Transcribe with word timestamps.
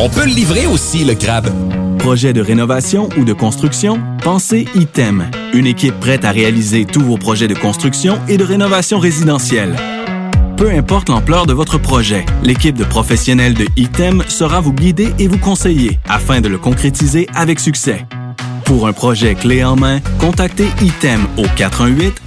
On 0.00 0.08
peut 0.08 0.24
le 0.24 0.32
livrer 0.32 0.66
aussi, 0.66 1.04
le 1.04 1.14
crabe. 1.14 1.52
Projet 1.98 2.32
de 2.32 2.40
rénovation 2.40 3.08
ou 3.16 3.24
de 3.24 3.32
construction? 3.32 4.00
Pensez 4.24 4.66
ITEM. 4.74 5.30
Une 5.54 5.68
équipe 5.68 6.00
prête 6.00 6.24
à 6.24 6.32
réaliser 6.32 6.84
tous 6.84 7.02
vos 7.02 7.16
projets 7.16 7.46
de 7.46 7.54
construction 7.54 8.18
et 8.26 8.36
de 8.36 8.42
rénovation 8.42 8.98
résidentielle. 8.98 9.76
Peu 10.56 10.68
importe 10.72 11.10
l'ampleur 11.10 11.46
de 11.46 11.52
votre 11.52 11.78
projet, 11.78 12.26
l'équipe 12.42 12.76
de 12.76 12.82
professionnels 12.82 13.54
de 13.54 13.66
ITEM 13.76 14.24
sera 14.26 14.58
vous 14.58 14.72
guider 14.72 15.14
et 15.20 15.28
vous 15.28 15.38
conseiller 15.38 16.00
afin 16.08 16.40
de 16.40 16.48
le 16.48 16.58
concrétiser 16.58 17.28
avec 17.36 17.60
succès. 17.60 18.04
Pour 18.68 18.86
un 18.86 18.92
projet 18.92 19.34
clé 19.34 19.64
en 19.64 19.76
main, 19.76 20.00
contactez 20.18 20.68
ITEM 20.82 21.26
au 21.38 21.46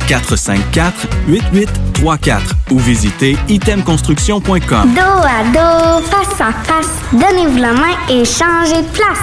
418-454-8834 0.09 2.41
ou 2.71 2.79
visitez 2.79 3.37
itemconstruction.com. 3.47 4.95
Dos 4.95 4.99
à 4.99 5.43
dos, 5.53 6.01
face 6.03 6.41
à 6.41 6.51
face, 6.51 6.89
donnez-vous 7.13 7.57
la 7.57 7.73
main 7.73 7.95
et 8.09 8.25
changez 8.25 8.81
de 8.81 8.87
place. 8.87 9.19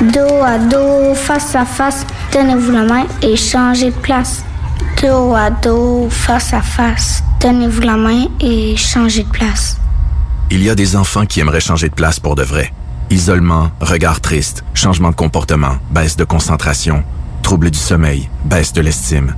Dos 0.00 0.42
à 0.42 0.56
dos, 0.56 1.14
face 1.14 1.54
à 1.54 1.66
face, 1.66 2.06
donnez-vous 2.32 2.72
la 2.72 2.84
main 2.84 3.04
et 3.20 3.36
changez 3.36 3.90
de 3.90 3.96
place. 3.96 4.42
Dos 5.02 5.34
à 5.34 5.50
dos, 5.50 6.08
face 6.08 6.54
à 6.54 6.62
face, 6.62 7.22
donnez-vous 7.42 7.82
la 7.82 7.98
main 7.98 8.24
et 8.40 8.74
changez 8.74 9.24
de 9.24 9.28
place. 9.28 9.76
Il 10.50 10.64
y 10.64 10.70
a 10.70 10.74
des 10.74 10.96
enfants 10.96 11.26
qui 11.26 11.40
aimeraient 11.40 11.60
changer 11.60 11.90
de 11.90 11.94
place 11.94 12.18
pour 12.18 12.36
de 12.36 12.42
vrai. 12.42 12.72
Isolement, 13.10 13.70
regard 13.80 14.20
triste, 14.20 14.64
changement 14.74 15.08
de 15.10 15.14
comportement, 15.14 15.78
baisse 15.90 16.16
de 16.16 16.24
concentration, 16.24 17.02
trouble 17.42 17.70
du 17.70 17.78
sommeil, 17.78 18.28
baisse 18.44 18.74
de 18.74 18.82
l'estime. 18.82 19.34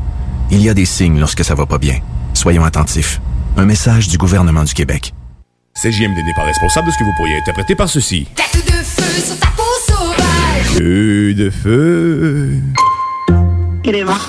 Il 0.50 0.60
y 0.60 0.68
a 0.68 0.74
des 0.74 0.84
signes 0.84 1.20
lorsque 1.20 1.44
ça 1.44 1.54
va 1.54 1.66
pas 1.66 1.78
bien. 1.78 2.00
Soyons 2.34 2.64
attentifs. 2.64 3.20
Un 3.56 3.66
message 3.66 4.08
du 4.08 4.18
gouvernement 4.18 4.64
du 4.64 4.74
Québec. 4.74 5.14
CJMD 5.80 6.16
n'est 6.16 6.34
pas 6.34 6.42
responsable 6.42 6.88
de 6.88 6.92
ce 6.92 6.98
que 6.98 7.04
vous 7.04 7.12
pourriez 7.16 7.36
interpréter 7.36 7.76
par 7.76 7.88
ceci. 7.88 8.26
Tête 8.34 8.66
de 8.66 8.72
feu 8.72 9.22
sur 9.24 9.38
ta 9.38 9.46
peau 9.56 9.62
sauvage. 9.86 10.76
Feu 10.76 11.34
de 11.34 11.50
feu. 11.50 12.58
Il 13.84 13.94
est 13.94 14.04
mort. 14.04 14.28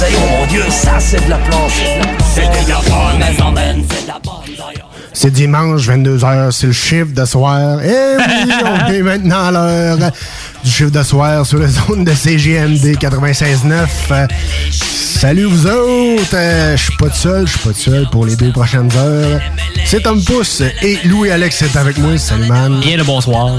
Bonsaï, 0.00 0.14
oh 0.16 0.20
mon 0.30 0.46
dieu, 0.46 0.62
ça 0.70 0.98
c'est 0.98 1.22
de 1.24 1.30
la 1.30 1.38
planche. 1.38 1.80
C'est 2.34 2.42
de 2.42 2.68
la 2.68 2.80
bonne 2.80 3.18
maison, 3.18 3.52
man, 3.52 3.82
c'est 3.88 4.02
de 4.02 4.08
la 4.08 4.18
bonne 4.22 4.42
C'est 5.12 5.30
dimanche, 5.30 5.88
22h, 5.88 6.50
c'est 6.52 6.66
le 6.68 6.72
chiffre 6.72 7.12
de 7.14 7.24
soir. 7.24 7.82
Et 7.82 7.88
oui, 7.88 8.52
on 8.86 8.86
est 8.92 9.02
maintenant 9.02 9.46
à 9.46 9.50
l'heure 9.50 9.98
du 10.62 10.70
chiffre 10.70 10.90
de 10.90 11.02
soir 11.02 11.46
sur 11.46 11.58
la 11.58 11.68
zone 11.68 12.04
de 12.04 12.12
CGMD 12.12 12.96
96.9. 12.98 15.08
Salut 15.20 15.44
vous 15.44 15.66
autres! 15.66 16.34
Euh, 16.34 16.74
Je 16.78 16.82
suis 16.84 16.96
pas 16.96 17.08
tout 17.10 17.14
seul, 17.16 17.46
je 17.46 17.50
suis 17.50 17.58
pas 17.60 17.74
tout 17.74 17.78
seul 17.80 18.06
pour 18.10 18.24
les 18.24 18.36
deux 18.36 18.52
prochaines 18.52 18.90
heures. 18.96 19.38
C'est 19.84 20.02
Tom 20.02 20.22
Pousse 20.24 20.62
et 20.82 20.98
Louis-Alex 21.04 21.60
est 21.60 21.76
avec 21.76 21.98
moi. 21.98 22.16
Salut 22.16 22.46
man. 22.46 22.80
Bien 22.80 22.96
le 22.96 23.04
bonsoir. 23.04 23.50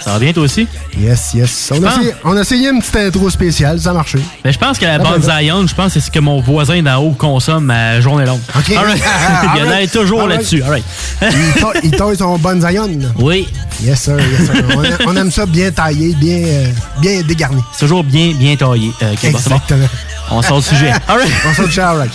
Ça 0.00 0.12
va? 0.12 0.18
Bien 0.18 0.34
toi 0.34 0.42
aussi? 0.42 0.68
Yes, 0.98 1.30
yes. 1.34 1.72
On 1.74 1.82
a, 1.82 1.90
essayé, 1.90 2.12
on 2.24 2.36
a 2.36 2.40
essayé 2.42 2.68
une 2.68 2.80
petite 2.80 2.96
intro 2.96 3.30
spéciale, 3.30 3.80
ça 3.80 3.90
a 3.90 3.94
marché. 3.94 4.18
Mais 4.44 4.52
je 4.52 4.58
pense 4.58 4.78
que 4.78 4.84
la 4.84 4.98
bande 4.98 5.22
ben, 5.22 5.40
Zion, 5.40 5.66
je 5.66 5.74
pense 5.74 5.86
que 5.86 5.92
c'est 6.00 6.06
ce 6.06 6.10
que 6.10 6.18
mon 6.18 6.42
voisin 6.42 6.82
d'en 6.82 6.98
haut 6.98 7.12
consomme 7.12 7.70
à 7.70 7.98
journée 8.02 8.26
longue. 8.26 8.40
OK. 8.54 8.70
All 8.76 8.84
right. 8.84 9.02
Il 9.56 9.60
y 9.64 9.66
en 9.66 9.70
a 9.70 9.86
toujours 9.86 10.26
là-dessus. 10.26 10.62
Right. 10.62 10.84
Il 11.22 11.28
ta- 11.62 11.80
Il 11.82 11.90
taille 11.92 12.16
son 12.18 12.36
bon 12.36 12.60
Zion. 12.60 12.90
Oui. 13.18 13.48
Yes, 13.82 14.02
sir. 14.02 14.18
Yes, 14.18 14.50
sir. 14.50 14.64
On, 14.76 14.84
a- 14.84 15.10
on 15.10 15.16
aime 15.16 15.30
ça 15.30 15.46
bien 15.46 15.70
taillé, 15.70 16.14
bien, 16.16 16.36
euh, 16.44 16.66
bien 17.00 17.22
dégarni. 17.22 17.62
C'est 17.72 17.86
toujours 17.86 18.04
bien, 18.04 18.34
bien 18.34 18.56
taillé. 18.56 18.90
Euh, 19.02 19.14
bon. 19.22 19.28
Exactement. 19.28 19.88
On 20.30 20.40
sort 20.40 20.56
le 20.56 20.62
sujet. 20.62 20.81
All 21.08 21.18
right. 21.18 21.32
On 21.48 21.54
sort 21.54 21.64
du 21.66 21.70
sujet, 21.70 21.82
right. 21.82 22.10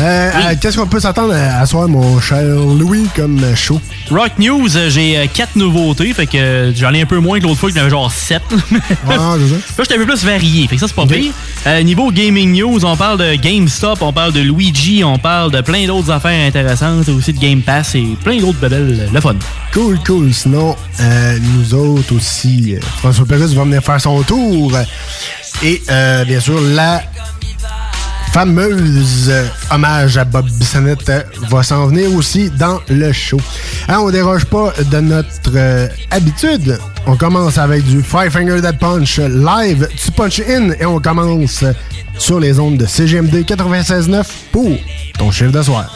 Euh, 0.00 0.30
euh, 0.34 0.54
Qu'est-ce 0.60 0.76
qu'on 0.78 0.86
peut 0.86 1.00
s'attendre 1.00 1.34
à, 1.34 1.60
à 1.60 1.66
soir, 1.66 1.88
mon 1.88 2.20
cher 2.20 2.42
Louis, 2.42 3.06
comme 3.14 3.42
euh, 3.42 3.54
show? 3.54 3.80
Rock 4.10 4.32
News, 4.38 4.68
j'ai 4.88 5.28
quatre 5.32 5.56
nouveautés, 5.56 6.12
fait 6.12 6.26
que 6.26 6.72
j'en 6.74 6.92
ai 6.94 7.02
un 7.02 7.06
peu 7.06 7.18
moins 7.18 7.38
que 7.38 7.44
l'autre 7.44 7.58
fois, 7.60 7.68
que 7.70 7.74
j'en 7.74 7.82
avais 7.82 7.90
genre 7.90 8.10
sept. 8.10 8.42
Ah, 9.08 9.34
c'est 9.38 9.48
ça. 9.48 9.54
Là, 9.54 9.60
j'étais 9.78 9.94
un 9.94 9.98
peu 9.98 10.06
plus 10.06 10.24
varié, 10.24 10.66
fait 10.66 10.76
que 10.76 10.80
ça, 10.80 10.88
c'est 10.88 10.94
pas 10.94 11.06
pire. 11.06 11.32
Euh, 11.66 11.82
niveau 11.82 12.10
gaming 12.10 12.52
news, 12.52 12.84
on 12.84 12.96
parle 12.96 13.18
de 13.18 13.34
GameStop, 13.34 14.00
on 14.02 14.12
parle 14.12 14.32
de 14.32 14.40
Luigi, 14.40 15.02
on 15.04 15.18
parle 15.18 15.50
de 15.52 15.60
plein 15.60 15.86
d'autres 15.86 16.10
affaires 16.10 16.46
intéressantes, 16.46 17.08
aussi 17.08 17.32
de 17.32 17.38
Game 17.38 17.62
Pass 17.62 17.94
et 17.94 18.16
plein 18.24 18.38
d'autres 18.38 18.58
bebelles, 18.58 19.08
le 19.12 19.20
fun. 19.20 19.34
Cool, 19.72 19.98
cool. 20.06 20.32
Sinon, 20.32 20.76
euh, 21.00 21.38
nous 21.54 21.74
autres 21.74 22.14
aussi, 22.16 22.76
François 22.98 23.26
Pérez 23.26 23.46
va 23.54 23.64
venir 23.64 23.82
faire 23.82 24.00
son 24.00 24.22
tour. 24.22 24.72
Et 25.62 25.80
bien 26.26 26.40
sûr, 26.40 26.60
la 26.60 27.02
fameuse 28.32 29.28
euh, 29.28 29.46
hommage 29.70 30.16
à 30.16 30.24
Bob 30.24 30.46
Bissonnette 30.46 31.06
euh, 31.10 31.22
va 31.50 31.62
s'en 31.62 31.86
venir 31.88 32.14
aussi 32.14 32.48
dans 32.48 32.80
le 32.88 33.12
show. 33.12 33.38
Hein, 33.88 33.98
on 34.00 34.10
déroge 34.10 34.46
pas 34.46 34.72
de 34.90 35.00
notre 35.00 35.50
euh, 35.54 35.86
habitude. 36.10 36.78
On 37.06 37.16
commence 37.16 37.58
avec 37.58 37.84
du 37.84 38.02
Five 38.02 38.30
Finger 38.30 38.62
Dead 38.62 38.78
Punch 38.78 39.18
live. 39.18 39.86
Tu 40.02 40.10
punch 40.12 40.40
in 40.40 40.70
et 40.80 40.86
on 40.86 40.98
commence 40.98 41.62
sur 42.16 42.40
les 42.40 42.58
ondes 42.58 42.78
de 42.78 42.86
CGMD 42.86 43.44
96.9 43.44 44.24
pour 44.50 44.78
ton 45.18 45.30
chiffre 45.30 45.52
de 45.52 45.62
soir. 45.62 45.94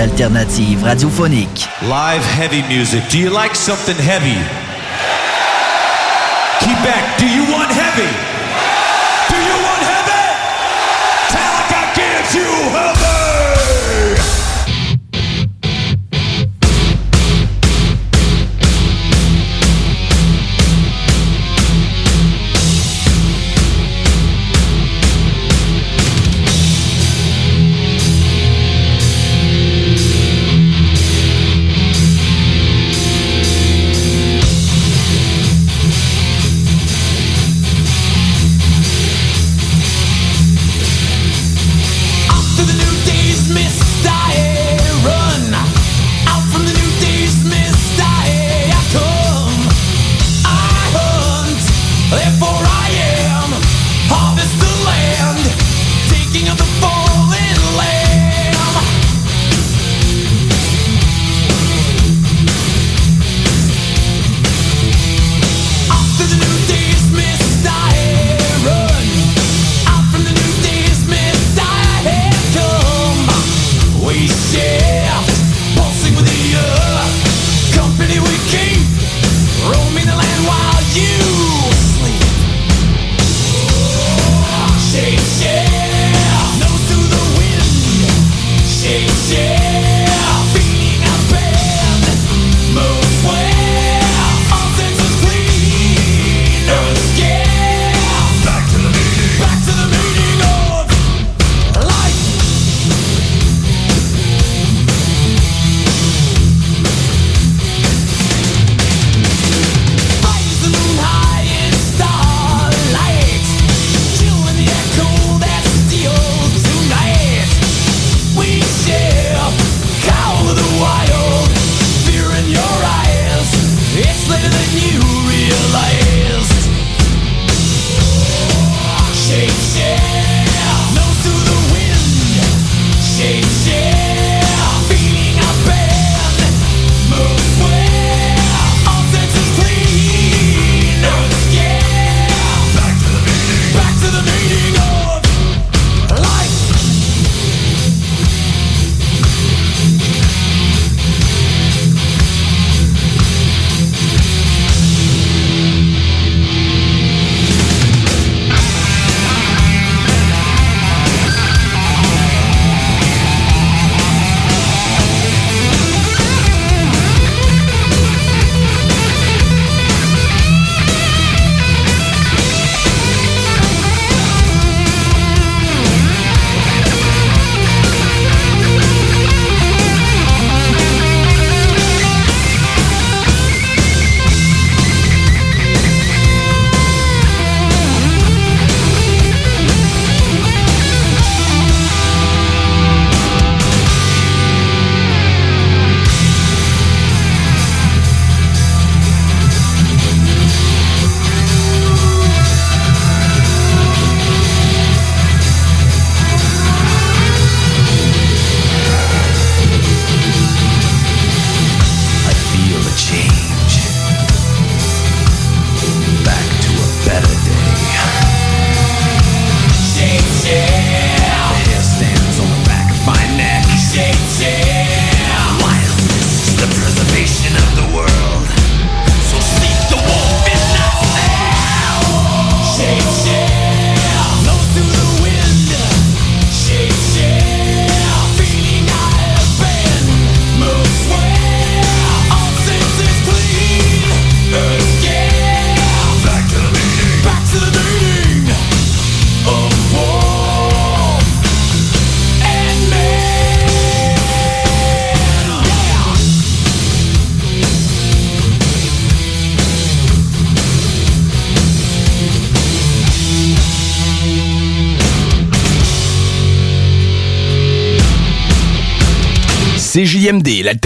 l'alternative 0.00 0.82
radiophonique. 0.82 1.68
Live 1.82 2.24
heavy 2.24 2.62
music. 2.74 3.02
Do 3.10 3.18
you 3.18 3.28
like 3.28 3.54
something 3.54 3.96
heavy? 3.96 4.40
Keep 6.60 6.78
back. 6.82 7.18
do 7.18 7.26
you 7.26 7.44
want 7.52 7.70
heavy? 7.70 8.29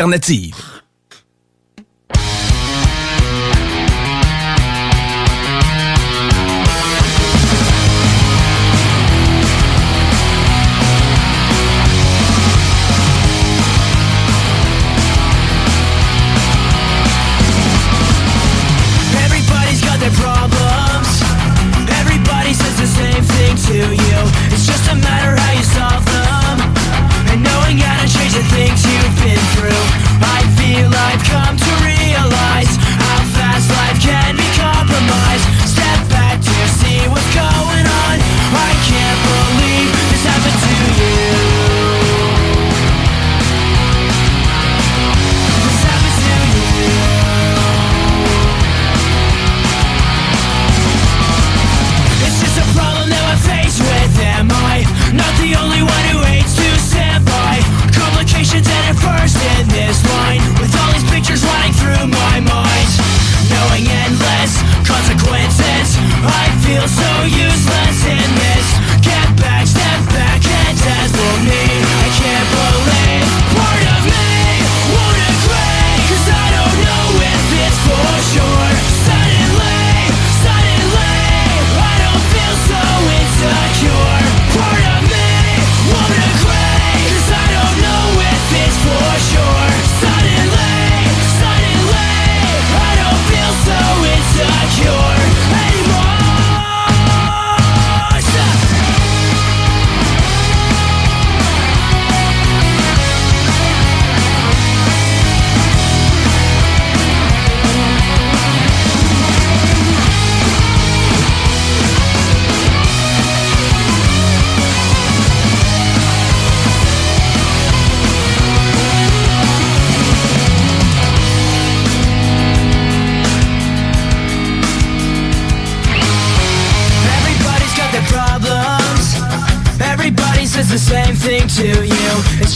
alternative. 0.04 0.73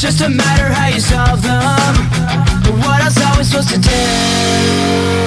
It's 0.00 0.05
just 0.05 0.21
a 0.21 0.28
matter 0.28 0.73
how 0.73 0.87
you 0.87 1.00
solve 1.00 1.43
them. 1.43 2.09
But 2.62 2.87
what 2.87 3.02
else 3.02 3.21
are 3.21 3.37
we 3.37 3.43
supposed 3.43 3.71
to 3.71 3.81
do? 3.81 5.18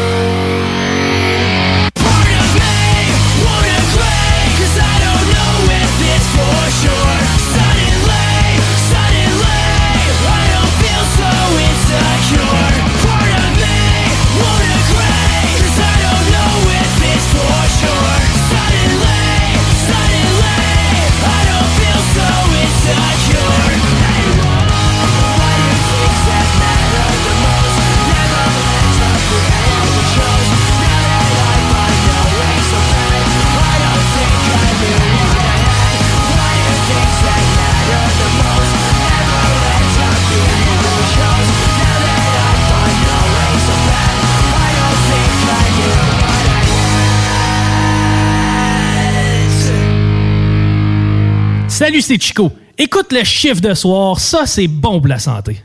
Salut, 51.81 52.01
c'est 52.03 52.21
Chico. 52.21 52.51
Écoute 52.77 53.11
le 53.11 53.23
chiffre 53.23 53.59
de 53.59 53.73
soir, 53.73 54.19
ça 54.19 54.45
c'est 54.45 54.67
bon 54.67 54.99
pour 54.99 55.07
la 55.07 55.17
santé. 55.17 55.59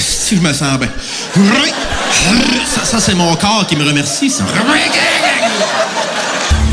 Si 0.00 0.34
je 0.34 0.40
me 0.40 0.52
sens 0.52 0.80
bien? 0.80 0.88
Ça, 2.66 2.84
ça, 2.84 2.98
c'est 2.98 3.14
mon 3.14 3.36
corps 3.36 3.64
qui 3.68 3.76
me 3.76 3.84
remercie. 3.84 4.28
Ça. 4.28 4.42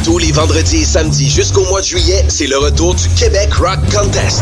Tous 0.03 0.17
les 0.17 0.31
vendredis 0.31 0.77
et 0.77 0.85
samedis 0.85 1.29
jusqu'au 1.29 1.65
mois 1.65 1.81
de 1.81 1.85
juillet, 1.85 2.25
c'est 2.29 2.47
le 2.47 2.57
retour 2.57 2.95
du 2.95 3.07
Québec 3.09 3.53
Rock 3.53 3.77
Contest. 3.93 4.41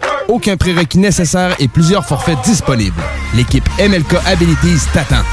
aucun 0.27 0.57
prérequis 0.57 0.99
nécessaire 0.99 1.55
et 1.59 1.67
plusieurs 1.67 2.05
forfaits 2.05 2.37
disponibles. 2.43 3.01
L'équipe 3.35 3.67
MLK 3.79 4.15
Abilities 4.25 4.87
t'attend. 4.93 5.23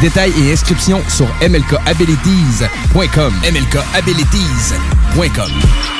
Détails 0.00 0.32
et 0.38 0.52
inscriptions 0.52 1.02
sur 1.08 1.26
mlkabilities.com. 1.40 3.32
mlkabilities.com. 3.50 5.50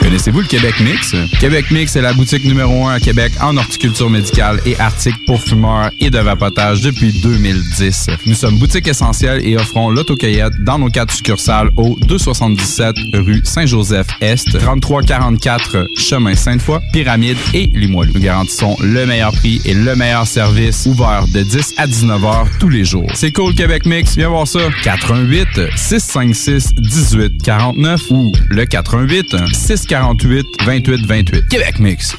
Connaissez-vous 0.02 0.40
le 0.40 0.46
Québec 0.46 0.74
Mix? 0.80 1.16
Québec 1.40 1.70
Mix 1.70 1.96
est 1.96 2.02
la 2.02 2.12
boutique 2.12 2.44
numéro 2.44 2.87
1 2.87 2.96
à 2.96 3.00
Québec 3.00 3.32
en 3.40 3.56
horticulture 3.56 4.11
médicale 4.11 4.61
et 4.66 4.78
articles 4.78 5.18
pour 5.26 5.40
fumeurs 5.40 5.90
et 5.98 6.11
de 6.11 6.18
vapotage 6.18 6.82
depuis 6.82 7.18
2010. 7.22 8.09
Nous 8.26 8.35
sommes 8.35 8.59
boutique 8.59 8.87
essentielle 8.87 9.40
et 9.44 9.56
offrons 9.56 9.88
l'autocueillette 9.88 10.62
dans 10.62 10.78
nos 10.78 10.90
quatre 10.90 11.14
succursales 11.14 11.70
au 11.76 11.96
277 12.06 12.96
rue 13.14 13.40
Saint-Joseph-Est, 13.44 14.59
3344 14.59 15.87
chemin 15.96 16.35
Sainte-Foy, 16.35 16.80
Pyramide 16.92 17.38
et 17.54 17.70
Limoilou. 17.72 18.12
Nous 18.14 18.20
garantissons 18.20 18.76
le 18.80 19.06
meilleur 19.06 19.32
prix 19.32 19.62
et 19.64 19.72
le 19.72 19.96
meilleur 19.96 20.26
service 20.26 20.85
ouvert 20.87 21.24
de 21.32 21.42
10 21.42 21.74
à 21.78 21.87
19 21.87 22.22
heures 22.24 22.46
tous 22.61 22.68
les 22.68 22.85
jours. 22.85 23.11
C'est 23.14 23.32
cool 23.32 23.54
Québec 23.54 23.86
Mix, 23.87 24.16
viens 24.16 24.29
voir 24.29 24.46
ça. 24.46 24.61
88 24.83 25.46
656 25.77 26.75
18 26.75 27.42
49 27.42 28.01
ou 28.11 28.33
le 28.51 28.64
88 28.66 29.55
648 29.55 30.46
28 30.64 31.07
28. 31.07 31.49
Québec 31.49 31.79
Mix. 31.79 32.16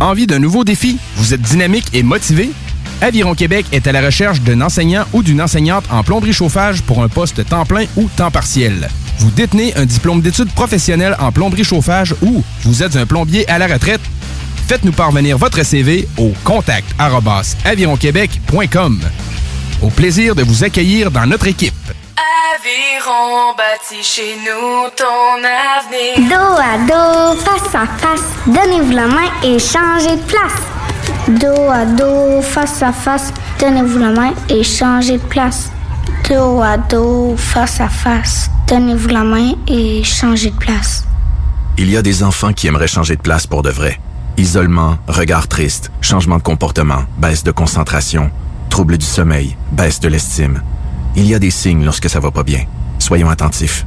Envie 0.00 0.26
d'un 0.26 0.38
nouveau 0.38 0.64
défi? 0.64 0.98
Vous 1.16 1.34
êtes 1.34 1.42
dynamique 1.42 1.86
et 1.92 2.02
motivé? 2.02 2.50
Aviron 3.00 3.34
Québec 3.34 3.66
est 3.72 3.86
à 3.86 3.92
la 3.92 4.00
recherche 4.00 4.40
d'un 4.40 4.60
enseignant 4.60 5.04
ou 5.12 5.22
d'une 5.22 5.42
enseignante 5.42 5.84
en 5.90 6.02
plomberie 6.02 6.32
chauffage 6.32 6.82
pour 6.82 7.02
un 7.02 7.08
poste 7.08 7.46
temps 7.46 7.66
plein 7.66 7.84
ou 7.96 8.08
temps 8.16 8.30
partiel. 8.30 8.88
Vous 9.18 9.30
détenez 9.30 9.74
un 9.76 9.84
diplôme 9.86 10.20
d'études 10.20 10.52
professionnelles 10.52 11.16
en 11.18 11.32
plomberie 11.32 11.64
chauffage 11.64 12.14
ou 12.22 12.42
vous 12.62 12.82
êtes 12.82 12.96
un 12.96 13.06
plombier 13.06 13.48
à 13.48 13.58
la 13.58 13.66
retraite? 13.66 14.00
Faites-nous 14.68 14.92
parvenir 14.92 15.38
votre 15.38 15.64
CV 15.64 16.08
au 16.16 16.32
contact 16.44 16.88
avironquebec.com. 17.64 19.00
Au 19.82 19.90
plaisir 19.90 20.34
de 20.34 20.42
vous 20.42 20.64
accueillir 20.64 21.10
dans 21.10 21.26
notre 21.26 21.46
équipe. 21.46 21.74
Aviron 22.54 23.54
bâti 23.56 24.02
chez 24.02 24.36
nous 24.36 24.88
ton 24.96 25.36
avenir. 25.44 26.30
Dos 26.30 26.56
à 26.58 26.78
dos, 26.88 27.38
face 27.38 27.74
à 27.74 27.86
face, 27.86 28.24
donnez-vous 28.46 28.92
la 28.92 29.06
main 29.06 29.30
et 29.42 29.58
changez 29.58 30.16
de 30.16 30.22
place. 30.22 30.52
Dos 31.28 31.70
à 31.70 31.84
dos, 31.84 32.40
face 32.40 32.82
à 32.82 32.92
face, 32.92 33.32
donnez-vous 33.60 33.98
la 33.98 34.10
main 34.12 34.32
et 34.48 34.62
changez 34.62 35.18
de 35.18 35.24
place. 35.24 35.70
Dos 36.28 36.62
à 36.62 36.78
dos, 36.78 37.34
face 37.36 37.80
à 37.80 37.90
face, 37.90 38.50
donnez-vous 38.68 39.08
la 39.08 39.24
main 39.24 39.52
et 39.68 40.02
changez 40.02 40.50
de 40.50 40.56
place. 40.56 41.04
Il 41.76 41.90
y 41.90 41.98
a 41.98 42.02
des 42.02 42.22
enfants 42.22 42.54
qui 42.54 42.66
aimeraient 42.66 42.88
changer 42.88 43.16
de 43.16 43.20
place 43.20 43.46
pour 43.46 43.62
de 43.62 43.70
vrai. 43.70 44.00
Isolement, 44.38 44.96
regard 45.06 45.48
triste, 45.48 45.90
changement 46.00 46.38
de 46.38 46.42
comportement, 46.42 47.04
baisse 47.18 47.44
de 47.44 47.50
concentration, 47.50 48.30
trouble 48.76 48.98
du 48.98 49.06
sommeil, 49.06 49.56
baisse 49.72 50.00
de 50.00 50.08
l'estime. 50.08 50.60
Il 51.16 51.26
y 51.26 51.34
a 51.34 51.38
des 51.38 51.50
signes 51.50 51.82
lorsque 51.82 52.10
ça 52.10 52.20
va 52.20 52.30
pas 52.30 52.42
bien. 52.42 52.66
Soyons 52.98 53.30
attentifs. 53.30 53.86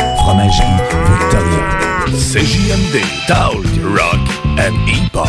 Fromagerie 0.23 0.65
Victoria. 1.19 1.63
CJMD, 2.15 3.01
Talk, 3.27 3.65
Rock 3.83 4.19
and 4.59 4.75
Hip-Hop. 4.85 5.27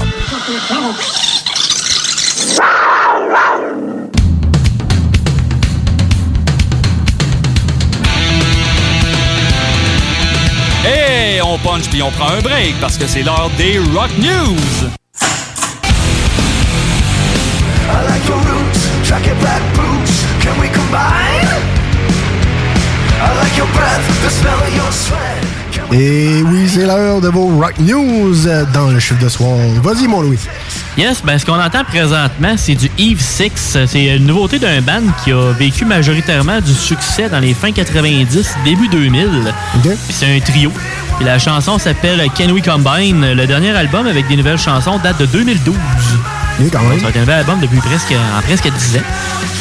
Et 10.85 11.41
on 11.41 11.59
punch 11.59 11.89
puis 11.89 12.03
on 12.03 12.11
prend 12.11 12.29
un 12.29 12.41
break 12.43 12.79
parce 12.81 12.99
que 12.99 13.07
c'est 13.07 13.23
l'heure 13.23 13.51
des 13.57 13.79
Rock 13.95 14.11
News. 14.19 14.91
I 17.89 18.05
like 18.07 18.27
your 18.29 18.37
roots, 18.37 18.91
jacket 19.05 19.39
black 19.41 19.63
boots. 19.75 20.27
Can 20.43 20.61
we 20.61 20.69
combine? 20.69 21.42
Et 25.93 26.43
oui, 26.43 26.69
c'est 26.69 26.87
l'heure 26.87 27.21
de 27.21 27.29
vos 27.29 27.49
Rock 27.49 27.75
News 27.79 28.35
dans 28.73 28.89
le 28.89 28.99
chiffre 28.99 29.23
de 29.23 29.29
soir. 29.29 29.59
Vas-y, 29.83 30.09
mon 30.09 30.23
Louis. 30.23 30.39
Yes, 30.97 31.23
ben 31.23 31.39
ce 31.39 31.45
qu'on 31.45 31.61
entend 31.61 31.85
présentement, 31.85 32.55
c'est 32.57 32.75
du 32.75 32.91
Eve 32.99 33.21
6. 33.21 33.79
C'est 33.87 34.17
une 34.17 34.27
nouveauté 34.27 34.59
d'un 34.59 34.81
band 34.81 35.03
qui 35.23 35.33
a 35.33 35.53
vécu 35.53 35.85
majoritairement 35.85 36.61
du 36.61 36.73
succès 36.73 37.29
dans 37.29 37.41
les 37.41 37.53
fins 37.53 37.73
90, 37.73 38.55
début 38.65 38.89
2000. 38.89 39.53
Puis 39.83 39.99
c'est 40.09 40.35
un 40.35 40.41
trio. 40.41 40.73
Puis 41.17 41.27
la 41.27 41.39
chanson 41.39 41.79
s'appelle 41.79 42.27
Can 42.37 42.51
We 42.53 42.63
Combine. 42.63 43.35
Le 43.35 43.47
dernier 43.47 43.71
album 43.77 44.07
avec 44.07 44.27
des 44.29 44.37
nouvelles 44.37 44.59
chansons 44.59 44.99
date 44.99 45.21
de 45.21 45.27
2012. 45.27 45.75
Quand 46.71 46.83
même. 46.83 46.99
Ça 46.99 47.05
va 47.05 47.09
être 47.11 47.17
un 47.17 47.21
nouvel 47.21 47.39
album 47.39 47.61
depuis 47.61 47.79
presque, 47.79 48.13
en 48.13 48.41
presque 48.43 48.71
10 48.71 48.97
ans. 48.97 49.01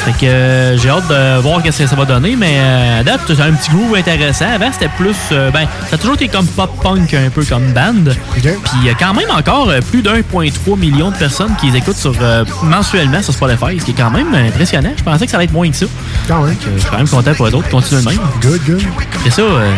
Fait 0.05 0.11
que 0.13 0.25
euh, 0.25 0.77
j'ai 0.77 0.89
hâte 0.89 1.07
de 1.07 1.39
voir 1.41 1.61
qu'est-ce 1.61 1.83
que 1.83 1.87
ça 1.87 1.95
va 1.95 2.05
donner, 2.05 2.35
mais 2.35 2.55
euh, 2.57 2.99
à 3.01 3.03
date, 3.03 3.21
c'est 3.27 3.39
un 3.39 3.51
petit 3.53 3.69
groove 3.69 3.95
intéressant. 3.95 4.45
Avant, 4.53 4.71
c'était 4.71 4.89
plus. 4.97 5.15
euh, 5.31 5.51
ben, 5.51 5.67
ça 5.89 5.95
a 5.95 5.97
toujours 5.97 6.15
été 6.15 6.27
comme 6.27 6.47
pop-punk, 6.47 7.13
un 7.13 7.29
peu 7.29 7.43
comme 7.45 7.71
band. 7.71 8.11
Puis 8.33 8.43
il 8.81 8.85
y 8.85 8.89
a 8.89 8.95
quand 8.95 9.13
même 9.13 9.29
encore 9.29 9.69
euh, 9.69 9.79
plus 9.81 10.01
d'1,3 10.01 10.77
million 10.79 11.11
de 11.11 11.15
personnes 11.17 11.55
qui 11.59 11.69
les 11.69 11.77
écoutent 11.77 11.97
sur, 11.97 12.13
euh, 12.21 12.43
mensuellement 12.63 13.21
sur 13.21 13.33
Spotify, 13.33 13.79
ce 13.79 13.85
qui 13.85 13.91
est 13.91 13.95
quand 13.95 14.09
même 14.11 14.33
impressionnant. 14.33 14.91
Je 14.97 15.03
pensais 15.03 15.25
que 15.25 15.31
ça 15.31 15.37
allait 15.37 15.45
être 15.45 15.53
moins 15.53 15.69
que 15.69 15.75
ça. 15.75 15.85
Quand 16.27 16.43
même. 16.43 16.55
Je 16.75 16.79
suis 16.81 16.89
quand 16.89 16.97
même 16.97 17.07
content 17.07 17.33
pour 17.35 17.47
eux 17.47 17.53
autres. 17.55 17.69
Continuez 17.69 18.01
de 18.01 18.09
même. 18.09 18.19
Good, 18.41 18.61
good. 18.65 18.81
C'est 19.23 19.29
ça. 19.31 19.41
euh, 19.43 19.71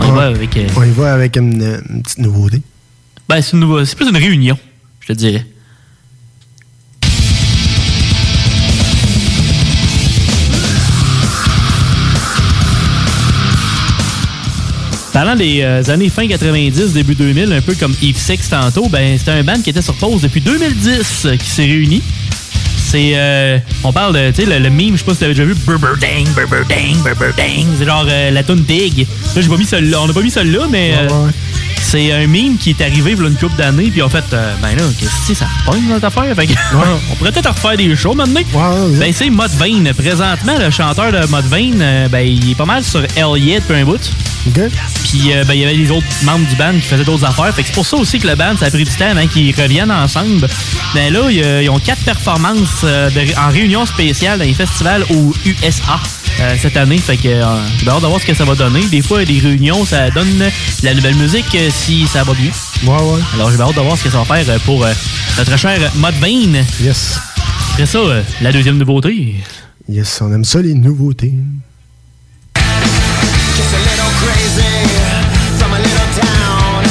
on 0.00 0.06
y 0.06 0.16
va 0.16 0.22
avec. 0.26 0.56
euh, 0.56 0.66
On 0.76 0.84
y 0.84 0.90
va 0.92 1.12
avec 1.12 1.36
une, 1.36 1.80
une 1.90 2.02
petite 2.02 2.18
nouveauté. 2.18 2.62
ben, 3.28 3.42
c'est 3.42 3.56
une 3.56 3.84
c'est 3.84 3.96
plus 3.96 4.08
une 4.08 4.16
réunion, 4.16 4.56
je 5.00 5.08
te 5.08 5.12
dirais. 5.12 5.44
Parlant 15.18 15.34
des 15.34 15.62
euh, 15.62 15.82
années 15.88 16.10
fin 16.10 16.28
90, 16.28 16.92
début 16.92 17.16
2000, 17.16 17.52
un 17.52 17.60
peu 17.60 17.74
comme 17.74 17.92
Eve 18.00 18.16
Six 18.16 18.48
tantôt, 18.48 18.88
ben 18.88 19.18
c'était 19.18 19.32
un 19.32 19.42
band 19.42 19.60
qui 19.60 19.70
était 19.70 19.82
sur 19.82 19.94
pause 19.94 20.22
depuis 20.22 20.40
2010 20.40 21.22
euh, 21.24 21.36
qui 21.36 21.50
s'est 21.50 21.64
réuni. 21.64 22.00
C'est. 22.76 23.14
euh, 23.16 23.58
on 23.82 23.92
parle 23.92 24.14
de. 24.14 24.30
Tu 24.30 24.44
sais, 24.44 24.48
le, 24.48 24.60
le 24.62 24.70
meme, 24.70 24.92
je 24.92 24.98
sais 24.98 25.04
pas 25.04 25.14
si 25.14 25.18
t'avais 25.18 25.34
déjà 25.34 25.44
vu. 25.44 25.56
Burberdang, 25.66 26.22
Burberdang, 26.36 27.02
Burberdang. 27.02 27.66
C'est 27.76 27.84
genre 27.84 28.06
euh, 28.08 28.30
la 28.30 28.44
tune 28.44 28.60
Big. 28.60 29.08
Là, 29.34 29.42
j'ai 29.42 29.48
pas 29.48 29.56
mis 29.56 29.64
celle-là. 29.66 30.02
On 30.02 30.06
n'a 30.06 30.12
pas 30.12 30.22
mis 30.22 30.30
celle-là, 30.30 30.68
mais. 30.70 30.92
euh, 30.96 31.08
c'est 31.82 32.12
un 32.12 32.26
meme 32.26 32.56
qui 32.58 32.70
est 32.70 32.80
arrivé 32.80 33.12
il 33.12 33.18
y 33.18 33.24
a 33.24 33.28
une 33.28 33.36
couple 33.36 33.56
d'années, 33.56 33.90
puis 33.90 34.02
en 34.02 34.08
fait, 34.08 34.24
euh, 34.32 34.54
ben 34.60 34.76
là, 34.76 34.82
qu'est-ce 34.98 35.28
que 35.28 35.34
ça 35.34 35.46
pogne 35.64 35.86
notre 35.88 36.06
affaire? 36.06 36.34
Fait 36.36 36.46
que, 36.46 36.52
on 37.12 37.14
pourrait 37.16 37.32
peut-être 37.32 37.50
refaire 37.50 37.76
des 37.76 37.94
shows 37.96 38.14
maintenant. 38.14 38.40
ben 38.98 39.12
c'est 39.12 39.30
Mod 39.30 39.50
Vane. 39.52 39.92
Présentement, 39.94 40.54
le 40.58 40.70
chanteur 40.70 41.12
de 41.12 41.26
Mod 41.26 41.44
Vane, 41.46 41.80
euh, 41.80 42.08
ben 42.08 42.20
il 42.26 42.50
est 42.50 42.54
pas 42.54 42.64
mal 42.66 42.84
sur 42.84 43.02
Elliot 43.16 43.60
peu 43.66 43.74
un 43.74 43.84
bout. 43.84 44.00
Puis 45.04 45.32
euh, 45.32 45.44
ben 45.44 45.54
il 45.54 45.60
y 45.60 45.64
avait 45.64 45.74
les 45.74 45.90
autres 45.90 46.06
membres 46.22 46.46
du 46.46 46.54
band 46.56 46.72
qui 46.72 46.80
faisaient 46.86 47.04
d'autres 47.04 47.24
affaires. 47.24 47.52
Fait 47.54 47.62
que 47.62 47.68
c'est 47.68 47.74
pour 47.74 47.86
ça 47.86 47.96
aussi 47.96 48.18
que 48.18 48.26
le 48.26 48.34
band, 48.34 48.56
ça 48.58 48.66
a 48.66 48.70
pris 48.70 48.84
du 48.84 48.90
temps 48.90 49.10
avant 49.10 49.26
qu'ils 49.26 49.54
reviennent 49.54 49.90
ensemble. 49.90 50.46
Ben 50.94 51.12
là, 51.12 51.30
ils 51.30 51.68
ont 51.70 51.78
quatre 51.78 52.02
performances 52.02 52.82
euh, 52.84 53.10
de- 53.10 53.38
en 53.38 53.48
réunion 53.50 53.84
spéciale 53.86 54.38
dans 54.38 54.44
les 54.44 54.54
festivals 54.54 55.04
au 55.10 55.34
USA. 55.44 55.98
Euh, 56.40 56.54
cette 56.60 56.76
année, 56.76 56.98
fait 56.98 57.16
que 57.16 57.28
euh, 57.28 57.44
j'ai 57.82 57.88
hâte 57.88 58.00
de 58.02 58.06
voir 58.06 58.20
ce 58.20 58.26
que 58.26 58.34
ça 58.34 58.44
va 58.44 58.54
donner. 58.54 58.82
Des 58.86 59.02
fois, 59.02 59.24
des 59.24 59.38
réunions, 59.38 59.84
ça 59.84 60.10
donne 60.10 60.38
de 60.38 60.50
la 60.84 60.94
nouvelle 60.94 61.16
musique 61.16 61.52
euh, 61.54 61.68
si 61.72 62.06
ça 62.06 62.22
va 62.24 62.32
bien. 62.34 62.50
Ouais, 62.84 63.02
ouais. 63.02 63.20
Alors, 63.34 63.50
j'ai 63.50 63.60
hâte 63.60 63.74
de 63.74 63.80
voir 63.80 63.96
ce 63.96 64.04
que 64.04 64.10
ça 64.10 64.22
va 64.22 64.36
faire 64.42 64.60
pour 64.60 64.84
euh, 64.84 64.92
notre 65.36 65.56
cher 65.58 65.78
Mod 65.96 66.14
Vane. 66.20 66.64
Yes. 66.80 67.18
Après 67.72 67.86
ça, 67.86 67.98
euh, 67.98 68.22
la 68.40 68.52
deuxième 68.52 68.78
nouveauté. 68.78 69.34
Yes, 69.88 70.20
on 70.20 70.32
aime 70.32 70.44
ça, 70.44 70.60
les 70.62 70.74
nouveautés. 70.74 71.32
Just 72.54 73.74
a 73.74 73.78
little 73.78 74.12
crazy 74.22 74.86
from 75.58 75.72
a 75.72 75.78
little 75.78 76.08
town. 76.20 76.84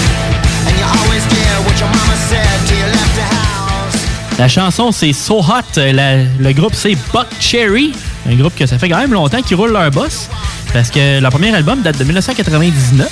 And 0.67 0.75
you 0.77 0.85
always 1.01 1.23
get 1.29 1.65
what 1.65 1.79
your 1.79 1.87
mama 1.89 2.15
said 2.29 2.67
till 2.67 2.77
you 2.77 2.85
left 2.85 3.15
the 3.15 3.21
house. 3.21 4.37
La 4.39 4.47
chanson, 4.47 4.91
c'est 4.91 5.13
So 5.13 5.39
Hot. 5.41 5.77
La- 5.77 6.17
le 6.39 6.51
groupe, 6.53 6.73
c'est 6.75 6.97
Buck 7.13 7.27
Cherry. 7.39 7.93
Un 8.29 8.35
groupe 8.35 8.55
que 8.55 8.65
ça 8.65 8.77
fait 8.77 8.89
quand 8.89 8.99
même 8.99 9.13
longtemps 9.13 9.41
qu'ils 9.41 9.55
roulent 9.55 9.71
leur 9.71 9.89
boss. 9.91 10.29
Parce 10.73 10.91
que 10.91 11.19
leur 11.19 11.31
premier 11.31 11.53
album 11.55 11.81
date 11.81 11.97
de 11.97 12.03
1999. 12.03 13.07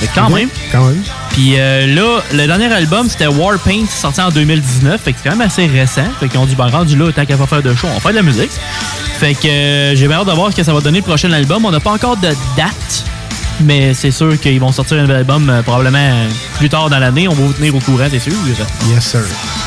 Fait 0.00 0.06
que 0.06 0.14
quand 0.14 0.30
même. 0.30 0.48
Quand 0.72 0.84
même. 0.86 1.02
Puis 1.30 1.54
euh, 1.58 1.86
là, 1.94 2.20
le 2.32 2.46
dernier 2.46 2.72
album, 2.72 3.08
c'était 3.08 3.26
Warpaint, 3.26 3.86
sorti 3.88 4.20
en 4.20 4.30
2019. 4.30 5.00
Fait 5.00 5.12
que 5.12 5.18
c'est 5.22 5.28
quand 5.28 5.36
même 5.36 5.46
assez 5.46 5.66
récent. 5.66 6.06
Fait 6.18 6.28
qu'ils 6.28 6.38
ont 6.38 6.46
dit, 6.46 6.54
ben 6.54 6.68
rendu 6.68 6.96
là, 6.96 7.12
tant 7.12 7.26
qu'à 7.26 7.36
pas 7.36 7.46
faire 7.46 7.62
de 7.62 7.74
show, 7.74 7.86
on 7.90 7.94
va 7.94 8.00
faire 8.00 8.12
de 8.12 8.16
la 8.16 8.22
musique. 8.22 8.50
Fait 9.18 9.34
que 9.34 9.46
euh, 9.46 9.96
j'ai 9.96 10.08
bien 10.08 10.18
hâte 10.18 10.26
de 10.26 10.32
voir 10.32 10.50
ce 10.50 10.56
que 10.56 10.62
ça 10.62 10.72
va 10.72 10.80
donner 10.80 10.98
le 10.98 11.04
prochain 11.04 11.30
album. 11.32 11.64
On 11.64 11.70
n'a 11.70 11.80
pas 11.80 11.92
encore 11.92 12.16
de 12.16 12.30
date. 12.56 13.04
Mais 13.60 13.94
c'est 13.94 14.10
sûr 14.10 14.38
qu'ils 14.40 14.60
vont 14.60 14.72
sortir 14.72 14.98
un 14.98 15.02
nouvel 15.02 15.16
album 15.16 15.48
euh, 15.48 15.62
probablement 15.62 16.26
plus 16.58 16.68
tard 16.68 16.90
dans 16.90 16.98
l'année. 16.98 17.28
On 17.28 17.34
va 17.34 17.44
vous 17.44 17.52
tenir 17.52 17.74
au 17.74 17.80
courant, 17.80 18.06
c'est 18.10 18.18
sûr. 18.18 18.32
Yes, 18.88 19.04
sir. 19.04 19.20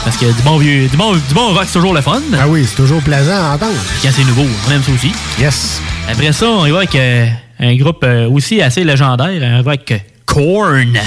Parce 0.03 0.17
que 0.17 0.25
du 0.25 0.41
bon 0.43 0.57
vieux, 0.57 0.87
du 0.87 0.97
bon, 0.97 1.13
du 1.13 1.33
bon 1.33 1.53
rock, 1.53 1.63
c'est 1.65 1.73
toujours 1.73 1.93
le 1.93 2.01
fun. 2.01 2.21
Ah 2.39 2.47
oui, 2.47 2.65
c'est 2.67 2.75
toujours 2.75 3.01
plaisant 3.01 3.35
à 3.35 3.55
entendre. 3.55 3.73
Quand 4.01 4.09
c'est 4.11 4.23
nouveau, 4.23 4.45
on 4.67 4.71
aime 4.71 4.83
ça 4.83 4.91
aussi. 4.91 5.11
Yes. 5.39 5.81
Après 6.09 6.31
ça, 6.31 6.47
on 6.47 6.65
y 6.65 6.71
va 6.71 6.77
avec 6.79 6.95
euh, 6.95 7.27
un 7.59 7.75
groupe 7.75 8.03
euh, 8.03 8.29
aussi 8.29 8.61
assez 8.61 8.83
légendaire, 8.83 9.59
avec 9.59 9.91
euh, 9.91 9.97
Korn. 10.25 10.97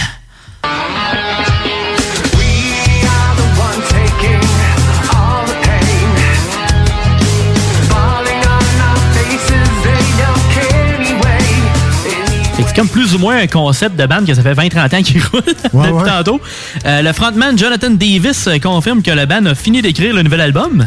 Comme 12.81 12.89
plus 12.89 13.15
ou 13.15 13.19
moins 13.19 13.37
un 13.37 13.47
concept 13.47 13.95
de 13.95 14.07
band 14.07 14.25
que 14.25 14.33
ça 14.33 14.43
fait 14.43 14.55
20-30 14.55 14.97
ans 14.97 15.03
qu'il 15.03 15.23
roule 15.23 15.43
depuis 15.45 15.77
ouais. 15.77 16.03
tantôt. 16.07 16.41
Euh, 16.87 17.03
le 17.03 17.13
frontman 17.13 17.59
Jonathan 17.59 17.91
Davis 17.91 18.47
euh, 18.47 18.59
confirme 18.59 19.03
que 19.03 19.11
le 19.11 19.27
band 19.27 19.45
a 19.45 19.55
fini 19.55 19.83
d'écrire 19.83 20.15
le 20.15 20.23
nouvel 20.23 20.41
album. 20.41 20.87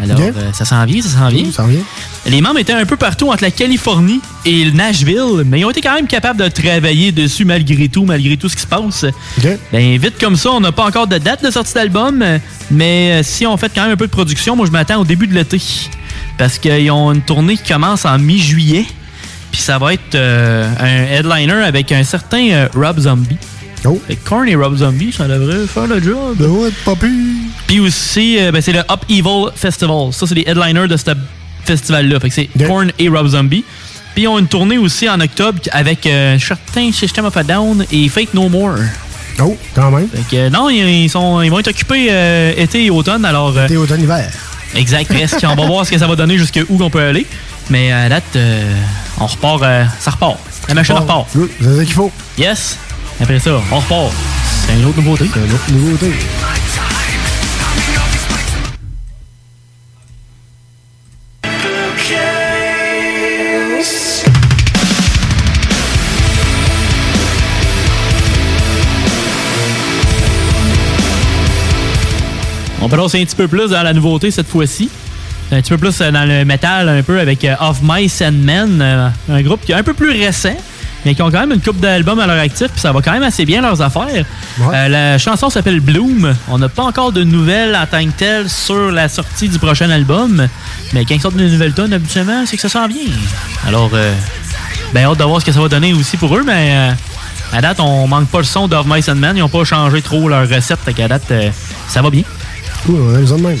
Alors, 0.00 0.20
euh, 0.20 0.52
ça 0.52 0.64
s'en 0.64 0.84
vient, 0.84 1.02
ça 1.02 1.08
s'en 1.08 1.28
vient. 1.28 1.82
Les 2.26 2.40
membres 2.40 2.60
étaient 2.60 2.72
un 2.72 2.86
peu 2.86 2.96
partout 2.96 3.32
entre 3.32 3.42
la 3.42 3.50
Californie 3.50 4.20
et 4.44 4.64
le 4.64 4.70
Nashville, 4.70 5.42
mais 5.44 5.58
ils 5.58 5.64
ont 5.64 5.70
été 5.70 5.80
quand 5.80 5.94
même 5.94 6.06
capables 6.06 6.38
de 6.38 6.46
travailler 6.46 7.10
dessus 7.10 7.44
malgré 7.44 7.88
tout, 7.88 8.04
malgré 8.04 8.36
tout 8.36 8.48
ce 8.48 8.54
qui 8.54 8.62
se 8.62 8.68
passe. 8.68 9.04
Ben, 9.72 9.98
vite 9.98 10.20
comme 10.20 10.36
ça, 10.36 10.52
on 10.52 10.60
n'a 10.60 10.70
pas 10.70 10.86
encore 10.86 11.08
de 11.08 11.18
date 11.18 11.44
de 11.44 11.50
sortie 11.50 11.74
d'album, 11.74 12.24
mais 12.70 13.24
si 13.24 13.44
on 13.44 13.56
fait 13.56 13.72
quand 13.74 13.82
même 13.82 13.92
un 13.92 13.96
peu 13.96 14.06
de 14.06 14.12
production, 14.12 14.54
moi 14.54 14.66
je 14.66 14.70
m'attends 14.70 15.00
au 15.00 15.04
début 15.04 15.26
de 15.26 15.34
l'été. 15.34 15.60
Parce 16.38 16.58
qu'ils 16.58 16.92
ont 16.92 17.12
une 17.12 17.22
tournée 17.22 17.56
qui 17.56 17.72
commence 17.72 18.04
en 18.04 18.18
mi-juillet, 18.20 18.86
puis 19.54 19.62
ça 19.62 19.78
va 19.78 19.94
être 19.94 20.16
euh, 20.16 20.68
un 20.80 21.04
headliner 21.14 21.64
avec 21.64 21.92
un 21.92 22.02
certain 22.02 22.50
euh, 22.50 22.68
Rob 22.74 22.98
Zombie. 22.98 23.36
Oh. 23.84 24.00
Fait 24.04 24.16
Korn 24.16 24.48
et 24.48 24.56
Rob 24.56 24.74
Zombie, 24.74 25.12
ça 25.12 25.28
devrait 25.28 25.68
faire 25.68 25.86
le 25.86 26.02
job. 26.02 26.36
De 26.36 26.46
ouais, 26.48 26.70
pire. 26.84 27.08
Puis 27.68 27.78
aussi, 27.78 28.36
euh, 28.40 28.50
ben, 28.50 28.60
c'est 28.60 28.72
le 28.72 28.80
Up 28.80 29.04
Evil 29.08 29.52
Festival. 29.54 30.12
Ça, 30.12 30.26
c'est 30.26 30.34
les 30.34 30.42
headliners 30.44 30.88
de 30.88 30.96
ce 30.96 31.04
festival-là. 31.64 32.18
Fait 32.18 32.30
que 32.30 32.34
c'est 32.34 32.48
Korn 32.66 32.90
et 32.98 33.08
Rob 33.08 33.28
Zombie. 33.28 33.64
Puis 34.14 34.24
ils 34.24 34.28
ont 34.28 34.40
une 34.40 34.48
tournée 34.48 34.76
aussi 34.76 35.08
en 35.08 35.20
octobre 35.20 35.60
avec 35.70 36.04
euh, 36.04 36.34
un 36.34 36.38
certain 36.40 36.90
System 36.90 37.24
of 37.26 37.36
a 37.36 37.44
Down 37.44 37.86
et 37.92 38.08
Fake 38.08 38.34
No 38.34 38.48
More. 38.48 38.78
Oh, 39.40 39.56
quand 39.72 39.92
même. 39.92 40.08
Fait 40.08 40.36
que, 40.36 40.42
euh, 40.42 40.50
non, 40.50 40.68
ils, 40.68 41.08
sont, 41.08 41.42
ils 41.42 41.50
vont 41.50 41.60
être 41.60 41.68
occupés 41.68 42.08
euh, 42.10 42.52
été 42.56 42.86
et 42.86 42.90
automne. 42.90 43.24
Alors, 43.24 43.56
Été, 43.56 43.76
automne, 43.76 44.02
hiver. 44.02 44.28
Exact, 44.74 45.06
presque. 45.06 45.46
on 45.48 45.54
va 45.54 45.64
voir 45.64 45.86
ce 45.86 45.92
que 45.92 45.98
ça 45.98 46.08
va 46.08 46.16
donner 46.16 46.38
jusqu'à 46.38 46.62
où 46.68 46.82
on 46.82 46.90
peut 46.90 46.98
aller. 46.98 47.24
Mais 47.70 47.92
à 47.92 48.08
date, 48.08 48.24
euh, 48.36 48.74
on 49.20 49.26
repart. 49.26 49.62
euh, 49.62 49.84
ça 49.98 50.10
repart. 50.10 50.36
La 50.68 50.74
machine 50.74 50.94
repart. 50.96 51.26
Good, 51.34 51.50
C'est 51.60 51.76
ça 51.76 51.84
qu'il 51.84 51.94
faut. 51.94 52.12
Yes. 52.38 52.78
Après 53.20 53.38
ça, 53.38 53.50
on 53.70 53.76
repart. 53.76 54.12
C'est 54.66 54.74
une 54.74 54.84
autre 54.86 55.00
nouveauté. 55.00 55.30
C'est 55.32 55.40
une 55.40 55.52
autre 55.52 55.70
nouveauté. 55.72 56.12
On 72.82 72.88
peut 72.88 72.96
lancer 72.96 73.20
un 73.20 73.24
petit 73.24 73.36
peu 73.36 73.48
plus 73.48 73.70
dans 73.70 73.82
la 73.82 73.92
nouveauté 73.92 74.30
cette 74.30 74.48
fois-ci. 74.48 74.90
Un 75.52 75.60
petit 75.60 75.70
peu 75.70 75.78
plus 75.78 76.00
euh, 76.00 76.10
dans 76.10 76.24
le 76.24 76.44
métal, 76.44 76.88
un 76.88 77.02
peu 77.02 77.20
avec 77.20 77.44
euh, 77.44 77.54
Of 77.60 77.78
Mice 77.82 78.22
and 78.22 78.32
Men, 78.32 78.80
euh, 78.80 79.08
un 79.28 79.42
groupe 79.42 79.64
qui 79.64 79.72
est 79.72 79.76
un 79.76 79.82
peu 79.82 79.94
plus 79.94 80.10
récent, 80.10 80.56
mais 81.04 81.14
qui 81.14 81.22
ont 81.22 81.30
quand 81.30 81.40
même 81.40 81.52
une 81.52 81.60
coupe 81.60 81.80
d'albums 81.80 82.18
à 82.18 82.26
leur 82.26 82.38
actif, 82.38 82.68
puis 82.68 82.80
ça 82.80 82.92
va 82.92 83.00
quand 83.02 83.12
même 83.12 83.22
assez 83.22 83.44
bien 83.44 83.60
leurs 83.60 83.82
affaires. 83.82 84.24
Euh, 84.60 84.88
la 84.88 85.18
chanson 85.18 85.50
s'appelle 85.50 85.80
Bloom. 85.80 86.34
On 86.48 86.58
n'a 86.58 86.68
pas 86.68 86.82
encore 86.82 87.12
de 87.12 87.22
nouvelles 87.22 87.76
en 87.76 87.86
tant 87.86 88.04
que 88.04 88.12
telles 88.12 88.48
sur 88.48 88.90
la 88.90 89.08
sortie 89.08 89.48
du 89.48 89.58
prochain 89.58 89.90
album, 89.90 90.48
mais 90.92 91.04
quand 91.04 91.14
ils 91.14 91.20
sortent 91.20 91.36
de 91.36 91.48
nouvelles 91.48 91.74
tonnes, 91.74 91.92
habituellement, 91.92 92.44
c'est 92.46 92.56
que 92.56 92.62
ça 92.62 92.68
sent 92.68 92.88
bien. 92.88 93.12
Alors, 93.66 93.90
euh, 93.92 94.12
ben 94.92 95.04
hâte 95.04 95.18
de 95.18 95.24
voir 95.24 95.40
ce 95.40 95.46
que 95.46 95.52
ça 95.52 95.60
va 95.60 95.68
donner 95.68 95.92
aussi 95.92 96.16
pour 96.16 96.34
eux, 96.36 96.42
mais 96.44 96.72
euh, 96.74 96.92
à 97.52 97.60
date, 97.60 97.80
on 97.80 98.06
manque 98.06 98.28
pas 98.28 98.38
le 98.38 98.44
son 98.44 98.66
d'Of 98.66 98.86
Mice 98.86 99.08
and 99.08 99.16
Men. 99.16 99.36
Ils 99.36 99.40
n'ont 99.40 99.48
pas 99.48 99.64
changé 99.64 100.00
trop 100.00 100.28
leur 100.28 100.48
recette, 100.48 100.78
fait 100.84 100.94
qu'à 100.94 101.08
date, 101.08 101.32
ça 101.88 102.00
va 102.00 102.10
bien. 102.10 102.22
Cool, 102.86 103.00
on 103.00 103.14
a 103.14 103.18
besoin 103.18 103.38
de 103.38 103.42
même. 103.42 103.58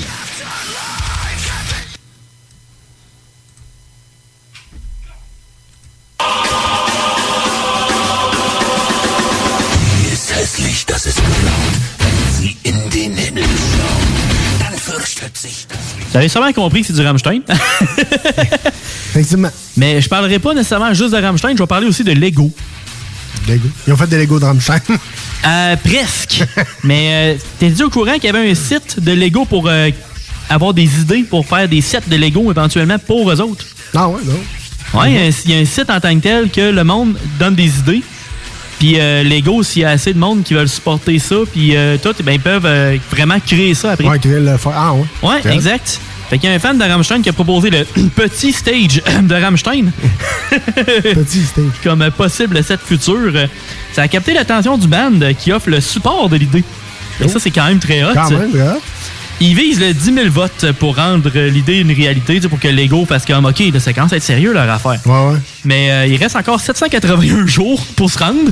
Vous 16.14 16.18
avez 16.18 16.28
sûrement 16.28 16.52
compris 16.52 16.82
que 16.82 16.86
c'est 16.86 16.92
du 16.92 17.00
Rammstein. 17.00 17.40
Effectivement. 19.10 19.50
Mais 19.76 20.00
je 20.00 20.08
parlerai 20.08 20.38
pas 20.38 20.54
nécessairement 20.54 20.94
juste 20.94 21.12
de 21.12 21.20
Rammstein, 21.20 21.56
je 21.56 21.58
vais 21.62 21.66
parler 21.66 21.88
aussi 21.88 22.04
de 22.04 22.12
Lego. 22.12 22.52
Lego. 23.48 23.68
Ils 23.84 23.92
ont 23.92 23.96
fait 23.96 24.06
des 24.06 24.18
Lego 24.18 24.38
de 24.38 24.44
Rammstein. 24.44 24.80
Euh, 25.46 25.76
presque. 25.76 26.42
Mais 26.84 27.34
euh, 27.34 27.38
t'es-tu 27.58 27.82
au 27.82 27.90
courant 27.90 28.14
qu'il 28.14 28.24
y 28.24 28.28
avait 28.28 28.50
un 28.50 28.54
site 28.54 28.98
de 28.98 29.12
Lego 29.12 29.44
pour 29.44 29.68
euh, 29.68 29.90
avoir 30.48 30.72
des 30.72 30.84
idées 30.84 31.22
pour 31.22 31.44
faire 31.44 31.68
des 31.68 31.82
sets 31.82 32.00
de 32.06 32.16
Lego 32.16 32.50
éventuellement 32.50 32.98
pour 32.98 33.30
eux 33.30 33.38
autres? 33.42 33.66
Ah 33.94 34.08
ouais, 34.08 34.22
non. 34.24 34.98
Ouais, 34.98 35.12
il 35.44 35.50
y, 35.50 35.54
a 35.54 35.58
un 35.58 35.64
site 35.66 35.90
en 35.90 36.00
tant 36.00 36.14
que 36.14 36.22
tel 36.22 36.50
que 36.50 36.70
le 36.70 36.82
monde 36.82 37.18
donne 37.38 37.54
des 37.54 37.78
idées. 37.78 38.02
Puis 38.78 38.94
euh, 38.98 39.22
Lego, 39.22 39.62
s'il 39.62 39.82
y 39.82 39.84
a 39.84 39.90
assez 39.90 40.12
de 40.12 40.18
monde 40.18 40.42
qui 40.42 40.54
veulent 40.54 40.68
supporter 40.68 41.18
ça, 41.18 41.36
puis 41.50 41.76
euh, 41.76 41.96
tout, 42.02 42.14
ben, 42.22 42.32
ils 42.32 42.40
peuvent 42.40 42.66
euh, 42.66 42.96
vraiment 43.10 43.38
créer 43.40 43.74
ça 43.74 43.92
après. 43.92 44.06
Ouais, 44.06 44.18
veulent 44.22 44.44
le. 44.44 44.56
Ah 44.74 44.92
ouais. 44.94 45.04
Ouais, 45.22 45.52
exact. 45.54 46.00
Fait 46.30 46.38
qu'il 46.38 46.48
y 46.48 46.52
a 46.52 46.56
un 46.56 46.58
fan 46.58 46.78
de 46.78 46.84
Rammstein 46.84 47.20
qui 47.22 47.28
a 47.28 47.32
proposé 47.32 47.70
le 47.70 47.84
petit 48.16 48.52
stage 48.52 49.02
de 49.22 49.34
Rammstein. 49.34 49.90
petit 50.50 51.44
stage. 51.44 51.64
Comme 51.84 52.10
possible 52.16 52.62
set 52.64 52.80
futur. 52.84 53.32
Euh, 53.34 53.46
Ça 53.92 54.02
a 54.02 54.08
capté 54.08 54.32
l'attention 54.32 54.78
du 54.78 54.88
band 54.88 55.12
qui 55.38 55.52
offre 55.52 55.70
le 55.70 55.80
support 55.80 56.28
de 56.28 56.36
l'idée. 56.36 56.64
Et 57.20 57.28
ça, 57.28 57.38
c'est 57.38 57.50
quand 57.50 57.66
même 57.66 57.78
très 57.78 58.02
hot. 58.02 58.08
Oh. 58.10 58.14
Quand 58.14 58.30
même, 58.30 58.50
très 59.44 59.50
hot. 59.50 59.50
Il 59.50 59.54
vise 59.56 59.80
le 59.80 59.92
10 59.92 60.14
000 60.14 60.30
votes 60.30 60.72
pour 60.78 60.96
rendre 60.96 61.30
l'idée 61.48 61.78
une 61.80 61.92
réalité, 61.92 62.40
pour 62.40 62.58
que 62.58 62.68
Lego 62.68 63.04
fasse 63.06 63.24
comme, 63.26 63.44
OK, 63.44 63.60
là, 63.72 63.80
ça 63.80 63.92
commence 63.92 64.12
à 64.12 64.16
être 64.16 64.22
sérieux 64.22 64.52
leur 64.52 64.68
affaire. 64.70 64.98
Ouais, 65.04 65.32
ouais. 65.32 65.38
Mais 65.64 65.90
euh, 65.90 66.06
il 66.06 66.16
reste 66.16 66.36
encore 66.36 66.60
781 66.60 67.46
jours 67.46 67.84
pour 67.96 68.10
se 68.10 68.18
rendre. 68.18 68.50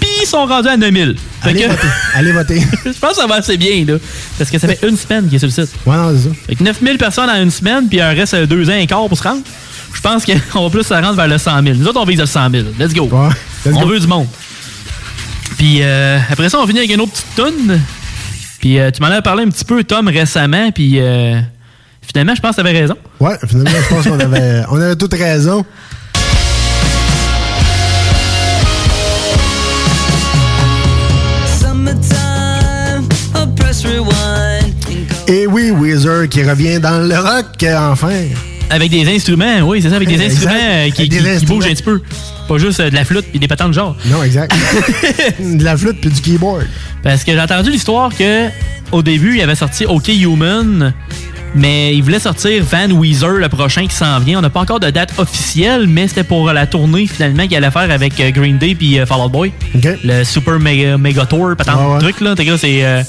Puis 0.00 0.10
ils 0.22 0.26
sont 0.26 0.44
rendus 0.46 0.68
à 0.68 0.76
9000. 0.76 1.16
Fait 1.42 1.50
Allez 1.50 1.62
que- 1.62 1.68
voter. 1.68 1.86
Allez 2.14 2.32
voter. 2.32 2.60
je 2.84 2.98
pense 2.98 3.10
que 3.10 3.16
ça 3.16 3.26
va 3.26 3.36
assez 3.36 3.56
bien, 3.56 3.84
là. 3.86 3.94
Parce 4.38 4.50
que 4.50 4.58
ça 4.58 4.66
fait 4.68 4.78
une 4.88 4.96
semaine 4.96 5.26
qu'il 5.26 5.36
est 5.36 5.38
sur 5.38 5.48
le 5.48 5.52
site. 5.66 5.74
Ouais, 5.86 5.96
non, 5.96 6.12
c'est 6.16 6.28
ça. 6.28 6.34
Fait 6.48 6.54
que 6.56 6.64
9000 6.64 6.98
personnes 6.98 7.30
en 7.30 7.40
une 7.40 7.50
semaine, 7.50 7.88
puis 7.88 8.00
un 8.00 8.10
reste 8.10 8.34
deux 8.34 8.68
ans 8.68 8.74
et 8.74 8.86
quart 8.86 9.06
pour 9.08 9.16
se 9.18 9.22
rendre. 9.22 9.42
Je 9.94 10.00
pense 10.00 10.24
qu'on 10.52 10.62
va 10.64 10.70
plus 10.70 10.82
se 10.84 10.94
rendre 10.94 11.14
vers 11.14 11.28
le 11.28 11.38
100 11.38 11.62
000. 11.62 11.76
Nous 11.76 11.86
autres, 11.86 12.00
on 12.00 12.04
vise 12.04 12.18
le 12.18 12.26
100 12.26 12.50
000. 12.50 12.64
Let's 12.78 12.92
go. 12.94 13.08
on 13.66 13.86
veut 13.86 14.00
du 14.00 14.06
monde. 14.06 14.26
Puis 15.58 15.78
euh, 15.82 16.18
après 16.30 16.48
ça, 16.48 16.58
on 16.58 16.66
finit 16.66 16.80
avec 16.80 16.92
une 16.92 17.00
autre 17.00 17.12
petite 17.12 17.34
toune. 17.36 17.80
Puis 18.62 18.78
euh, 18.78 18.92
tu 18.92 19.02
m'en 19.02 19.08
as 19.08 19.20
parlé 19.20 19.42
un 19.42 19.48
petit 19.48 19.64
peu, 19.64 19.82
Tom, 19.82 20.06
récemment. 20.06 20.70
Puis 20.70 21.00
euh, 21.00 21.40
finalement, 22.00 22.34
je 22.36 22.40
pense 22.40 22.54
que 22.54 22.62
tu 22.62 22.68
avais 22.68 22.78
raison. 22.78 22.96
Ouais, 23.18 23.36
finalement, 23.44 23.78
je 23.82 23.94
pense 23.94 24.04
qu'on 24.06 24.20
avait, 24.20 24.62
on 24.70 24.80
avait 24.80 24.96
toute 24.96 25.12
raison. 25.12 25.66
Et 35.26 35.46
oui, 35.46 35.70
Weezer 35.72 36.28
qui 36.28 36.44
revient 36.44 36.78
dans 36.78 36.98
le 36.98 37.18
rock, 37.18 37.64
enfin. 37.90 38.28
Avec 38.74 38.90
des 38.90 39.06
instruments, 39.14 39.60
oui, 39.64 39.82
c'est 39.82 39.90
ça, 39.90 39.96
avec 39.96 40.08
des 40.08 40.14
Exact. 40.14 40.32
instruments 40.32 40.54
euh, 40.54 40.90
qui, 40.90 41.00
Avec 41.02 41.10
des 41.10 41.16
qui- 41.18 41.22
qui 41.24 41.28
instruments. 41.28 41.54
bougent 41.56 41.66
un 41.66 41.74
petit 41.74 41.82
peu. 41.82 42.00
Pas 42.48 42.58
juste 42.58 42.80
euh, 42.80 42.88
de 42.90 42.94
la 42.94 43.04
flûte 43.04 43.26
puis 43.30 43.38
des 43.38 43.46
patins 43.48 43.68
de 43.68 43.74
genre. 43.74 43.94
Non, 44.06 44.22
exact. 44.22 44.52
de 45.40 45.62
la 45.62 45.76
flûte 45.76 46.00
puis 46.00 46.10
du 46.10 46.20
keyboard. 46.20 46.66
Parce 47.02 47.22
que 47.22 47.32
j'ai 47.32 47.40
entendu 47.40 47.70
l'histoire 47.70 48.10
que 48.16 48.48
au 48.90 49.02
début, 49.02 49.36
il 49.36 49.42
avait 49.42 49.54
sorti 49.54 49.84
OK 49.84 50.08
Human, 50.08 50.92
mais 51.54 51.94
il 51.94 52.02
voulait 52.02 52.18
sortir 52.18 52.62
Van 52.64 52.90
Weezer 52.90 53.32
le 53.32 53.48
prochain 53.50 53.86
qui 53.86 53.94
s'en 53.94 54.18
vient. 54.20 54.38
On 54.38 54.42
n'a 54.42 54.50
pas 54.50 54.60
encore 54.60 54.80
de 54.80 54.88
date 54.90 55.12
officielle, 55.18 55.86
mais 55.86 56.08
c'était 56.08 56.24
pour 56.24 56.50
la 56.52 56.66
tournée 56.66 57.06
finalement 57.06 57.46
qu'il 57.46 57.56
allait 57.56 57.70
faire 57.70 57.90
avec 57.90 58.18
euh, 58.20 58.30
Green 58.30 58.56
Day 58.58 58.74
puis 58.74 58.98
Fall 59.06 59.20
Out 59.20 59.32
Boy. 59.32 59.52
Le 60.04 60.24
Super 60.24 60.58
Mega, 60.58 60.96
Mega 60.96 61.26
Tour, 61.26 61.54
patente 61.56 62.00
truc 62.00 62.20
là. 62.20 62.34
T'es 62.34 62.46
que 62.46 62.50
là, 62.52 62.58
c'est 62.58 62.84
euh, 62.84 63.02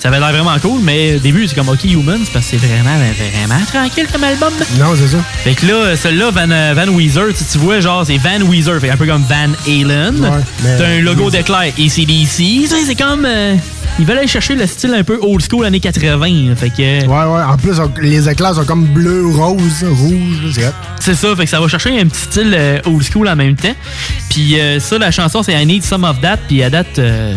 ça 0.00 0.08
avait 0.08 0.18
l'air 0.18 0.30
vraiment 0.32 0.58
cool, 0.60 0.80
mais 0.82 1.16
au 1.16 1.18
début, 1.18 1.46
c'est 1.46 1.54
comme 1.54 1.68
OK 1.68 1.84
Human, 1.84 2.18
c'est 2.24 2.32
parce 2.32 2.46
que 2.46 2.56
c'est 2.58 2.66
vraiment, 2.66 2.96
vraiment 3.38 3.64
tranquille 3.66 4.06
comme 4.10 4.24
album. 4.24 4.52
Non, 4.78 4.94
c'est 4.96 5.08
ça. 5.08 5.18
Fait 5.44 5.54
que 5.54 5.66
là, 5.66 5.94
celui-là, 5.96 6.30
Van, 6.30 6.50
euh, 6.50 6.72
Van 6.74 6.90
Weezer, 6.92 7.26
tu, 7.36 7.44
tu 7.44 7.58
vois, 7.58 7.80
genre, 7.80 8.04
c'est 8.06 8.16
Van 8.16 8.40
Weezer, 8.48 8.80
fait 8.80 8.90
un 8.90 8.96
peu 8.96 9.06
comme 9.06 9.22
Van 9.28 9.52
Halen. 9.66 10.18
Ouais, 10.20 10.28
mais- 10.64 10.78
T'as 10.78 10.86
un 10.88 11.00
logo 11.00 11.30
d'éclair 11.30 11.72
ACDC. 11.78 12.36
Tu 12.36 12.66
sais, 12.66 12.76
C'est 12.86 12.94
comme. 12.94 13.24
euh, 13.26 13.54
ils 13.98 14.06
veulent 14.06 14.18
aller 14.18 14.26
chercher 14.26 14.54
le 14.54 14.66
style 14.66 14.94
un 14.94 15.02
peu 15.04 15.18
old 15.20 15.42
school 15.46 15.66
années 15.66 15.80
80. 15.80 16.48
là. 16.48 16.56
Fait 16.56 16.70
que. 16.70 17.06
Ouais, 17.06 17.06
ouais. 17.06 17.42
En 17.42 17.56
plus, 17.58 17.76
les 18.00 18.26
éclairs 18.28 18.54
sont 18.54 18.64
comme 18.64 18.86
bleu, 18.86 19.26
rose, 19.34 19.84
rouge. 19.84 20.52
C'est. 20.54 20.72
C'est 21.00 21.14
ça, 21.14 21.34
fait 21.36 21.44
que 21.44 21.50
ça 21.50 21.60
va 21.60 21.68
chercher 21.68 22.00
un 22.00 22.06
petit 22.06 22.20
style 22.22 22.54
euh, 22.56 22.78
old 22.86 23.02
school 23.02 23.28
en 23.28 23.36
même 23.36 23.56
temps. 23.56 23.74
Puis 24.30 24.58
euh, 24.58 24.80
ça, 24.80 24.96
la 24.96 25.10
chanson, 25.10 25.42
c'est 25.42 25.52
I 25.60 25.66
Need 25.66 25.82
Some 25.84 26.04
of 26.04 26.20
That, 26.22 26.38
puis 26.48 26.62
à 26.62 26.70
date. 26.70 26.98
euh, 26.98 27.34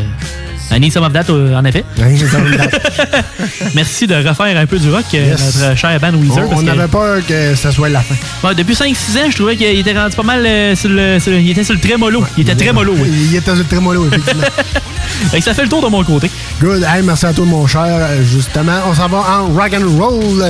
I 0.75 0.79
Need 0.79 0.91
Some 0.91 1.03
of 1.03 1.13
That, 1.13 1.25
euh, 1.29 1.55
en 1.55 1.63
effet. 1.65 1.83
Merci 3.75 4.07
de 4.07 4.15
refaire 4.15 4.57
un 4.57 4.65
peu 4.65 4.79
du 4.79 4.89
rock, 4.89 5.05
euh, 5.13 5.27
Yes. 5.31 5.57
notre 5.62 5.77
cher 5.77 5.99
Van 5.99 6.13
Weezer. 6.17 6.43
On, 6.45 6.49
parce 6.49 6.63
que- 6.63 6.69
avait 6.69 6.88
peur 6.88 7.17
que 7.27 7.55
ça 7.55 7.71
soit 7.71 7.89
la 7.89 8.01
fin. 8.01 8.15
Ouais, 8.47 8.55
depuis 8.55 8.73
5-6 8.75 9.17
ans, 9.17 9.29
je 9.29 9.36
trouvais 9.36 9.55
qu'il 9.55 9.67
était 9.79 9.93
rendu 9.97 10.15
pas 10.15 10.23
mal 10.23 10.45
euh, 10.45 10.75
sur, 10.75 10.89
le, 10.89 11.19
sur 11.19 11.31
le- 11.31 11.39
Il 11.39 11.51
était 11.51 11.63
sur 11.63 11.73
le 11.75 11.79
très 11.79 11.97
mollo. 11.97 12.23
Il 12.38 12.41
était 12.41 12.55
très 12.55 12.71
mollo, 12.73 12.93
oui. 12.97 13.09
Il 13.29 13.36
était 13.36 13.45
sur 13.51 13.55
le 13.55 13.63
trémolo, 13.65 14.07
effectivement. 14.07 14.43
Fait 15.31 15.38
que 15.39 15.43
ça 15.45 15.53
fait 15.53 15.63
le 15.63 15.69
tour 15.69 15.81
de 15.81 15.88
mon 15.88 16.03
côté. 16.03 16.29
Good. 16.59 16.83
Hey, 16.83 17.03
merci 17.03 17.25
à 17.27 17.33
toi, 17.33 17.45
mon 17.45 17.65
cher. 17.67 17.83
Euh, 17.86 18.23
Justement, 18.23 18.79
on 18.88 18.93
s'en 18.95 19.07
va 19.07 19.17
en 19.19 19.47
rock 19.53 19.73
and 19.73 19.97
roll 20.01 20.43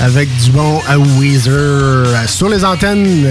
avec 0.00 0.28
du 0.36 0.50
bon 0.50 0.80
Weezer 1.18 1.52
euh, 1.54 2.26
sur 2.26 2.48
les 2.48 2.64
antennes 2.64 3.26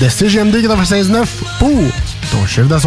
de 0.00 0.08
CGMD 0.08 0.54
96.9 0.56 1.24
pour 1.58 1.70
ton 2.30 2.46
chiffre 2.46 2.68
de 2.68 2.78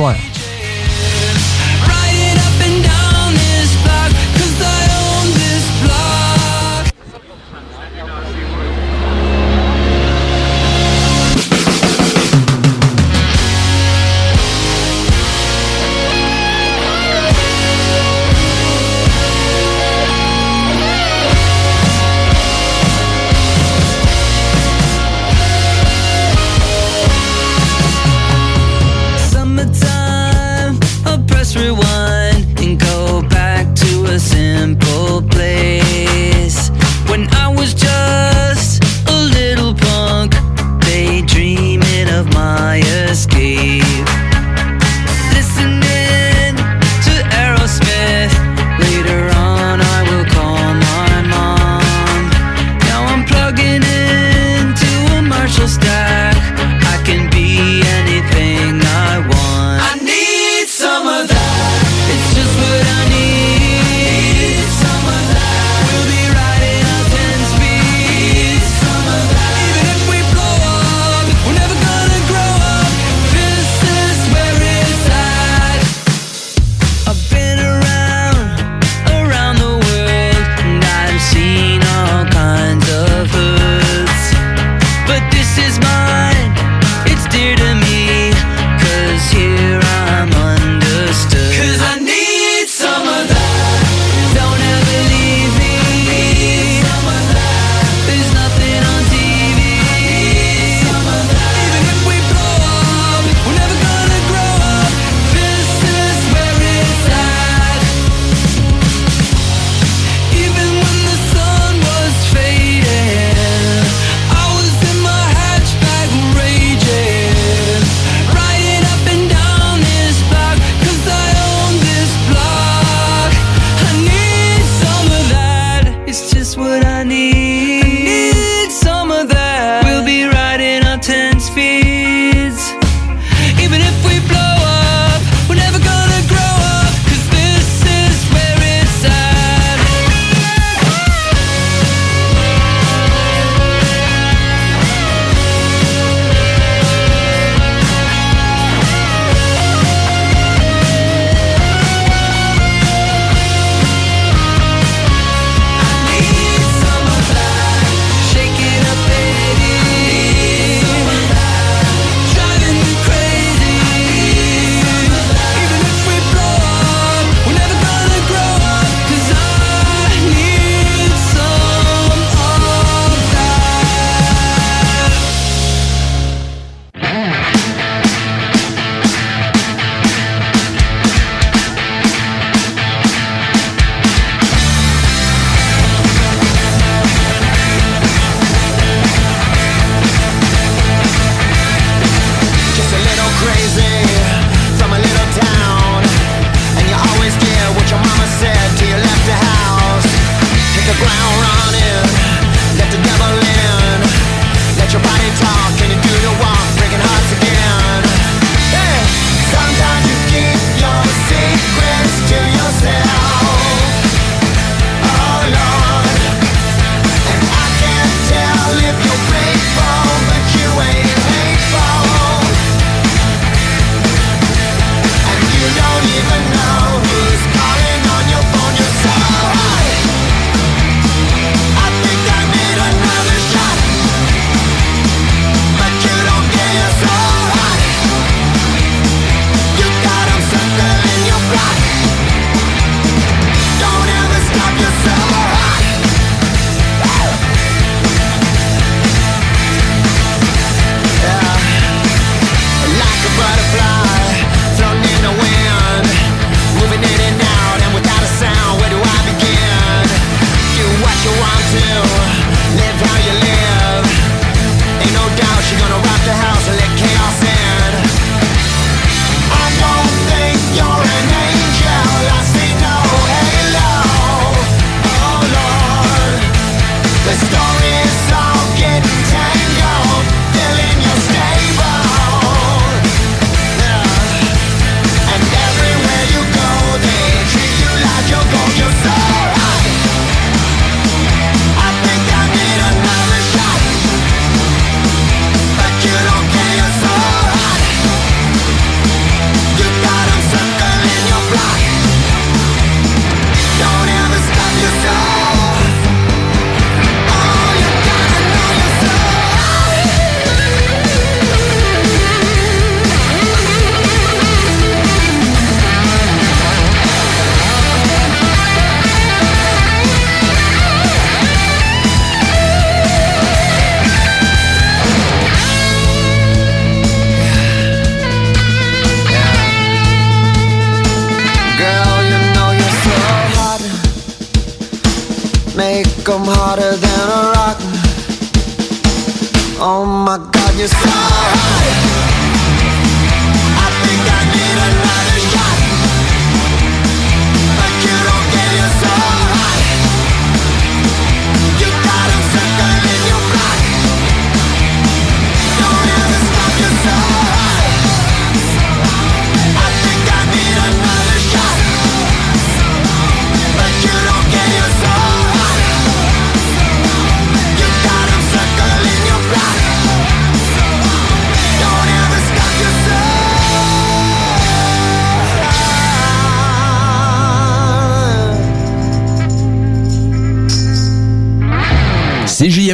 your 340.88 341.02
soul 341.02 341.37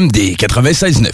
CJMD 0.04 0.36
96.9. 0.38 1.13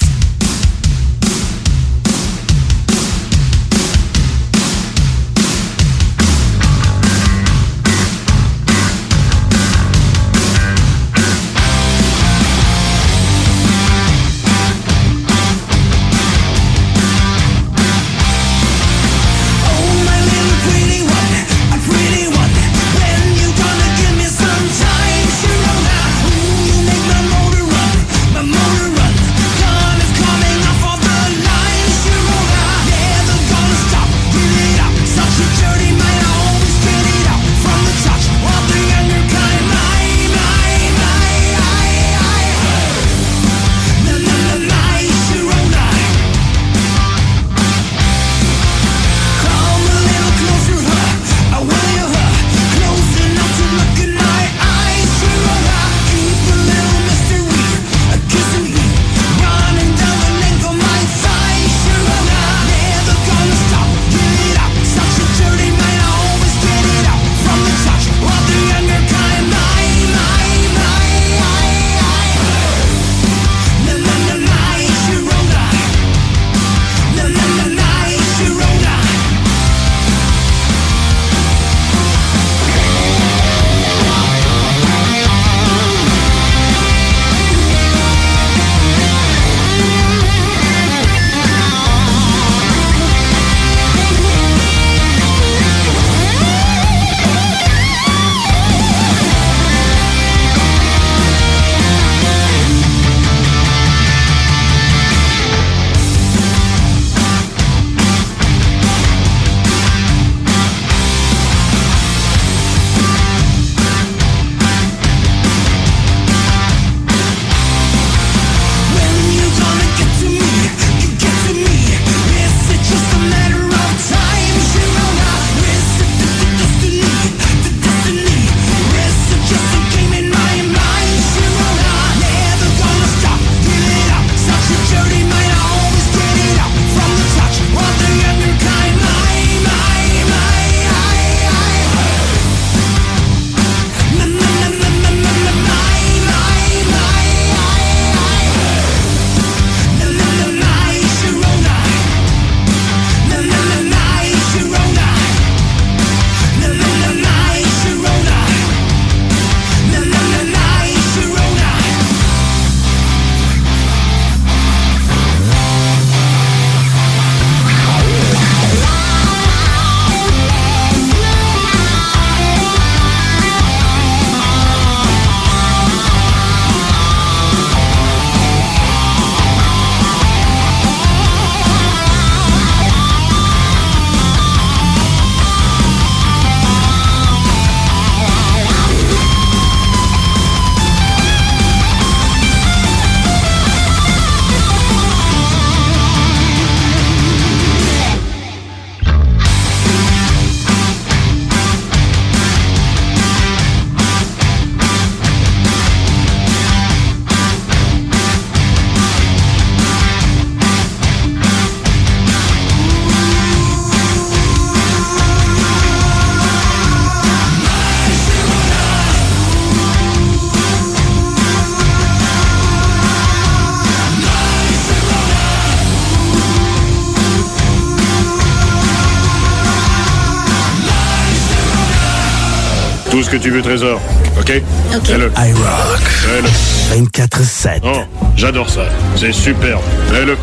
ce 233.30 233.36
que 233.36 233.42
tu 233.42 233.52
veux, 233.52 233.62
Trésor. 233.62 234.00
OK? 234.40 234.62
OK. 234.96 235.06
Fais-le. 235.06 235.32
iRock. 235.38 236.00
Fais-le. 236.00 237.02
24-7. 237.06 237.82
Oh, 237.84 238.00
j'adore 238.36 238.70
ça. 238.70 238.86
C'est 239.16 239.32
superbe. 239.32 239.82
Fais-le. 240.12 240.36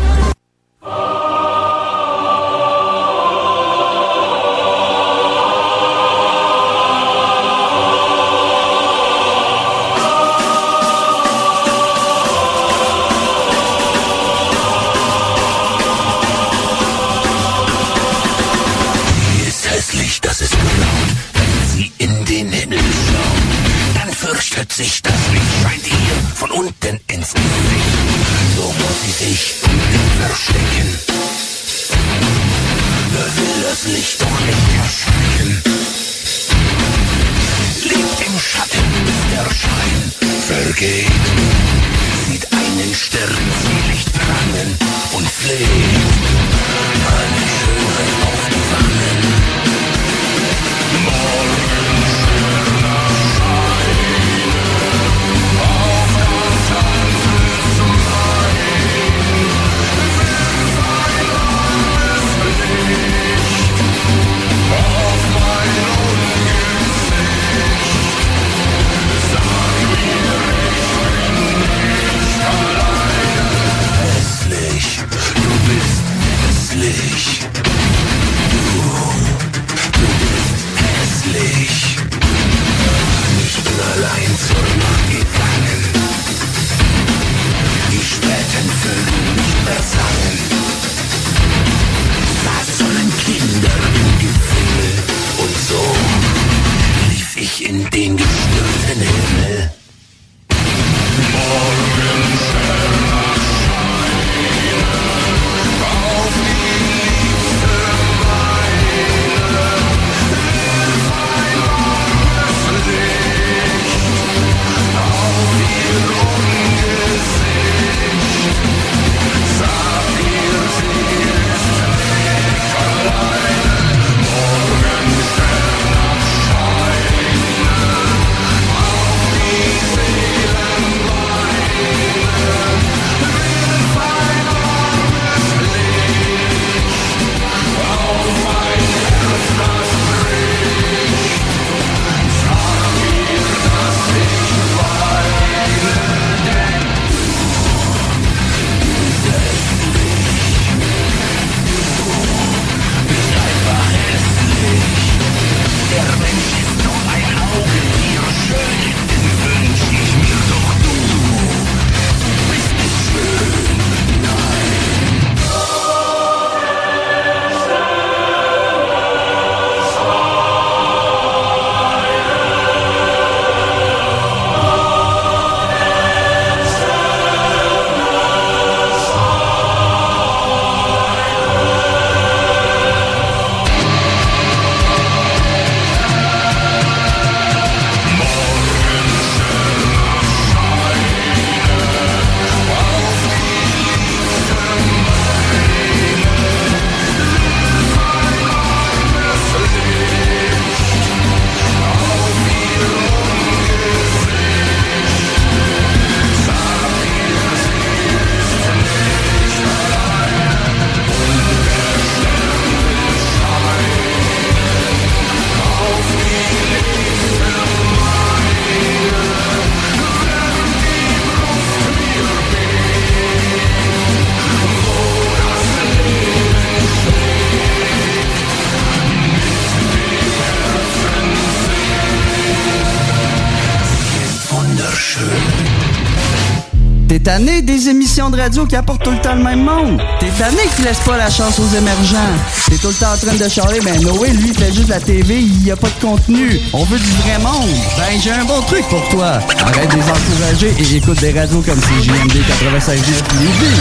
Tanné 237.37 237.61
des 237.61 237.89
émissions 237.89 238.31
de 238.31 238.37
radio 238.37 238.65
qui 238.65 238.75
apportent 238.75 239.03
tout 239.03 239.11
le 239.11 239.21
temps 239.21 239.35
le 239.35 239.43
même 239.43 239.63
monde? 239.63 240.01
T'es 240.19 240.29
tanné 240.39 240.57
qui 240.75 240.81
laisse 240.81 240.99
pas 241.05 241.17
la 241.17 241.29
chance 241.29 241.59
aux 241.59 241.77
émergents? 241.77 242.33
T'es 242.67 242.77
tout 242.77 242.87
le 242.87 242.93
temps 242.95 243.13
en 243.13 243.17
train 243.17 243.35
de 243.35 243.47
charler, 243.47 243.79
ben 243.81 244.01
Noé, 244.01 244.29
lui, 244.29 244.51
fait 244.55 244.73
juste 244.73 244.89
la 244.89 244.99
TV, 244.99 245.41
il 245.41 245.63
y 245.63 245.69
a 245.69 245.75
pas 245.75 245.87
de 245.87 246.01
contenu. 246.01 246.59
On 246.73 246.83
veut 246.85 246.97
du 246.97 247.11
vrai 247.11 247.37
monde. 247.37 247.69
Ben, 247.95 248.19
j'ai 248.19 248.31
un 248.31 248.43
bon 248.45 248.61
truc 248.61 248.83
pour 248.89 249.07
toi. 249.09 249.39
Arrête 249.59 249.89
de 249.91 249.95
les 249.97 250.01
encourager 250.01 250.73
et 250.79 250.95
écoute 250.95 251.19
des 251.19 251.31
radios 251.31 251.61
comme 251.61 251.79
CJMD 251.79 252.33
96.9 252.33 252.95
Lévis. 253.39 253.77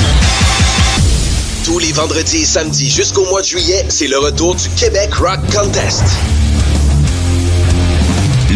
Tous 1.65 1.79
les 1.79 1.93
vendredis 1.93 2.43
et 2.43 2.45
samedis 2.45 2.91
jusqu'au 2.91 3.25
mois 3.25 3.41
de 3.41 3.47
juillet, 3.47 3.87
c'est 3.89 4.09
le 4.09 4.19
retour 4.19 4.55
du 4.55 4.69
Québec 4.77 5.15
Rock 5.15 5.41
Contest. 5.51 6.05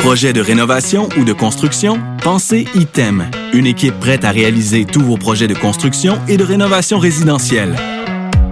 Projet 0.00 0.32
de 0.32 0.40
rénovation 0.40 1.08
ou 1.18 1.24
de 1.24 1.34
construction? 1.34 2.00
Pensez 2.22 2.66
ITEM, 2.74 3.30
une 3.52 3.66
équipe 3.66 4.00
prête 4.00 4.24
à 4.24 4.30
réaliser 4.30 4.86
tous 4.86 5.02
vos 5.02 5.18
projets 5.18 5.46
de 5.46 5.52
construction 5.52 6.18
et 6.26 6.38
de 6.38 6.42
rénovation 6.42 6.98
résidentielle. 6.98 7.76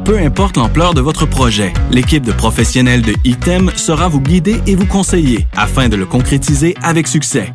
Peu 0.05 0.19
importe 0.19 0.59
l'ampleur 0.59 0.93
de 0.93 1.01
votre 1.01 1.25
projet, 1.25 1.73
l'équipe 1.91 2.23
de 2.23 2.33
professionnels 2.33 3.01
de 3.01 3.15
ITEM 3.25 3.71
sera 3.77 4.09
vous 4.09 4.21
guider 4.21 4.61
et 4.67 4.75
vous 4.75 4.85
conseiller 4.85 5.47
afin 5.57 5.89
de 5.89 5.97
le 5.97 6.05
concrétiser 6.05 6.75
avec 6.83 7.09
succès. 7.09 7.55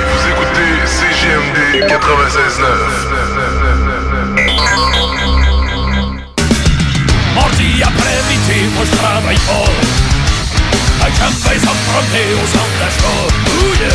Vous 1.91 1.97
écoutez 1.97 2.29
CGMD 2.29 2.87
96.9. 3.41 3.75
Mardi 7.35 7.83
après-midi, 7.83 8.59
moi 8.75 8.83
je 8.85 8.95
travaille 8.95 9.37
fort. 9.37 9.75
Avec 11.01 11.15
champagne 11.15 11.59
emprunté 11.59 12.23
au 12.33 12.45
centre 12.47 12.77
d'achat. 12.79 13.19
Ouh 13.57 13.73
yeah. 13.81 13.91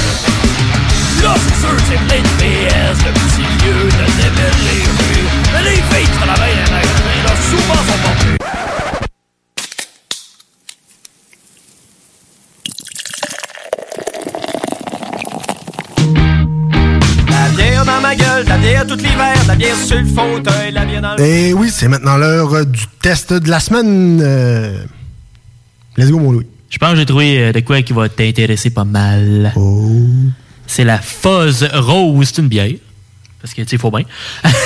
Là, 1.22 1.32
c'est 1.38 1.57
sûr, 1.59 1.76
c'est 1.88 2.01
plein 2.07 2.20
de 2.20 2.28
PS, 2.36 2.99
de 2.99 3.11
petits 3.12 3.49
lieux, 3.64 3.88
ma 18.07 18.14
gueule, 18.14 18.46
la 18.46 18.59
bière 18.59 18.86
tout 18.86 18.96
l'hiver, 18.96 19.34
la 19.48 19.57
bière 19.57 19.76
sur 19.76 19.98
le 19.98 20.07
fauteuil, 20.07 20.70
la 20.72 20.84
bière 20.84 21.02
dans 21.02 21.16
le... 21.16 21.24
Et 21.24 21.52
oui, 21.52 21.70
c'est 21.72 21.88
maintenant 21.88 22.16
l'heure 22.16 22.54
euh, 22.54 22.64
du 22.64 22.84
test 23.02 23.32
de 23.32 23.50
la 23.50 23.59
semaine. 23.59 24.20
Euh, 24.22 24.84
Let's 25.96 26.11
go, 26.11 26.20
mon 26.20 26.30
Louis. 26.30 26.46
Je 26.70 26.78
pense 26.78 26.92
que 26.92 26.96
j'ai 26.96 27.07
trouvé 27.07 27.38
euh, 27.38 27.52
de 27.52 27.61
quoi 27.61 27.82
qui 27.82 27.92
va 27.92 28.09
t'intéresser 28.09 28.70
pas 28.70 28.84
mal. 28.84 29.52
C'est 30.68 30.84
la 30.84 30.98
Fuzz 30.98 31.68
Rose. 31.74 32.30
C'est 32.32 32.42
une 32.42 32.48
bière. 32.48 32.70
Parce 33.47 33.55
que, 33.55 33.62
tu 33.62 33.68
sais, 33.68 33.76
il 33.76 33.78
faut 33.78 33.92
bien. 33.92 34.03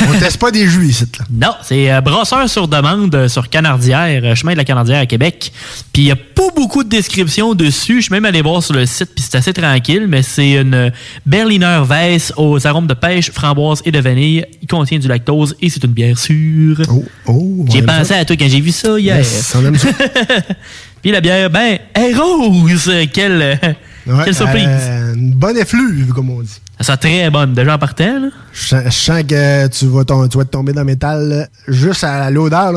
On 0.09 0.19
teste 0.19 0.39
pas 0.39 0.51
des 0.51 0.67
jus 0.67 0.89
ici, 0.89 1.05
là. 1.19 1.27
Non, 1.31 1.55
c'est 1.63 1.93
euh, 1.93 2.01
brasseur 2.01 2.49
sur 2.49 2.67
demande 2.67 3.15
euh, 3.15 3.29
sur 3.29 3.51
Canardière, 3.51 4.23
euh, 4.25 4.35
chemin 4.35 4.53
de 4.53 4.57
la 4.57 4.65
Canardière 4.65 5.01
à 5.01 5.05
Québec. 5.05 5.53
Puis 5.93 6.01
il 6.01 6.05
n'y 6.07 6.11
a 6.13 6.17
pas 6.17 6.49
beaucoup 6.57 6.83
de 6.83 6.89
descriptions 6.89 7.55
dessus. 7.55 7.97
Je 7.97 8.07
suis 8.07 8.13
même 8.15 8.25
allé 8.25 8.41
voir 8.41 8.63
sur 8.63 8.73
le 8.73 8.87
site, 8.87 9.11
puis 9.15 9.23
c'est 9.23 9.37
assez 9.37 9.53
tranquille, 9.53 10.07
mais 10.09 10.23
c'est 10.23 10.53
une 10.53 10.91
Berliner 11.27 11.83
Weiss 11.87 12.33
aux 12.39 12.67
arômes 12.67 12.87
de 12.87 12.95
pêche, 12.95 13.31
framboise 13.31 13.83
et 13.85 13.93
de 13.93 13.99
vanille. 13.99 14.47
Il 14.63 14.67
contient 14.67 14.99
du 14.99 15.09
lactose 15.09 15.55
et 15.61 15.69
c'est 15.69 15.85
une 15.85 15.93
bière 15.93 16.17
sûre. 16.19 16.81
Oh, 16.89 17.05
j'ai 17.27 17.35
on 17.35 17.79
aime 17.81 17.87
pensé 17.87 18.15
ça. 18.15 18.17
à 18.17 18.25
toi 18.25 18.35
quand 18.39 18.49
j'ai 18.49 18.63
vu 18.63 18.73
ça 18.73 18.99
hier. 18.99 19.19
Yes, 19.19 19.55
on 19.55 19.67
aime 19.67 19.77
ça. 19.77 19.89
Puis 21.03 21.11
la 21.11 21.21
bière, 21.21 21.51
ben, 21.51 21.79
est 21.95 22.15
rose. 22.15 22.91
Quelle, 23.13 23.59
Ouais, 24.07 24.25
quelle 24.25 24.35
surprise. 24.35 24.67
euh, 24.67 25.15
une 25.15 25.35
bonne 25.35 25.57
effluve, 25.57 26.13
comme 26.13 26.31
on 26.31 26.41
dit. 26.41 26.61
Ça 26.81 26.95
sent 26.95 26.99
très 26.99 27.31
bonne. 27.31 27.53
Déjà 27.53 27.75
en 27.75 27.79
partant, 27.79 28.21
là. 28.21 28.29
Je 28.53 28.91
sens, 28.91 29.23
que 29.25 29.67
tu 29.69 29.87
vas, 29.87 30.05
te 30.05 30.43
tomber 30.45 30.73
dans 30.73 30.81
le 30.81 30.87
métal 30.87 31.29
là. 31.29 31.47
juste 31.69 32.05
à 32.05 32.31
l'odeur. 32.31 32.73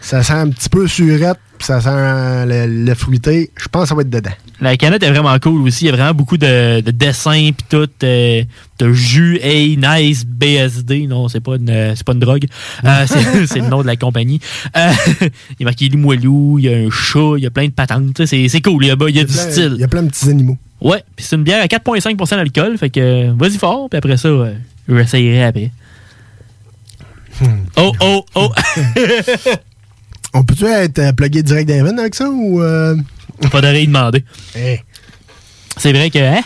Ça 0.00 0.24
sent 0.24 0.32
un 0.32 0.50
petit 0.50 0.68
peu 0.68 0.88
surette, 0.88 1.38
puis 1.56 1.66
ça 1.66 1.80
sent 1.80 1.88
euh, 1.90 2.66
le, 2.66 2.84
le 2.84 2.94
fruité. 2.94 3.52
Je 3.56 3.68
pense 3.68 3.84
que 3.84 3.88
ça 3.90 3.94
va 3.94 4.02
être 4.02 4.10
dedans. 4.10 4.32
La 4.60 4.76
canette 4.76 5.02
est 5.02 5.10
vraiment 5.10 5.36
cool 5.40 5.62
aussi. 5.62 5.84
Il 5.84 5.86
y 5.88 5.90
a 5.90 5.96
vraiment 5.96 6.14
beaucoup 6.14 6.36
de, 6.36 6.80
de 6.80 6.90
dessins 6.92 7.50
puis 7.56 7.66
tout. 7.68 7.88
euh, 8.04 8.42
de 8.78 8.92
jus, 8.92 9.38
hey, 9.42 9.76
nice, 9.76 10.24
BSD. 10.24 11.06
Non, 11.06 11.28
c'est 11.28 11.40
pas 11.40 11.56
une, 11.56 11.70
euh, 11.70 11.92
c'est 11.96 12.04
pas 12.06 12.12
une 12.12 12.20
drogue. 12.20 12.46
Euh, 12.84 13.06
c'est, 13.46 13.60
le 13.60 13.68
nom 13.68 13.82
de 13.82 13.86
la 13.86 13.96
compagnie. 13.96 14.40
Euh, 14.76 14.92
il 15.20 15.62
est 15.62 15.64
marqué 15.64 15.88
Limoilou, 15.88 16.58
il 16.60 16.64
y 16.66 16.68
a 16.72 16.76
un 16.78 16.90
chat, 16.90 17.34
il 17.36 17.42
y 17.42 17.46
a 17.46 17.50
plein 17.50 17.66
de 17.66 17.72
patentes. 17.72 18.24
C'est, 18.26 18.48
c'est 18.48 18.60
cool. 18.62 18.84
Il 18.84 18.88
y 18.88 18.90
a, 18.90 18.96
il 19.08 19.16
y 19.16 19.20
a 19.20 19.24
du 19.24 19.32
plein- 19.32 19.50
style. 19.50 19.72
Il 19.74 19.80
y 19.80 19.84
a 19.84 19.88
plein 19.88 20.02
de 20.02 20.08
petits 20.08 20.28
animaux. 20.30 20.56
Ouais, 20.80 21.02
puis 21.16 21.24
c'est 21.28 21.36
une 21.36 21.44
bière 21.44 21.62
à 21.62 21.66
4,5% 21.66 22.30
d'alcool. 22.36 22.78
Fait 22.78 22.90
que 22.90 23.30
vas-y 23.32 23.58
fort, 23.58 23.88
puis 23.90 23.98
après 23.98 24.16
ça, 24.16 24.28
je 24.88 24.94
réessayerai 24.94 25.44
après. 25.44 25.70
Oh, 27.76 27.92
oh, 28.00 28.24
oh! 28.36 28.52
On 30.34 30.42
peut-tu 30.44 30.64
être 30.66 31.14
plugué 31.16 31.42
direct 31.42 31.68
veines 31.70 31.98
avec 31.98 32.14
ça 32.14 32.28
ou. 32.28 32.60
euh, 32.60 32.96
Faudrait 33.50 33.82
y 33.82 33.86
demander. 33.86 34.24
C'est 35.76 35.92
vrai 35.92 36.10
que, 36.10 36.18
hein? 36.18 36.42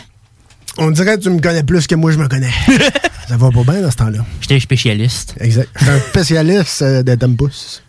On 0.77 0.91
dirait 0.91 1.17
que 1.17 1.23
tu 1.23 1.29
me 1.29 1.39
connais 1.39 1.63
plus 1.63 1.87
que 1.87 1.95
moi, 1.95 2.11
je 2.11 2.17
me 2.17 2.27
connais. 2.27 2.51
ça 3.27 3.37
va 3.37 3.51
pas 3.51 3.63
bien 3.63 3.81
dans 3.81 3.91
ce 3.91 3.97
temps-là. 3.97 4.25
J'étais 4.41 4.55
un 4.55 4.59
spécialiste. 4.59 5.35
Exact. 5.39 5.67
Je 5.75 5.83
suis 5.83 5.91
un 5.91 5.99
spécialiste 5.99 6.81
euh, 6.81 7.03
de 7.03 7.15
Tempus. 7.15 7.83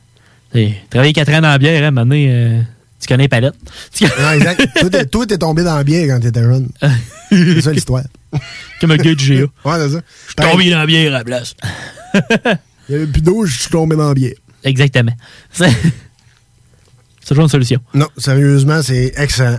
T'as 0.52 0.60
travaillé 0.90 1.12
4 1.12 1.28
ans 1.34 1.40
dans 1.42 1.48
la 1.48 1.58
bière, 1.58 1.84
hein, 1.84 1.90
maintenant, 1.92 2.16
euh, 2.16 2.60
tu 3.00 3.06
connais 3.06 3.24
les 3.24 3.28
palettes. 3.28 3.54
Tu- 3.92 4.04
Non, 4.04 4.32
exact. 4.32 5.10
toi, 5.10 5.26
t'es 5.26 5.38
tombé 5.38 5.62
dans 5.62 5.76
la 5.76 5.84
bière 5.84 6.08
quand 6.08 6.20
t'étais 6.20 6.42
jeune. 6.42 6.68
c'est 7.30 7.60
ça 7.60 7.72
l'histoire. 7.72 8.02
Comme 8.80 8.90
un 8.90 8.96
gars 8.96 9.14
du 9.14 9.34
GA. 9.36 9.42
Ouais, 9.42 9.48
c'est 9.86 9.90
ça. 9.94 10.00
Je 10.26 10.26
suis 10.26 10.34
tombé 10.50 10.70
dans 10.70 10.78
la 10.78 10.86
bière 10.86 11.14
à 11.14 11.18
la 11.18 11.24
place. 11.24 11.54
Il 12.88 12.92
y 12.92 12.94
avait 12.96 13.06
plus 13.06 13.22
d'eau, 13.22 13.46
je 13.46 13.56
suis 13.60 13.70
tombé 13.70 13.94
dans 13.94 14.08
la 14.08 14.14
bière. 14.14 14.34
Exactement. 14.64 15.12
Toujours 17.30 17.44
une 17.44 17.48
solution. 17.50 17.78
Non, 17.94 18.08
sérieusement, 18.18 18.82
c'est 18.82 19.12
excellent. 19.16 19.58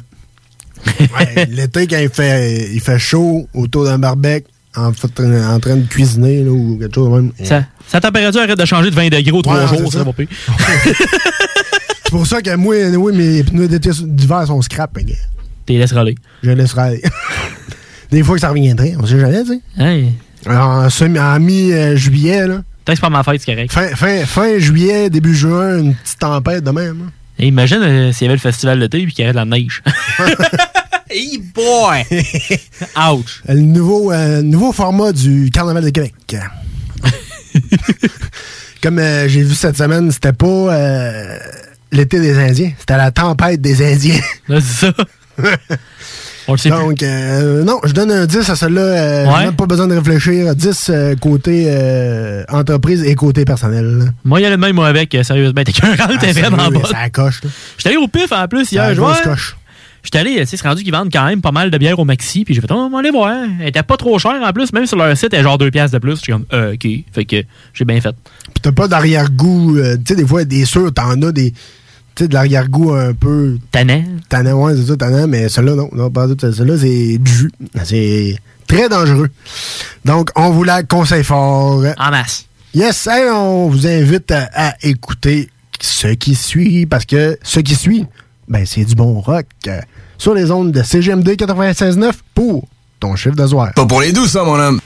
Ouais, 0.99 1.45
L'été, 1.49 1.87
quand 1.87 1.99
il 1.99 2.09
fait, 2.09 2.69
il 2.73 2.81
fait 2.81 2.99
chaud 2.99 3.47
autour 3.53 3.85
d'un 3.85 3.97
barbecue, 3.97 4.45
en, 4.75 4.91
train 4.91 5.77
de 5.77 5.87
cuisiner 5.87 6.43
là, 6.43 6.51
ou 6.51 6.77
quelque 6.77 6.93
chose 6.95 7.09
de 7.09 7.15
même. 7.15 7.31
Ça, 7.43 7.63
sa 7.87 8.01
température 8.01 8.41
arrête 8.41 8.57
de 8.57 8.65
changer 8.65 8.89
de 8.89 8.95
20 8.95 9.07
degrés 9.09 9.31
aux 9.31 9.41
3 9.41 9.55
Ouais, 9.55 9.67
jours, 9.77 9.89
c'est 9.91 9.99
ça 9.99 10.03
va 10.03 10.11
pas. 10.11 10.23
C'est 12.03 12.09
pour 12.11 12.27
ça 12.27 12.41
que 12.41 12.53
moi, 12.57 12.75
oui, 12.97 13.13
mes 13.15 13.43
pneus 13.43 13.69
d'été 13.69 13.91
d'hiver 14.01 14.45
sont 14.47 14.61
scrap. 14.61 14.97
T'es 15.65 15.73
laisses 15.77 15.93
aller. 15.93 16.15
Je 16.43 16.51
laisserai 16.51 16.81
aller. 16.81 17.01
Des 18.11 18.21
fois 18.21 18.35
que 18.35 18.41
ça 18.41 18.49
reviendrait, 18.49 18.95
on 18.99 19.05
sait 19.05 19.17
jamais, 19.17 19.43
tu 19.43 19.53
sais. 19.53 19.61
Hey. 19.81 20.11
En, 20.45 20.89
semi- 20.89 21.19
en 21.19 21.39
mi-juillet, 21.39 22.47
là. 22.47 22.55
Peut-être 22.83 22.87
que 22.87 22.95
c'est 22.95 23.01
pas 23.01 23.09
ma 23.09 23.23
fête, 23.23 23.41
c'est 23.45 23.53
correct. 23.53 23.71
Fin, 23.71 23.87
fin, 23.95 24.25
fin 24.25 24.59
juillet, 24.59 25.09
début 25.09 25.35
juin, 25.35 25.77
une 25.79 25.95
petite 25.95 26.19
tempête 26.19 26.63
de 26.65 26.71
même. 26.71 27.03
hein. 27.07 27.11
Et 27.41 27.47
imagine 27.47 27.81
euh, 27.81 28.13
s'il 28.13 28.25
y 28.25 28.27
avait 28.27 28.35
le 28.35 28.39
festival 28.39 28.79
d'été 28.79 29.01
et 29.01 29.07
qu'il 29.07 29.19
y 29.19 29.23
avait 29.23 29.31
de 29.31 29.37
la 29.37 29.45
neige. 29.45 29.81
hey 31.09 31.39
boy! 31.55 32.03
Ouch! 33.11 33.41
Le 33.47 33.61
nouveau, 33.61 34.11
euh, 34.11 34.43
nouveau 34.43 34.71
format 34.71 35.11
du 35.11 35.49
Carnaval 35.51 35.83
de 35.83 35.89
Québec. 35.89 36.13
Comme 38.83 38.99
euh, 38.99 39.27
j'ai 39.27 39.41
vu 39.41 39.55
cette 39.55 39.75
semaine, 39.75 40.11
c'était 40.11 40.33
pas 40.33 40.45
euh, 40.45 41.39
l'été 41.91 42.19
des 42.19 42.37
Indiens, 42.37 42.73
c'était 42.77 42.97
la 42.97 43.09
tempête 43.09 43.59
des 43.59 43.91
Indiens. 43.91 44.21
c'est 44.47 44.61
ça. 44.61 44.93
On 46.51 46.55
le 46.55 46.57
sait 46.59 46.69
Donc, 46.69 47.01
euh, 47.01 47.63
non, 47.63 47.79
je 47.85 47.93
donne 47.93 48.11
un 48.11 48.25
10 48.25 48.49
à 48.49 48.55
celle-là. 48.55 48.81
euh, 48.81 49.25
Ouais. 49.25 49.45
même 49.45 49.55
pas 49.55 49.65
besoin 49.65 49.87
de 49.87 49.95
réfléchir. 49.95 50.53
10 50.55 50.89
euh, 50.89 51.15
côté 51.15 51.65
euh, 51.67 52.43
entreprise 52.49 53.03
et 53.03 53.15
côté 53.15 53.45
personnel. 53.45 54.11
Moi, 54.25 54.39
il 54.41 54.43
y 54.43 54.45
a 54.45 54.49
le 54.49 54.57
même, 54.57 54.75
moi, 54.75 54.87
avec, 54.87 55.15
euh, 55.15 55.23
sérieusement. 55.23 55.63
T'es 55.63 55.71
qu'un 55.71 55.95
râle, 55.95 56.17
t'es 56.19 56.33
vraiment 56.33 56.57
sérieux, 56.57 56.73
bonne. 56.79 56.85
Ça 56.91 57.09
coche, 57.09 57.41
là. 57.43 57.49
J'étais 57.77 57.89
allé 57.89 57.97
au 57.97 58.07
pif 58.07 58.31
en 58.31 58.47
plus 58.49 58.65
Ça 58.65 58.75
hier. 58.75 58.95
Je 58.95 58.99
grosse 59.01 59.21
vois. 59.23 59.33
coche. 59.33 59.55
J'étais 60.03 60.17
allé, 60.17 60.35
tu 60.39 60.45
sais, 60.47 60.57
c'est 60.57 60.67
rendu 60.67 60.83
qu'ils 60.83 60.91
vendent 60.91 61.11
quand 61.13 61.25
même 61.25 61.41
pas 61.41 61.51
mal 61.51 61.69
de 61.69 61.77
bières 61.77 61.99
au 61.99 62.05
maxi. 62.05 62.43
Puis 62.43 62.55
j'ai 62.55 62.61
fait, 62.61 62.71
oh, 62.71 62.75
on 62.75 62.89
va 62.89 62.99
aller 62.99 63.11
voir. 63.11 63.33
Elle 63.61 63.67
était 63.67 63.83
pas 63.83 63.97
trop 63.97 64.17
chère 64.19 64.41
en 64.43 64.51
plus. 64.51 64.73
Même 64.73 64.87
sur 64.87 64.97
leur 64.97 65.15
site, 65.15 65.29
elle 65.33 65.41
est 65.41 65.43
genre 65.43 65.57
2 65.59 65.69
piastres 65.71 65.93
de 65.93 65.99
plus. 65.99 66.15
J'étais 66.17 66.31
comme, 66.33 66.45
euh, 66.53 66.73
ok. 66.73 66.87
Fait 67.13 67.25
que 67.25 67.43
j'ai 67.73 67.85
bien 67.85 68.01
fait. 68.01 68.15
Puis 68.45 68.61
t'as 68.63 68.71
pas 68.71 68.87
d'arrière-goût. 68.87 69.77
tu 69.77 70.01
sais, 70.07 70.15
des 70.15 70.25
fois, 70.25 70.43
des 70.43 70.65
sûrs, 70.65 70.91
t'en 70.93 71.21
as 71.21 71.31
des. 71.31 71.53
Tu 72.15 72.23
sais, 72.23 72.27
de 72.27 72.33
l'arrière-goût 72.33 72.93
un 72.93 73.13
peu. 73.13 73.57
Tannant. 73.71 74.03
Tannant, 74.29 74.63
ouais, 74.63 74.75
c'est 74.75 74.85
ça, 74.87 74.97
tannant. 74.97 75.27
Mais 75.27 75.47
celui-là, 75.49 75.75
non. 75.75 75.89
non 75.93 76.09
pas 76.09 76.27
du 76.27 76.35
tout. 76.35 76.51
Celui-là, 76.51 76.77
c'est 76.77 77.17
du 77.17 77.31
jus. 77.31 77.51
C'est 77.83 78.37
très 78.67 78.89
dangereux. 78.89 79.29
Donc, 80.05 80.29
on 80.35 80.49
vous 80.51 80.63
la 80.63 80.83
conseille 80.83 81.23
fort. 81.23 81.83
En 81.97 82.11
masse. 82.11 82.45
Yes, 82.73 83.07
hey, 83.07 83.29
on 83.29 83.67
vous 83.69 83.87
invite 83.87 84.31
à, 84.31 84.49
à 84.53 84.73
écouter 84.81 85.49
ce 85.79 86.07
qui 86.07 86.35
suit. 86.35 86.85
Parce 86.85 87.05
que 87.05 87.37
ce 87.43 87.59
qui 87.59 87.75
suit, 87.75 88.05
ben, 88.47 88.65
c'est 88.65 88.83
du 88.85 88.95
bon 88.95 89.19
rock. 89.21 89.45
euh, 89.67 89.79
sur 90.17 90.35
les 90.35 90.51
ondes 90.51 90.71
de 90.71 90.83
CGMD 90.83 91.29
96.9 91.29 92.11
pour 92.35 92.67
ton 92.99 93.15
chiffre 93.15 93.35
de 93.35 93.47
soir. 93.47 93.71
Pas 93.73 93.85
pour 93.87 94.01
les 94.01 94.11
douces, 94.11 94.31
ça, 94.33 94.43
mon 94.43 94.59
homme. 94.59 94.79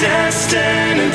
Destined 0.00 1.00
and 1.00 1.14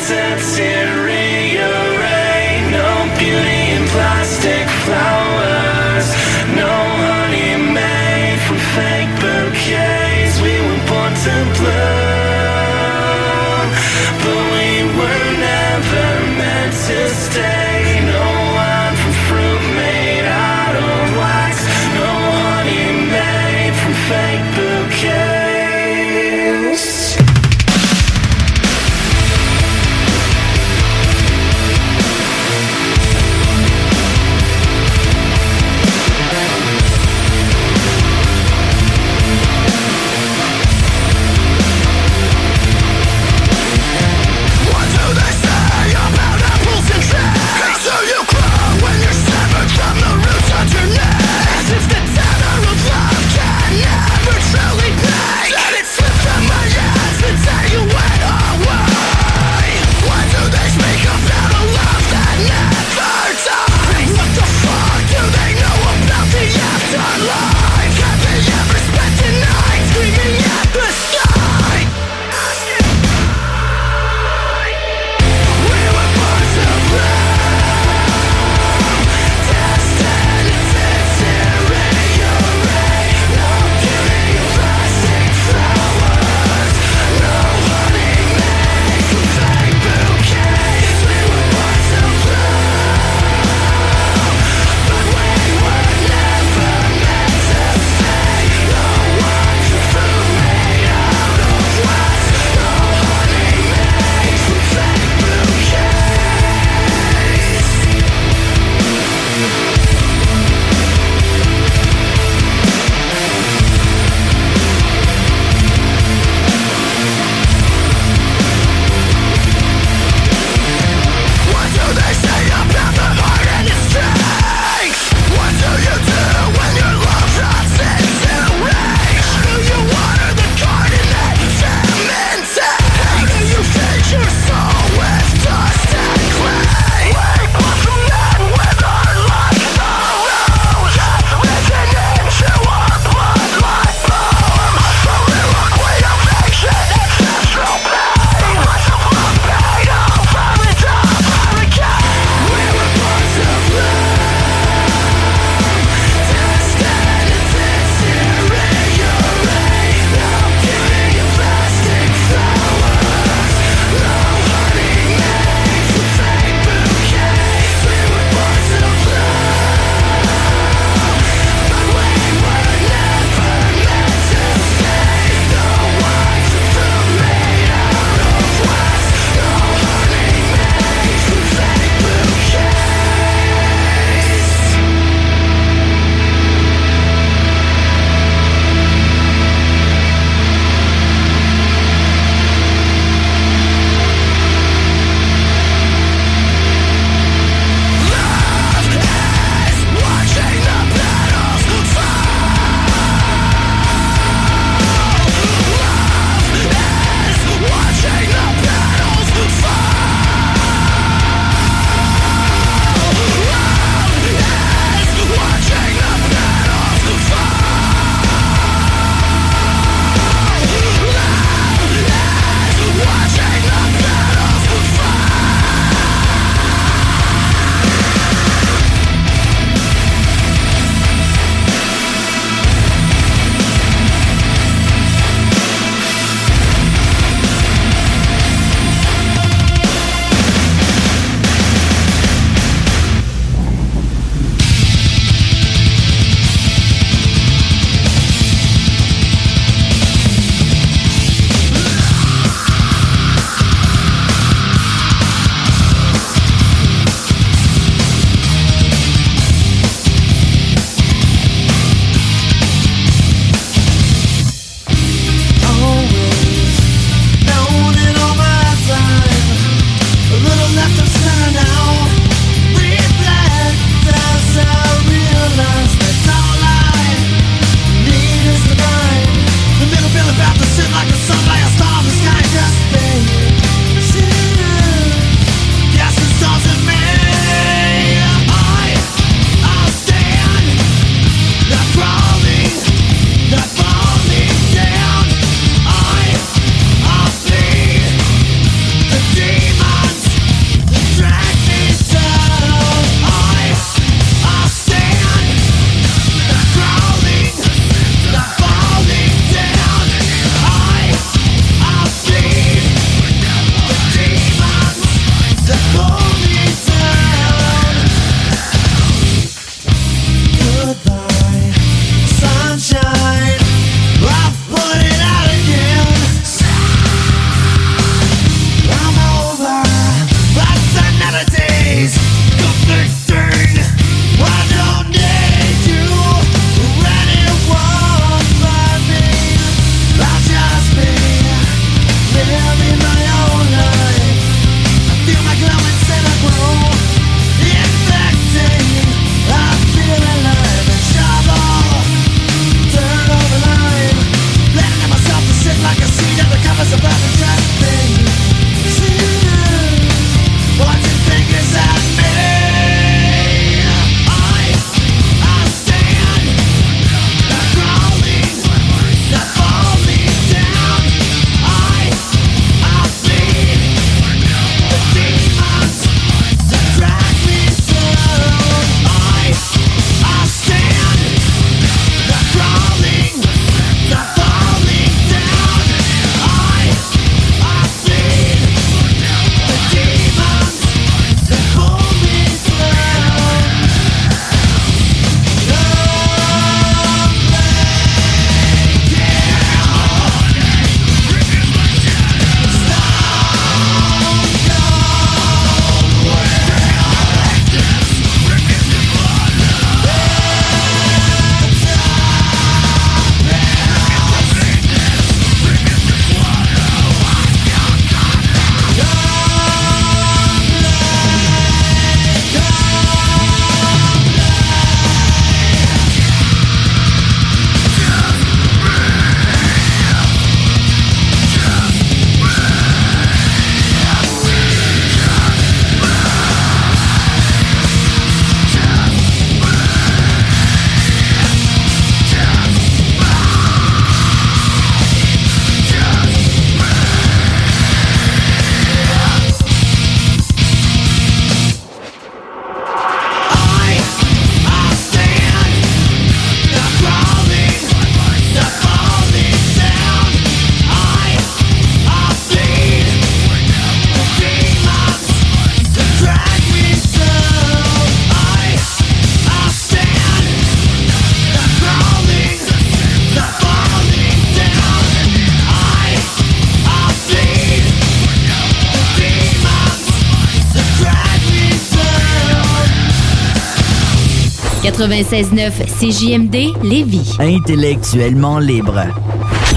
96.9 485.00 485.72
CJMD 485.88 486.84
Lévis. 486.84 487.38
Intellectuellement 487.40 488.60
libre. 488.60 489.02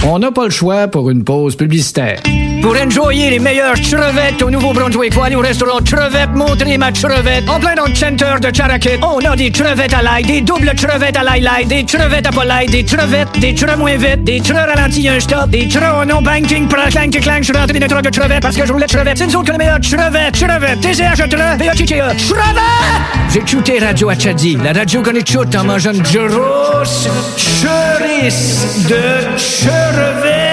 On 0.04 0.18
n'a 0.18 0.32
pas 0.32 0.46
le 0.46 0.50
choix 0.50 0.88
pour 0.88 1.10
une 1.10 1.22
pause 1.22 1.54
publicitaire. 1.54 2.20
Pour 2.62 2.76
enjoyer 2.80 3.30
les 3.30 3.40
meilleures 3.40 3.74
crevettes 3.74 4.40
au 4.40 4.50
Nouveau-Brunswick, 4.50 5.12
faut 5.12 5.22
aller 5.22 5.34
au 5.34 5.40
restaurant 5.40 5.80
Crevette, 5.84 6.30
montrer 6.34 6.78
ma 6.78 6.92
crevette. 6.92 7.48
En 7.48 7.58
plein 7.58 7.74
dans 7.74 7.86
le 7.86 7.94
center 7.94 8.34
de 8.40 8.50
Charakit, 8.50 9.00
on 9.02 9.18
a 9.18 9.34
des 9.34 9.50
crevettes 9.50 9.92
à 9.92 10.02
l'ail, 10.02 10.24
des 10.24 10.40
doubles 10.40 10.72
crevettes 10.76 11.16
à 11.16 11.24
l'ail 11.24 11.66
des 11.66 11.84
crevettes 11.84 12.26
à 12.26 12.30
pas 12.30 12.44
l'ail, 12.44 12.66
des 12.66 12.84
crevettes, 12.84 13.28
des 13.40 13.54
creux 13.54 13.76
moins 13.76 13.96
vite, 13.96 14.22
des 14.22 14.40
creux 14.40 14.54
ralentis 14.54 15.08
un 15.08 15.18
stop, 15.18 15.50
des 15.50 15.68
au 16.00 16.04
non 16.04 16.22
banking, 16.22 16.68
pour 16.68 16.78
clang, 16.84 17.10
clang, 17.10 17.38
je 17.40 17.44
suis 17.44 17.52
rentré 17.52 17.78
dans 17.80 17.96
les 17.96 18.02
de 18.02 18.10
crevettes 18.10 18.42
parce 18.42 18.56
que 18.56 18.64
je 18.64 18.72
voulais 18.72 18.86
crevettes. 18.86 19.18
C'est 19.18 19.26
nous 19.26 19.36
autres 19.36 19.46
qui 19.46 19.52
les 19.52 19.58
meilleurs 19.58 19.80
crevettes, 19.80 20.38
crevettes, 20.38 20.80
TCH, 20.80 21.20
e 21.20 21.56
v 21.58 21.68
a 21.68 21.74
t 21.74 21.82
e 21.82 21.86
crevettes! 21.86 22.32
J'ai 23.32 23.40
écouté 23.40 23.78
Radio 23.80 24.08
Achadi, 24.10 24.56
la 24.62 24.72
radio 24.72 25.02
qu'on 25.02 25.14
écoute 25.14 25.54
en 25.56 25.64
mangeant 25.64 25.92
une 25.92 26.02
grosse 26.02 27.08
cherice 27.36 28.86
de 28.88 29.34
crevettes. 29.36 30.52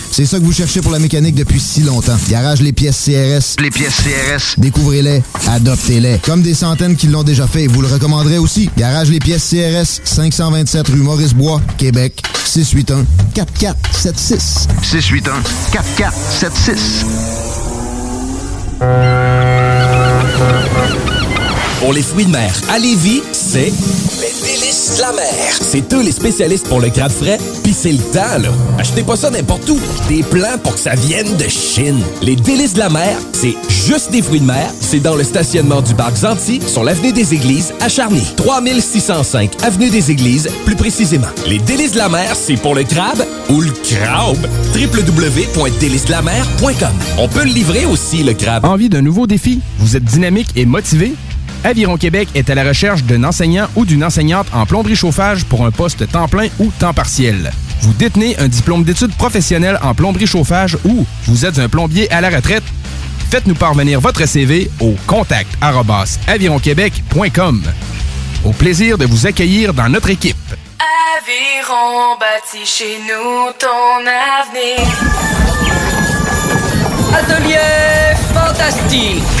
C'est 0.11 0.25
ça 0.25 0.39
que 0.39 0.43
vous 0.43 0.51
cherchez 0.51 0.81
pour 0.81 0.91
la 0.91 0.99
mécanique 0.99 1.35
depuis 1.35 1.59
si 1.59 1.81
longtemps. 1.81 2.17
Garage 2.29 2.61
Les 2.61 2.73
Pièces 2.73 3.05
CRS. 3.05 3.55
Les 3.61 3.71
pièces 3.71 3.95
CRS. 3.95 4.55
Découvrez-les, 4.59 5.23
adoptez-les. 5.47 6.19
Comme 6.19 6.41
des 6.41 6.53
centaines 6.53 6.97
qui 6.97 7.07
l'ont 7.07 7.23
déjà 7.23 7.47
fait 7.47 7.63
et 7.63 7.67
vous 7.67 7.81
le 7.81 7.87
recommanderez 7.87 8.37
aussi. 8.37 8.69
Garage 8.77 9.09
Les 9.09 9.19
Pièces 9.19 9.49
CRS, 9.49 10.01
527 10.03 10.89
rue 10.89 10.97
Maurice-Bois, 10.97 11.61
Québec, 11.77 12.21
681 12.45 13.05
4476. 13.33 14.67
681 14.83 15.41
4476. 15.71 17.05
Pour 21.79 21.93
les 21.93 22.01
fruits 22.03 22.25
de 22.25 22.31
mer 22.31 22.53
à 22.69 22.77
Lévis, 22.77 23.21
c'est 23.31 23.71
délices 24.41 24.95
de 24.97 25.01
la 25.01 25.11
mer. 25.13 25.27
C'est 25.61 25.93
eux 25.93 26.01
les 26.01 26.11
spécialistes 26.11 26.67
pour 26.67 26.79
le 26.79 26.89
crabe 26.89 27.11
frais, 27.11 27.37
puis 27.63 27.73
c'est 27.73 27.91
le 27.91 27.99
temps, 27.99 28.39
là. 28.41 28.49
Achetez 28.79 29.03
pas 29.03 29.15
ça 29.15 29.29
n'importe 29.29 29.69
où. 29.69 29.77
Des 30.09 30.23
plans 30.23 30.57
pour 30.63 30.73
que 30.73 30.79
ça 30.79 30.95
vienne 30.95 31.35
de 31.37 31.47
Chine. 31.47 31.99
Les 32.21 32.35
délices 32.35 32.73
de 32.73 32.79
la 32.79 32.89
mer, 32.89 33.17
c'est 33.33 33.55
juste 33.69 34.11
des 34.11 34.21
fruits 34.21 34.39
de 34.39 34.45
mer. 34.45 34.71
C'est 34.79 34.99
dans 34.99 35.15
le 35.15 35.23
stationnement 35.23 35.81
du 35.81 35.93
parc 35.93 36.15
Zanti, 36.17 36.61
sur 36.65 36.83
l'avenue 36.83 37.11
des 37.13 37.33
Églises, 37.33 37.73
à 37.79 37.89
Charny. 37.89 38.23
3605 38.37 39.51
avenue 39.63 39.89
des 39.89 40.11
Églises, 40.11 40.49
plus 40.65 40.75
précisément. 40.75 41.27
Les 41.47 41.59
délices 41.59 41.93
de 41.93 41.97
la 41.99 42.09
mer, 42.09 42.35
c'est 42.35 42.57
pour 42.57 42.75
le 42.75 42.83
crabe 42.83 43.23
ou 43.49 43.61
le 43.61 43.71
crabe. 43.71 44.47
www.délicesdelamer.com 44.75 46.93
On 47.17 47.27
peut 47.27 47.43
le 47.43 47.51
livrer 47.51 47.85
aussi, 47.85 48.23
le 48.23 48.33
crabe. 48.33 48.65
Envie 48.65 48.89
d'un 48.89 49.01
nouveau 49.01 49.27
défi? 49.27 49.59
Vous 49.79 49.95
êtes 49.95 50.03
dynamique 50.03 50.49
et 50.55 50.65
motivé? 50.65 51.13
Aviron 51.63 51.97
Québec 51.97 52.29
est 52.33 52.49
à 52.49 52.55
la 52.55 52.63
recherche 52.63 53.03
d'un 53.03 53.23
enseignant 53.23 53.67
ou 53.75 53.85
d'une 53.85 54.03
enseignante 54.03 54.47
en 54.53 54.65
plomberie 54.65 54.95
chauffage 54.95 55.45
pour 55.45 55.65
un 55.65 55.71
poste 55.71 56.09
temps 56.11 56.27
plein 56.27 56.47
ou 56.59 56.71
temps 56.79 56.93
partiel. 56.93 57.51
Vous 57.81 57.93
détenez 57.93 58.35
un 58.39 58.47
diplôme 58.47 58.83
d'études 58.83 59.13
professionnelles 59.15 59.79
en 59.83 59.93
plomberie 59.93 60.27
chauffage 60.27 60.77
ou 60.85 61.05
vous 61.25 61.45
êtes 61.45 61.59
un 61.59 61.69
plombier 61.69 62.11
à 62.11 62.21
la 62.21 62.29
retraite? 62.29 62.63
Faites-nous 63.29 63.55
parvenir 63.55 64.01
votre 64.01 64.27
CV 64.27 64.69
au 64.79 64.95
contact 65.07 65.49
avironquebec.com. 66.27 67.63
Au 68.43 68.51
plaisir 68.51 68.97
de 68.97 69.05
vous 69.05 69.27
accueillir 69.27 69.73
dans 69.73 69.87
notre 69.87 70.09
équipe. 70.09 70.35
Aviron 71.17 72.17
bâti 72.19 72.65
chez 72.65 72.97
nous 73.07 73.51
ton 73.59 73.99
avenir. 74.41 74.79
Atelier 77.13 78.15
fantastique. 78.33 79.40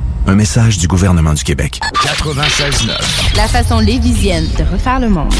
Un 0.27 0.35
message 0.35 0.77
du 0.77 0.87
gouvernement 0.87 1.33
du 1.33 1.43
Québec. 1.43 1.79
96.9. 1.93 3.35
La 3.35 3.47
façon 3.47 3.79
lévisienne 3.79 4.45
de 4.57 4.63
refaire 4.71 4.99
le 4.99 5.09
monde. 5.09 5.33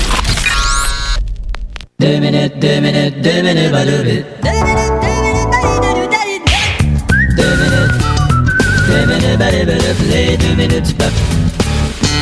Deux 2.00 2.18
minutes, 2.20 2.54
deux 2.60 2.80
minutes, 2.80 3.22
deux 3.22 3.42
minutes, 3.42 3.72
pas 3.72 3.86
deux 3.86 4.04
minutes. 4.04 4.26
Deux 4.44 4.50
minutes, 7.56 7.92
deux 8.88 9.06
minutes, 9.06 9.38
pas 9.38 9.52
deux 9.52 9.66
minutes, 9.66 9.96
les 10.10 10.38
deux 10.38 10.56
minutes 10.56 10.86
du 10.88 10.94
peuple. 10.94 11.12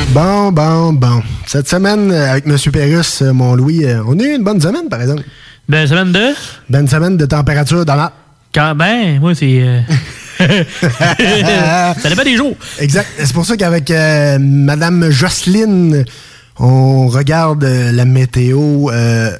Bon, 0.09 0.51
bon, 0.51 0.93
bon. 0.93 1.21
Cette 1.47 1.67
semaine, 1.69 2.11
euh, 2.11 2.31
avec 2.31 2.45
M. 2.45 2.57
Pérus, 2.71 3.21
euh, 3.21 3.31
mon 3.31 3.55
Louis, 3.55 3.85
euh, 3.85 4.03
on 4.05 4.19
a 4.19 4.23
eu 4.23 4.35
une 4.35 4.43
bonne 4.43 4.61
semaine, 4.61 4.89
par 4.89 5.01
exemple. 5.01 5.23
Ben, 5.67 5.87
semaine 5.87 6.11
de? 6.11 6.33
Bonne 6.69 6.87
semaine 6.87 7.15
de 7.17 7.25
température 7.25 7.85
dans 7.85 7.95
la... 7.95 8.11
Quand 8.53 8.75
ben, 8.75 9.19
moi, 9.19 9.33
c'est. 9.35 9.61
euh, 9.61 9.79
ça 10.39 12.09
dépend 12.09 12.23
des 12.23 12.37
jours. 12.37 12.55
Exact. 12.79 13.09
C'est 13.17 13.33
pour 13.33 13.45
ça 13.45 13.57
qu'avec 13.57 13.91
euh, 13.91 14.37
Madame 14.39 15.09
Jocelyne, 15.09 16.05
on 16.57 17.07
regarde 17.07 17.63
euh, 17.63 17.91
la 17.91 18.05
météo 18.05 18.89
euh, 18.89 19.37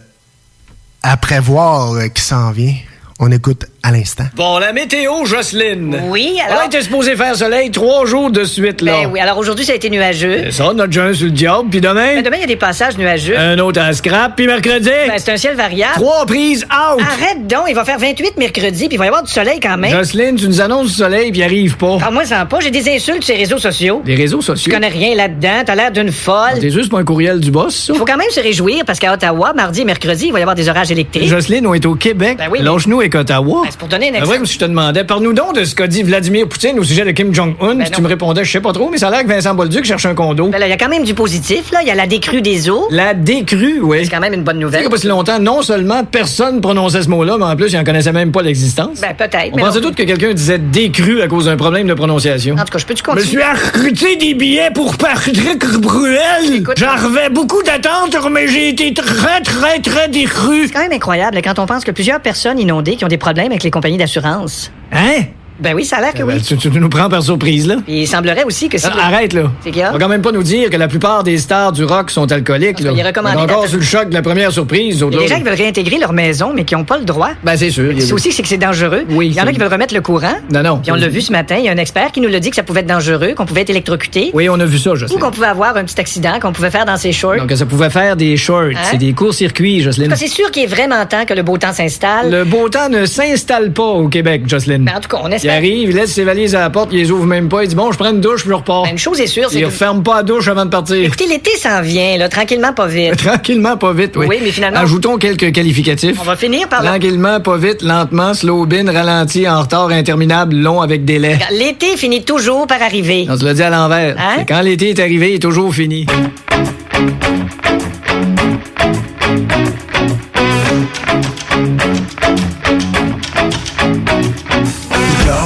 à 1.03 1.17
prévoir 1.17 1.93
euh, 1.93 2.07
qui 2.07 2.21
s'en 2.21 2.51
vient. 2.51 2.75
On 3.19 3.31
écoute 3.31 3.65
à 3.81 3.91
l'instant. 3.91 4.25
Bon, 4.35 4.57
la 4.59 4.73
météo, 4.73 5.25
Jocelyne. 5.25 6.01
Oui, 6.09 6.37
On 6.47 6.51
alors. 6.51 6.63
était 6.65 6.81
supposé 6.81 7.15
faire 7.15 7.35
soleil 7.35 7.71
trois 7.71 8.05
jours 8.05 8.29
de 8.29 8.43
suite, 8.43 8.81
là. 8.81 8.91
Ben 9.03 9.09
oui, 9.11 9.19
alors 9.19 9.37
aujourd'hui, 9.37 9.63
ça 9.65 9.71
a 9.71 9.75
été 9.75 9.89
nuageux. 9.89 10.41
C'est 10.45 10.51
ça, 10.51 10.73
notre 10.73 10.91
jeun 10.91 11.13
sur 11.13 11.25
le 11.25 11.31
diable, 11.31 11.69
puis 11.69 11.79
demain, 11.81 12.15
Ben, 12.15 12.23
demain, 12.23 12.37
il 12.37 12.41
y 12.41 12.43
a 12.43 12.47
des 12.47 12.55
passages 12.57 12.97
nuageux. 12.97 13.37
un 13.37 13.57
autre 13.59 13.79
à 13.81 13.93
scrap, 13.93 14.35
puis 14.35 14.47
mercredi, 14.47 14.89
Ben, 15.07 15.13
c'est 15.17 15.31
un 15.31 15.37
ciel 15.37 15.55
variable. 15.55 15.93
trois 15.95 16.25
prises 16.25 16.65
out. 16.65 17.01
Arrête 17.01 17.47
donc, 17.47 17.63
il 17.69 17.75
va 17.75 17.85
faire 17.85 17.99
28 17.99 18.37
mercredi, 18.37 18.87
puis 18.87 18.95
il 18.95 18.97
va 18.97 19.05
y 19.05 19.07
avoir 19.07 19.23
du 19.23 19.31
soleil 19.31 19.59
quand 19.61 19.77
même. 19.77 19.91
Jocelyne, 19.91 20.35
tu 20.35 20.47
nous 20.47 20.59
annonces 20.61 20.87
du 20.87 20.93
soleil, 20.95 21.31
puis 21.31 21.39
il 21.39 21.43
arrive 21.43 21.77
pas. 21.77 21.97
Ah, 22.05 22.11
moi, 22.11 22.25
ça 22.25 22.41
en 22.41 22.45
pas. 22.45 22.59
J'ai 22.59 22.71
des 22.71 22.89
insultes 22.93 23.23
sur 23.23 23.33
les 23.33 23.39
réseaux 23.41 23.59
sociaux. 23.59 24.01
Des 24.05 24.15
réseaux 24.15 24.41
sociaux? 24.41 24.69
Tu 24.71 24.75
connais 24.75 24.89
rien 24.89 25.15
là-dedans. 25.15 25.63
T'as 25.65 25.75
l'air 25.75 25.91
d'une 25.91 26.11
folle. 26.11 26.59
T'es 26.59 26.69
juste 26.69 26.91
pas 26.91 26.99
un 26.99 27.05
courriel 27.05 27.39
du 27.39 27.49
boss, 27.51 27.75
ça? 27.75 27.93
Faut 27.93 28.05
quand 28.05 28.17
même 28.17 28.29
se 28.31 28.41
réjouir 28.41 28.83
parce 28.85 28.99
qu'à 28.99 29.13
Ottawa, 29.13 29.53
mardi 29.53 29.81
et 29.81 29.85
mercredi, 29.85 30.25
il 30.27 30.33
va 30.33 30.39
y 30.39 30.41
avoir 30.41 30.55
des 30.55 30.67
orages 30.67 30.91
électriques. 30.91 31.27
Jocelyne, 31.29 31.65
on 31.65 31.73
est 31.73 31.85
au 31.85 31.95
Québec. 31.95 32.37
Ben 32.37 32.49
oui, 32.51 32.59
mais- 32.61 32.65
Lâche-nous 32.65 32.99
avec 32.99 33.15
Ottawa. 33.15 33.63
C'est 33.69 33.77
pour 33.77 33.87
donner 33.87 34.09
un 34.11 34.15
exemple. 34.15 34.47
si 34.47 34.53
je 34.53 34.59
te 34.59 34.65
demandais, 34.65 35.03
parle-nous 35.03 35.33
donc 35.33 35.55
de 35.55 35.63
ce 35.63 35.75
qu'a 35.75 35.87
dit 35.87 36.03
Vladimir 36.03 36.47
Poutine 36.47 36.79
au 36.79 36.83
sujet 36.83 37.05
de 37.05 37.11
Kim 37.11 37.33
Jong-un. 37.33 37.75
Ben 37.75 37.85
tu 37.89 38.01
me 38.01 38.07
répondais, 38.07 38.43
je 38.43 38.51
sais 38.51 38.61
pas 38.61 38.71
trop, 38.73 38.89
mais 38.89 38.97
ça 38.97 39.07
a 39.07 39.11
l'air 39.11 39.23
que 39.23 39.27
Vincent 39.27 39.53
Bolduc 39.53 39.85
cherche 39.85 40.05
un 40.05 40.15
condo. 40.15 40.47
Ben 40.49 40.57
là, 40.59 40.67
il 40.67 40.69
y 40.69 40.73
a 40.73 40.77
quand 40.77 40.89
même 40.89 41.03
du 41.03 41.13
positif, 41.13 41.71
là. 41.71 41.79
Il 41.81 41.87
y 41.87 41.91
a 41.91 41.95
la 41.95 42.07
décrue 42.07 42.41
des 42.41 42.69
eaux. 42.69 42.87
La 42.89 43.13
décrue, 43.13 43.79
oui. 43.81 43.99
C'est 44.03 44.09
quand 44.11 44.19
même 44.19 44.33
une 44.33 44.43
bonne 44.43 44.57
Tu 44.57 44.63
nouvelle. 44.63 44.85
a 44.85 44.89
pas 44.89 44.97
si 44.97 45.07
longtemps, 45.07 45.39
non 45.39 45.61
seulement 45.61 46.03
personne 46.03 46.61
prononçait 46.61 47.03
ce 47.03 47.09
mot-là, 47.09 47.37
mais 47.37 47.45
en 47.45 47.55
plus, 47.55 47.71
il 47.71 47.77
en 47.77 47.83
connaissait 47.83 48.11
même 48.11 48.31
pas 48.31 48.41
l'existence. 48.41 49.01
Ben, 49.01 49.13
peut-être. 49.15 49.49
On 49.53 49.55
mais 49.57 49.61
pensait 49.63 49.79
non. 49.81 49.89
tous 49.89 49.95
que 49.95 50.03
quelqu'un 50.03 50.33
disait 50.33 50.57
décrue 50.59 51.21
à 51.21 51.27
cause 51.27 51.45
d'un 51.45 51.57
problème 51.57 51.87
de 51.87 51.93
prononciation. 51.93 52.55
En 52.55 52.63
tout 52.65 52.71
cas, 52.71 52.77
je 52.79 52.85
peux-tu 52.85 53.03
Je 53.05 53.11
me 53.11 53.15
continuer? 53.15 53.43
suis 53.43 53.65
recruté 53.65 54.15
des 54.15 54.33
billets 54.33 54.71
pour 54.73 54.97
Patrick 54.97 55.63
Bruel. 55.79 56.63
J'en 56.77 56.95
revais 56.95 57.29
beaucoup 57.29 57.61
d'attentes, 57.63 58.15
mais 58.31 58.47
j'ai 58.47 58.69
été 58.69 58.93
très, 58.93 59.41
très, 59.41 59.79
très 59.79 60.07
décru. 60.07 60.67
C'est 60.67 60.73
quand 60.73 60.81
même 60.81 60.91
incroyable 60.93 61.39
quand 61.43 61.59
on 61.59 61.65
pense 61.65 61.83
que 61.83 61.91
plusieurs 61.91 62.19
personnes 62.19 62.59
inondées 62.59 62.95
qui 62.95 63.05
ont 63.05 63.09
des 63.09 63.17
problèmes 63.17 63.51
avec 63.59 63.63
les 63.65 63.71
compagnies 63.71 63.97
d'assurance. 63.97 64.71
Hein? 64.93 65.25
Ben 65.59 65.73
oui, 65.75 65.85
ça 65.85 65.97
a 65.97 66.01
l'air 66.01 66.13
que 66.13 66.23
Ben, 66.23 66.35
oui. 66.37 66.41
tu, 66.41 66.57
tu 66.57 66.69
nous 66.69 66.89
prends 66.89 67.09
par 67.09 67.23
surprise, 67.23 67.67
là. 67.67 67.75
Puis 67.85 68.01
il 68.01 68.07
semblerait 68.07 68.43
aussi 68.43 68.69
que 68.69 68.77
si... 68.77 68.85
Ah, 68.87 69.07
Arrête, 69.07 69.33
là. 69.33 69.51
C'est 69.63 69.71
qu'il 69.71 69.79
y 69.79 69.83
a? 69.83 69.89
On 69.89 69.93
va 69.93 69.99
quand 69.99 70.07
même 70.09 70.21
pas 70.21 70.31
nous 70.31 70.43
dire 70.43 70.69
que 70.69 70.77
la 70.77 70.87
plupart 70.87 71.23
des 71.23 71.37
stars 71.37 71.71
du 71.71 71.83
rock 71.83 72.11
sont 72.11 72.31
alcooliques, 72.31 72.79
là. 72.81 72.91
il 72.95 73.01
recommandé 73.05 73.35
On 73.37 73.47
est 73.47 73.51
encore 73.51 73.67
sur 73.67 73.77
le 73.77 73.83
choc 73.83 74.09
de 74.09 74.13
la 74.13 74.21
première 74.21 74.51
surprise. 74.51 75.03
Il 75.09 75.13
y 75.13 75.17
a 75.17 75.19
des 75.21 75.27
gens 75.27 75.37
qui 75.37 75.43
veulent 75.43 75.53
réintégrer 75.53 75.97
leur 75.97 76.13
maison, 76.13 76.51
mais 76.53 76.63
qui 76.65 76.75
n'ont 76.75 76.83
pas 76.83 76.97
le 76.97 77.05
droit. 77.05 77.31
Ben, 77.43 77.55
c'est 77.57 77.69
sûr. 77.71 77.91
C'est 77.99 78.13
aussi 78.13 78.31
c'est 78.31 78.41
que 78.41 78.47
c'est 78.47 78.57
dangereux. 78.57 79.03
Oui, 79.09 79.27
Il 79.27 79.33
y 79.33 79.41
en 79.41 79.47
a 79.47 79.51
qui 79.51 79.59
veulent 79.59 79.71
remettre 79.71 79.93
le 79.93 80.01
courant. 80.01 80.35
Non, 80.51 80.61
non. 80.63 80.77
Puis 80.77 80.91
on 80.91 80.95
l'a 80.95 81.07
vu 81.07 81.21
ce 81.21 81.31
matin, 81.31 81.55
il 81.57 81.65
y 81.65 81.69
a 81.69 81.71
un 81.71 81.77
expert 81.77 82.11
qui 82.11 82.21
nous 82.21 82.29
l'a 82.29 82.39
dit 82.39 82.49
que 82.49 82.55
ça 82.55 82.63
pouvait 82.63 82.81
être 82.81 82.87
dangereux, 82.87 83.33
qu'on 83.35 83.45
pouvait 83.45 83.61
être 83.61 83.69
électrocuté. 83.69 84.31
Oui, 84.33 84.49
on 84.49 84.59
a 84.59 84.65
vu 84.65 84.77
ça, 84.77 84.91
je 84.95 85.05
Ou 85.05 85.17
qu'on 85.17 85.31
pouvait 85.31 85.47
avoir 85.47 85.75
un 85.77 85.83
petit 85.83 85.99
accident 85.99 86.39
qu'on 86.41 86.51
pouvait 86.53 86.71
faire 86.71 86.85
dans 86.85 86.97
ses 86.97 87.11
shorts. 87.11 87.37
Donc, 87.37 87.51
ça 87.51 87.65
pouvait 87.65 87.89
faire 87.89 88.15
des 88.15 88.37
shorts. 88.37 88.71
Hein? 88.75 88.81
C'est 88.91 88.97
des 88.97 89.13
courts-circuits, 89.13 89.81
Jocelyne. 89.81 90.13
c'est 90.15 90.27
sûr 90.27 90.51
qu'il 90.51 90.63
est 90.63 90.67
vraiment 90.67 91.05
temps 91.05 91.25
que 91.25 91.33
le 91.33 91.43
beau 91.43 91.57
temps 91.57 91.73
s'installe. 91.73 92.29
Le 92.29 92.43
beau 92.43 92.69
temps 92.69 92.89
ne 92.89 93.05
s'installe 93.05 93.71
pas 93.71 93.83
au 93.83 94.07
Québec, 94.09 94.43
Jocelyne. 94.47 94.83
Ben, 94.83 94.93
en 94.97 94.99
tout 94.99 95.09
cas, 95.09 95.17
on 95.23 95.31
Il 95.49 95.55
arrive, 95.55 95.89
il 95.89 95.95
laisse 95.95 96.11
ses 96.13 96.23
valises 96.23 96.53
à 96.55 96.59
la 96.59 96.69
porte, 96.69 96.89
il 96.91 96.99
les 96.99 97.09
ouvre 97.11 97.25
même 97.25 97.49
pas. 97.49 97.63
Il 97.63 97.69
dit 97.69 97.75
Bon, 97.75 97.91
je 97.91 97.97
prends 97.97 98.11
une 98.11 98.21
douche, 98.21 98.41
puis 98.41 98.49
je 98.51 98.55
repars. 98.55 98.83
Ben, 98.83 98.91
une 98.91 98.97
chose 98.99 99.19
est 99.19 99.25
sûre, 99.27 99.47
c'est 99.49 99.57
Il 99.57 99.61
que... 99.61 99.65
referme 99.65 100.03
pas 100.03 100.17
la 100.17 100.23
douche 100.23 100.47
avant 100.47 100.65
de 100.65 100.69
partir. 100.69 100.97
Écoutez, 100.97 101.25
l'été 101.27 101.51
s'en 101.57 101.81
vient, 101.81 102.17
là, 102.17 102.29
tranquillement, 102.29 102.71
pas 102.73 102.85
vite. 102.87 103.15
Tranquillement, 103.23 103.75
pas 103.77 103.93
vite, 103.93 104.15
oui. 104.15 104.27
Oui, 104.29 104.37
mais 104.43 104.51
finalement- 104.51 104.79
Ajoutons 104.79 105.17
quelques 105.17 105.51
qualificatifs. 105.51 106.17
On 106.19 106.23
va 106.23 106.35
finir 106.35 106.67
par... 106.69 106.83
Tranquillement, 106.83 107.39
pas 107.39 107.57
vite, 107.57 107.81
lentement, 107.81 108.33
slow 108.33 108.65
bin, 108.65 108.91
ralenti, 108.91 109.47
en 109.49 109.61
retard, 109.61 109.89
interminable, 109.89 110.55
long 110.55 110.81
avec 110.81 111.03
délai. 111.05 111.37
L'été 111.51 111.97
finit 111.97 112.23
toujours 112.23 112.67
par 112.67 112.81
arriver. 112.81 113.25
On 113.29 113.37
se 113.37 113.43
l'a 113.43 113.53
dit 113.55 113.63
à 113.63 113.69
l'envers. 113.71 114.15
Hein? 114.19 114.43
Quand 114.47 114.61
l'été 114.61 114.89
est 114.89 114.99
arrivé, 114.99 115.31
il 115.31 115.35
est 115.35 115.39
toujours 115.39 115.73
fini. 115.73 116.05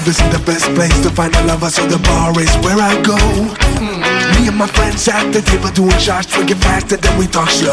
Love 0.03 0.19
isn't 0.19 0.35
the 0.35 0.43
best 0.43 0.67
place 0.75 0.99
to 0.99 1.07
find 1.15 1.31
a 1.31 1.43
lover, 1.47 1.71
so 1.71 1.87
the 1.87 1.95
bar 2.03 2.35
is 2.35 2.51
where 2.59 2.75
I 2.75 2.91
go. 3.07 3.15
Me 4.35 4.51
and 4.51 4.57
my 4.59 4.67
friends 4.67 5.07
at 5.07 5.31
the 5.31 5.39
table 5.39 5.71
doing 5.71 5.95
shots, 5.95 6.27
drinking 6.27 6.59
fast, 6.59 6.91
and 6.91 6.99
then 6.99 7.15
we 7.15 7.23
talk 7.23 7.47
slow. 7.47 7.71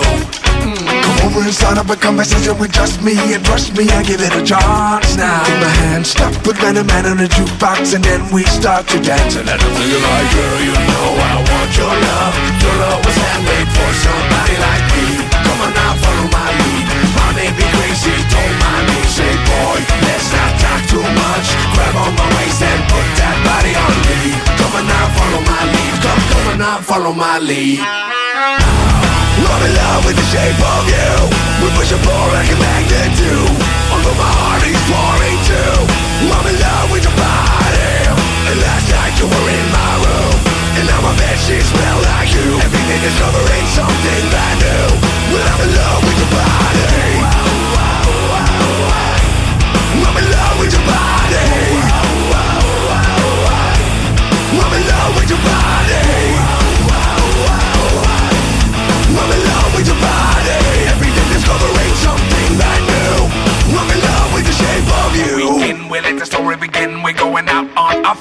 Come 0.63 1.19
over 1.27 1.43
and 1.43 1.51
start 1.51 1.83
up 1.83 1.91
a 1.91 1.99
conversation 1.99 2.55
with 2.55 2.71
just 2.71 3.03
me, 3.03 3.19
and 3.35 3.43
trust 3.43 3.75
me, 3.75 3.91
I 3.91 4.07
give 4.07 4.23
it 4.23 4.31
a 4.31 4.47
chance 4.47 5.19
now. 5.19 5.43
Take 5.43 5.59
my 5.59 5.75
hand, 5.83 6.07
stop, 6.07 6.31
put 6.47 6.55
random 6.63 6.87
man 6.87 7.11
on 7.11 7.19
the 7.19 7.27
jukebox, 7.27 7.99
and 7.99 8.05
then 8.07 8.23
we 8.31 8.47
start 8.47 8.87
to 8.95 9.03
dance. 9.03 9.35
And 9.35 9.51
I 9.51 9.59
don't 9.59 9.75
feel 9.75 9.99
like, 9.99 10.31
girl, 10.31 10.59
you 10.71 10.77
know 10.87 11.09
I 11.19 11.35
want 11.35 11.71
your 11.75 11.91
love. 11.91 12.35
Your 12.63 12.77
love 12.79 13.01
was 13.11 13.19
handmade 13.27 13.71
for 13.75 13.91
somebody 14.07 14.55
like 14.55 14.87
me. 14.95 15.07
Come 15.35 15.67
on 15.67 15.75
now, 15.75 15.99
follow 15.99 16.31
my 16.31 16.47
lead. 16.47 16.87
My 17.11 17.27
may 17.35 17.51
be 17.59 17.67
crazy, 17.75 18.15
don't 18.31 18.55
mind 18.63 18.87
me. 18.87 18.99
Say, 19.11 19.35
boy, 19.51 20.10
too 21.01 21.13
much. 21.17 21.49
Grab 21.75 21.97
on 21.97 22.13
my 22.13 22.29
waist 22.37 22.61
and 22.61 22.81
put 22.93 23.09
that 23.21 23.37
body 23.49 23.73
on 23.73 23.97
me. 24.09 24.37
Come 24.61 24.73
on 24.77 24.85
now, 24.85 25.07
follow 25.17 25.41
my 25.49 25.63
lead. 25.73 25.95
Come, 26.05 26.23
come 26.33 26.47
on 26.53 26.59
now, 26.61 26.77
follow 26.85 27.13
my 27.13 27.39
lead. 27.41 27.81
I'm 29.41 29.67
in 29.67 29.73
love 29.73 30.05
with 30.05 30.17
the 30.21 30.27
shape 30.31 30.61
of 30.61 30.85
you 30.85 31.11
We 31.65 31.69
push 31.73 31.91
and 31.91 32.03
pull 32.05 32.27
like 32.37 32.49
a 32.53 32.57
magnet 32.61 33.11
do 33.17 33.35
Although 33.89 34.15
my 34.21 34.33
heart 34.37 34.63
is 34.69 34.77
pouring 34.85 35.41
too 35.49 35.75
I'm 36.29 36.45
in 36.45 36.57
love 36.61 36.89
with 36.93 37.03
your 37.09 37.17
body 37.17 38.05
And 38.53 38.57
last 38.61 38.87
night 38.93 39.17
you 39.17 39.27
were 39.27 39.49
in 39.49 39.67
my 39.73 39.93
room 40.07 40.37
And 40.77 40.85
now 40.87 41.01
my 41.01 41.17
bed 41.17 41.41
sheets 41.41 41.73
smell 41.73 41.99
like 42.15 42.31
you 42.37 42.63
Every 42.63 42.85
day 42.85 43.01
discovering 43.01 43.67
something 43.75 44.23
brand 44.29 44.59
new 44.61 44.87
Well 45.33 45.47
I'm 45.49 45.61
in 45.67 45.71
love 45.73 46.01
with 46.05 46.19
your 46.21 46.31
body 46.37 47.70
going 67.21 67.49
out 67.49 67.61
on 67.61 67.67
our 67.67 67.70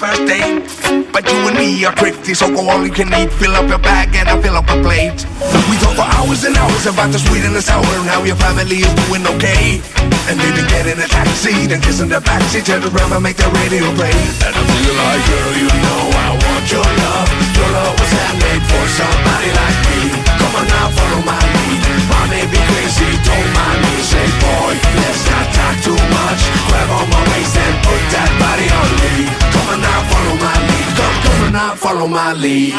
first 0.00 0.24
date 0.24 0.64
But 1.12 1.28
you 1.28 1.38
and 1.44 1.56
me 1.60 1.84
are 1.84 1.92
thrifty 1.92 2.32
So 2.32 2.48
go 2.48 2.64
all 2.72 2.80
you 2.80 2.90
can 2.90 3.12
eat. 3.12 3.30
Fill 3.36 3.52
up 3.52 3.68
your 3.68 3.78
bag 3.78 4.16
and 4.16 4.26
I 4.28 4.40
fill 4.40 4.56
up 4.56 4.64
a 4.72 4.80
plate. 4.80 5.20
We 5.68 5.76
talk 5.84 5.94
for 6.00 6.08
hours 6.16 6.42
and 6.48 6.56
hours 6.56 6.86
About 6.88 7.12
the 7.12 7.20
sweet 7.20 7.44
and 7.44 7.54
the 7.54 7.60
sour 7.60 7.84
And 8.00 8.08
how 8.08 8.24
your 8.24 8.40
family 8.40 8.80
is 8.80 8.92
doing 9.04 9.24
okay. 9.36 9.84
And 10.32 10.40
even 10.40 10.64
get 10.72 10.88
in 10.88 10.96
a 10.98 11.06
taxi 11.06 11.68
Then 11.68 11.84
kiss 11.84 12.00
in 12.00 12.08
the 12.08 12.24
backseat 12.24 12.64
Turn 12.64 12.80
around 12.80 13.12
and 13.12 13.22
make 13.22 13.36
the 13.36 13.48
radio 13.60 13.84
play. 13.94 14.16
And 14.40 14.56
I 14.56 14.62
feel 14.64 14.96
like 14.96 15.22
girl 15.28 15.52
you 15.60 15.68
know 15.68 16.02
I 16.16 16.28
want 16.40 16.64
your 16.72 16.88
love. 17.04 17.28
Your 17.60 17.70
love 17.76 17.94
was 18.00 18.10
handmade 18.16 18.64
for 18.72 18.84
somebody 18.96 19.50
like 19.52 19.78
me. 19.84 20.00
Come 20.40 20.54
on 20.56 20.66
now 20.66 20.88
follow 20.96 21.20
my 21.28 21.36
lead 21.36 21.89
may 22.30 22.46
crazy 22.46 23.10
don't 23.26 23.48
mind 23.58 23.80
me. 23.82 23.94
Say 24.06 24.28
boy 24.38 24.72
let's 25.02 25.22
not 25.26 25.46
talk 25.50 25.76
too 25.82 25.98
much. 25.98 26.40
Grab 26.70 26.88
on 26.94 27.06
my 27.10 27.22
waist 27.34 27.58
and 27.58 27.76
put 27.82 28.02
that 28.14 28.30
body 28.38 28.66
on 28.70 28.90
me. 29.02 29.14
Come 29.52 29.68
on 29.74 29.80
follow 30.08 30.36
my 30.38 30.54
lead. 30.62 30.88
Come, 30.94 31.16
come 31.26 31.58
on 31.58 31.76
follow 31.76 32.08
my 32.08 32.32
lead. 32.38 32.74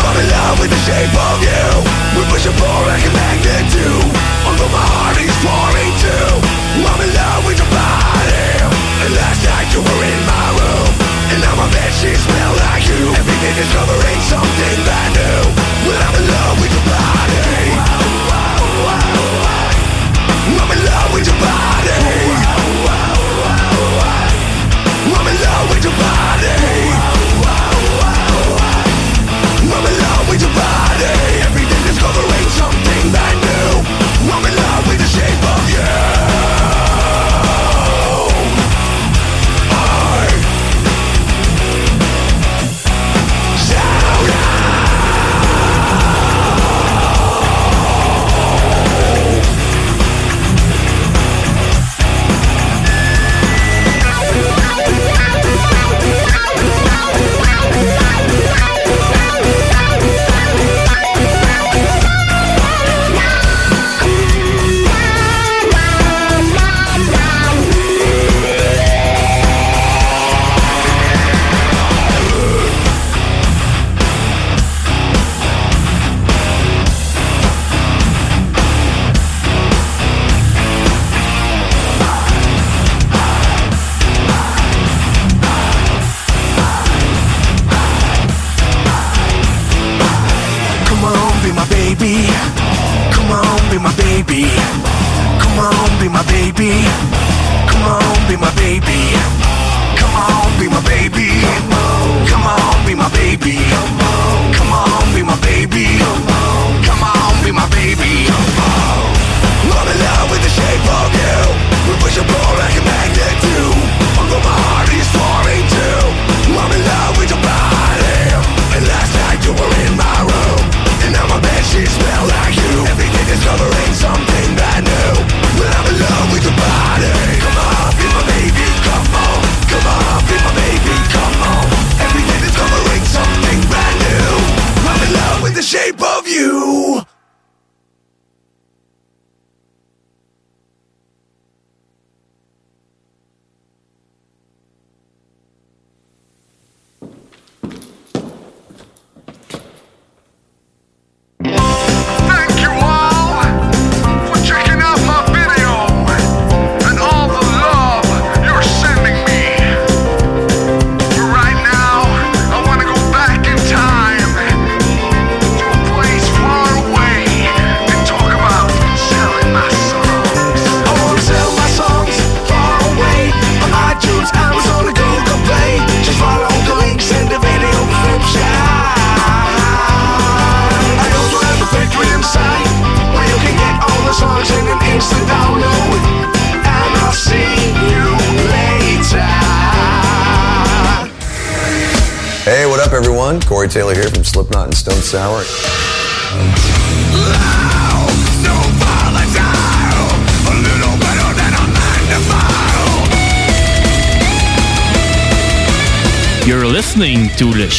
I'm 0.00 0.16
in 0.16 0.26
love 0.26 0.56
with 0.62 0.70
the 0.70 0.80
shape 0.86 1.14
of 1.28 1.38
you. 1.42 1.66
We 2.14 2.22
push 2.30 2.46
and 2.46 2.56
pull 2.58 2.80
like 2.86 3.04
a 3.04 3.12
magnet 3.14 3.66
do 3.70 3.88
Although 4.46 4.72
my 4.74 4.86
heart 4.86 5.18
is 5.22 5.34
pouring 5.42 5.94
too. 6.02 6.30
I'm 6.82 7.00
in 7.02 7.10
love 7.14 7.42
with 7.46 7.58
your 7.58 7.70
body. 7.70 8.46
And 9.02 9.10
last 9.18 9.40
night 9.46 9.68
you 9.74 9.82
were 9.82 10.02
in 10.02 10.20
my 10.26 10.46
room. 10.58 10.90
And 11.30 11.38
now 11.42 11.54
my 11.54 11.68
bed 11.70 11.92
sheets 11.94 12.22
smell 12.26 12.52
like 12.66 12.86
you. 12.90 13.02
Every 13.14 13.38
day 13.38 13.52
discovering 13.54 14.20
something 14.26 14.49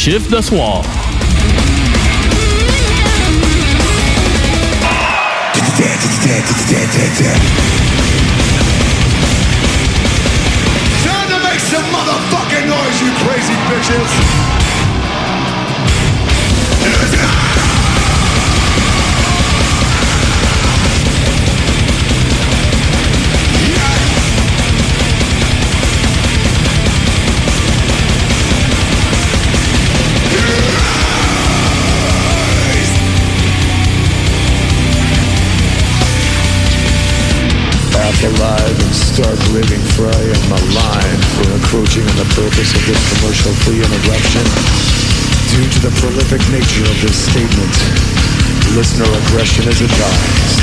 Shift 0.02 0.30
the 0.30 0.42
swall. 0.42 1.01
prolific 46.02 46.42
nature 46.50 46.82
of 46.82 46.98
this 46.98 47.14
statement, 47.14 47.74
listener 48.74 49.06
aggression 49.06 49.62
is 49.70 49.86
advised. 49.86 50.58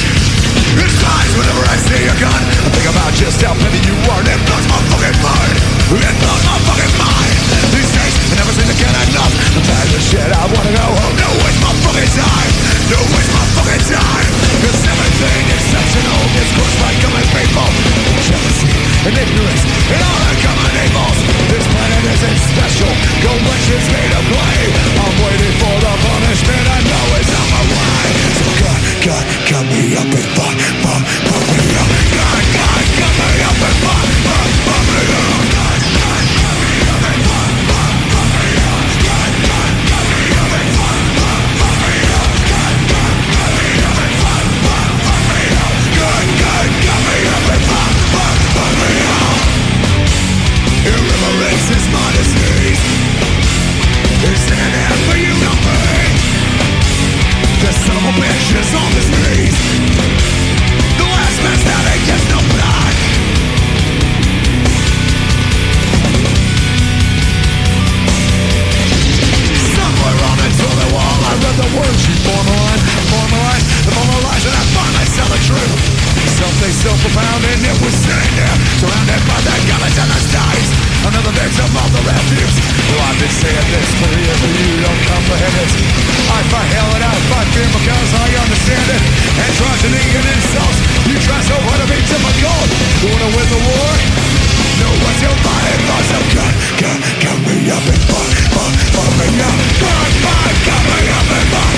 It's 0.76 1.00
times 1.00 1.32
whenever 1.40 1.64
I 1.64 1.80
see 1.80 2.04
a 2.12 2.16
gun, 2.20 2.44
I 2.44 2.68
think 2.76 2.88
about 2.92 3.16
just 3.16 3.40
how 3.40 3.56
petty 3.56 3.80
you 3.88 3.96
are, 4.12 4.20
and 4.20 4.28
it 4.36 4.42
blows 4.44 4.68
my 4.68 4.80
fucking 4.92 5.16
mind. 5.24 5.56
It 5.96 6.16
blows 6.20 6.44
my 6.44 6.60
fucking 6.68 6.96
mind. 7.00 7.36
These 7.72 7.88
days, 7.88 8.16
I 8.20 8.36
never 8.36 8.52
seem 8.52 8.68
to 8.68 8.76
get 8.84 8.92
enough. 8.92 9.32
I'm 9.32 9.64
of 9.64 10.04
shit, 10.04 10.28
I 10.28 10.44
wanna 10.44 10.76
go 10.76 10.88
home. 10.92 11.08
Oh, 11.08 11.22
no, 11.24 11.30
waste 11.40 11.62
my 11.64 11.72
fucking 11.88 12.12
time. 12.20 12.52
No, 12.92 13.00
waste 13.00 13.32
my 13.32 13.46
fucking 13.56 13.84
time. 13.96 14.28
Cause 14.60 14.82
everything 14.92 15.44
exceptional 15.56 16.20
is 16.36 16.50
crushed 16.52 16.80
by 16.84 16.92
common 17.00 17.26
people. 17.32 17.70
Jealousy 18.28 18.79
and 19.08 19.16
ignorance 19.16 19.64
and 19.96 20.02
all 20.04 20.20
the 20.28 20.36
common 20.44 20.74
evils. 20.84 21.20
This 21.48 21.66
planet 21.72 22.04
isn't 22.04 22.40
special. 22.52 22.92
Go 23.24 23.32
watch 23.48 23.66
this 23.72 23.86
made 23.96 24.12
of 24.12 24.24
clay. 24.28 24.62
I'm 25.00 25.16
waiting 25.24 25.56
for 25.56 25.76
the 25.80 25.94
punishment. 26.04 26.66
I 26.68 26.80
know 26.84 27.06
it's 27.16 27.32
on 27.32 27.48
my 27.48 27.64
way. 27.64 28.08
So 28.40 28.48
God, 28.60 28.80
God, 29.08 29.24
cut 29.48 29.66
me 29.72 29.96
up 29.96 30.10
and 30.10 30.28
fuck, 30.36 30.58
fuck, 30.84 31.04
fuck 31.32 31.46
me 31.56 31.68
up. 31.80 31.90
God, 32.12 32.44
God, 32.60 32.84
cut 33.00 33.14
me 33.20 33.32
up 33.48 33.60
and 33.68 33.78
fuck, 33.84 34.08
fuck, 34.28 34.50
fuck 34.68 34.84
me 34.92 35.04
up. 35.16 35.39
profound 77.10 77.42
and 77.42 77.62
it 77.66 77.78
was 77.82 77.94
sitting 78.06 78.36
there 78.38 78.56
Surrounded 78.78 79.22
by 79.26 79.40
the 79.42 79.56
gullies 79.66 79.98
and 79.98 80.10
the 80.14 80.20
stars 80.30 80.68
Another 81.10 81.34
victim 81.34 81.72
of 81.74 81.90
the 81.90 82.02
refuse 82.06 82.58
Well, 82.86 83.02
I've 83.10 83.18
been 83.18 83.34
saying 83.34 83.68
this 83.74 83.90
for 83.98 84.10
years 84.14 84.42
and 84.46 84.54
you 84.54 84.78
don't 84.86 85.02
comprehend 85.10 85.56
it 85.58 85.72
I 86.30 86.40
fight 86.54 86.70
hell 86.70 86.92
and 86.94 87.04
I 87.04 87.16
fight 87.34 87.48
fear 87.56 87.66
because 87.66 88.10
I 88.14 88.28
understand 88.46 88.88
it 88.94 89.04
And 89.42 89.50
tragedy 89.58 90.04
and 90.22 90.28
insults 90.38 90.80
You 91.10 91.16
try 91.26 91.40
so 91.50 91.58
hard 91.66 91.80
to 91.82 91.88
be 91.90 91.98
difficult 92.06 92.70
You 93.02 93.08
wanna 93.10 93.30
win 93.34 93.48
the 93.50 93.62
war? 93.66 93.94
No 94.80 94.90
one's 95.02 95.22
your 95.26 95.38
body 95.42 95.74
lost 95.90 96.10
so 96.14 96.20
gun? 96.36 96.54
Gun, 96.78 97.00
cut 97.26 97.38
me 97.42 97.58
up 97.74 97.86
and 97.90 98.02
fuck, 98.06 98.30
fuck, 98.54 98.74
fuck 98.94 99.12
me 99.18 99.28
up 99.34 99.58
God, 99.82 100.10
God, 100.24 100.54
cut 100.62 100.82
me 100.86 101.00
up 101.10 101.30
and 101.34 101.48
fuck 101.58 101.69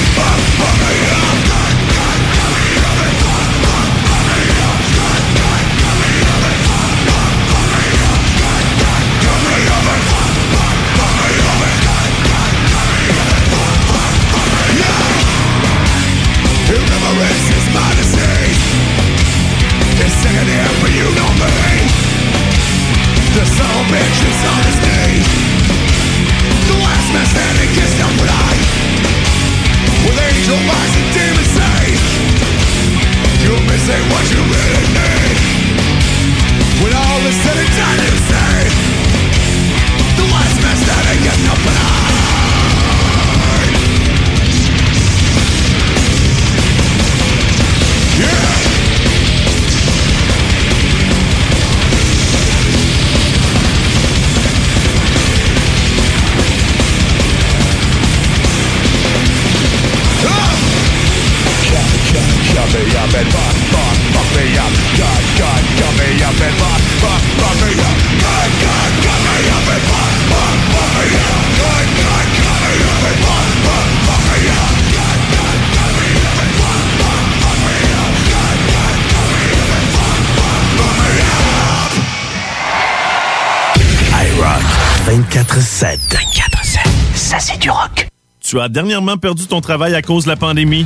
Tu 88.51 88.59
as 88.59 88.67
dernièrement 88.67 89.15
perdu 89.15 89.47
ton 89.47 89.61
travail 89.61 89.95
à 89.95 90.01
cause 90.01 90.25
de 90.25 90.29
la 90.29 90.35
pandémie? 90.35 90.85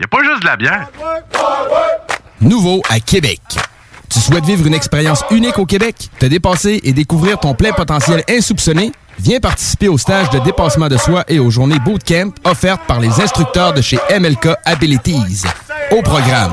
y 0.00 0.04
a 0.04 0.08
pas 0.08 0.22
juste 0.22 0.42
de 0.42 0.46
la 0.46 0.56
bière. 0.56 0.88
Nouveau 2.40 2.82
à 2.88 3.00
Québec. 3.00 3.40
Tu 4.08 4.20
souhaites 4.20 4.44
vivre 4.44 4.66
une 4.66 4.74
expérience 4.74 5.24
unique 5.30 5.58
au 5.58 5.64
Québec, 5.64 6.10
te 6.18 6.26
dépasser 6.26 6.80
et 6.84 6.92
découvrir 6.92 7.38
ton 7.38 7.54
plein 7.54 7.72
potentiel 7.72 8.22
insoupçonné? 8.28 8.92
Viens 9.18 9.40
participer 9.40 9.88
au 9.88 9.96
stage 9.98 10.30
de 10.30 10.38
dépassement 10.40 10.88
de 10.88 10.96
soi 10.96 11.24
et 11.28 11.38
aux 11.38 11.50
journées 11.50 11.78
bootcamp 11.78 12.32
offertes 12.44 12.82
par 12.86 13.00
les 13.00 13.20
instructeurs 13.20 13.72
de 13.72 13.80
chez 13.80 13.98
MLK 14.10 14.48
Abilities. 14.64 15.44
Au 15.90 16.02
programme, 16.02 16.52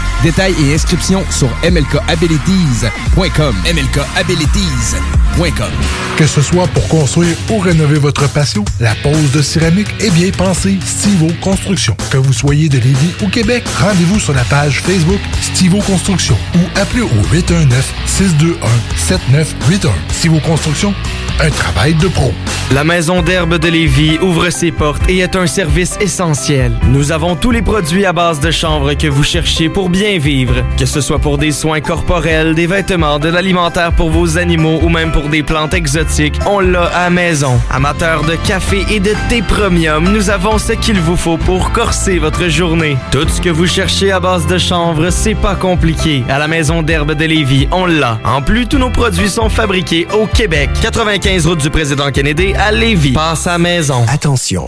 Détails 0.23 0.55
et 0.63 0.73
inscriptions 0.75 1.23
sur 1.31 1.49
mlkabilities.com. 1.63 3.55
mlkabilities.com. 3.65 5.71
Que 6.17 6.27
ce 6.27 6.41
soit 6.41 6.67
pour 6.67 6.87
construire 6.87 7.35
ou 7.49 7.57
rénover 7.57 7.97
votre 7.97 8.29
patio, 8.29 8.63
la 8.79 8.93
pose 8.95 9.31
de 9.31 9.41
céramique 9.41 9.87
est 9.99 10.11
bien 10.11 10.29
pensée 10.29 10.77
Stivo 10.85 11.29
Construction. 11.41 11.97
Que 12.11 12.17
vous 12.17 12.33
soyez 12.33 12.69
de 12.69 12.77
Lévis 12.77 13.15
ou 13.23 13.29
Québec, 13.29 13.63
rendez-vous 13.79 14.19
sur 14.19 14.33
la 14.33 14.43
page 14.43 14.81
Facebook 14.81 15.19
Stivo 15.41 15.79
Construction 15.79 16.37
ou 16.55 16.59
appelez 16.79 17.01
au 17.01 17.09
819-621-7981. 17.33 19.89
Stivo 20.09 20.39
Construction, 20.39 20.93
un 21.39 21.49
travail 21.49 21.95
de 21.95 22.07
pro. 22.07 22.31
La 22.73 22.85
Maison 22.85 23.21
d'herbe 23.21 23.57
de 23.57 23.67
Lévis 23.67 24.17
ouvre 24.21 24.49
ses 24.49 24.71
portes 24.71 25.01
et 25.09 25.17
est 25.17 25.35
un 25.35 25.45
service 25.45 25.97
essentiel. 25.99 26.71
Nous 26.87 27.11
avons 27.11 27.35
tous 27.35 27.51
les 27.51 27.61
produits 27.61 28.05
à 28.05 28.13
base 28.13 28.39
de 28.39 28.49
chanvre 28.49 28.93
que 28.93 29.07
vous 29.07 29.23
cherchez 29.23 29.67
pour 29.67 29.89
bien 29.89 30.10
Que 30.77 30.85
ce 30.85 30.99
soit 30.99 31.19
pour 31.19 31.37
des 31.37 31.53
soins 31.53 31.79
corporels, 31.79 32.53
des 32.53 32.67
vêtements, 32.67 33.17
de 33.17 33.29
l'alimentaire 33.29 33.93
pour 33.93 34.09
vos 34.09 34.37
animaux 34.37 34.79
ou 34.81 34.89
même 34.89 35.13
pour 35.13 35.29
des 35.29 35.41
plantes 35.41 35.73
exotiques, 35.73 36.37
on 36.45 36.59
l'a 36.59 36.87
à 36.87 37.09
maison. 37.09 37.57
Amateurs 37.71 38.23
de 38.23 38.35
café 38.35 38.85
et 38.91 38.99
de 38.99 39.13
thé 39.29 39.41
premium, 39.41 40.11
nous 40.11 40.29
avons 40.29 40.57
ce 40.57 40.73
qu'il 40.73 40.99
vous 40.99 41.15
faut 41.15 41.37
pour 41.37 41.71
corser 41.71 42.19
votre 42.19 42.49
journée. 42.49 42.97
Tout 43.11 43.25
ce 43.29 43.39
que 43.39 43.47
vous 43.47 43.67
cherchez 43.67 44.11
à 44.11 44.19
base 44.19 44.47
de 44.47 44.57
chanvre, 44.57 45.11
c'est 45.11 45.35
pas 45.35 45.55
compliqué. 45.55 46.23
À 46.27 46.39
la 46.39 46.49
Maison 46.49 46.81
d'herbe 46.81 47.13
de 47.13 47.25
Lévis, 47.25 47.69
on 47.71 47.85
l'a. 47.85 48.19
En 48.25 48.41
plus, 48.41 48.67
tous 48.67 48.79
nos 48.79 48.89
produits 48.89 49.29
sont 49.29 49.47
fabriqués 49.47 50.07
au 50.13 50.27
Québec. 50.27 50.69
95 50.81 51.47
route 51.47 51.61
du 51.61 51.69
président 51.69 52.11
Kennedy 52.11 52.53
à 52.55 52.73
Lévis. 52.73 53.13
Passe 53.13 53.47
à 53.47 53.57
maison. 53.57 54.03
Attention, 54.09 54.67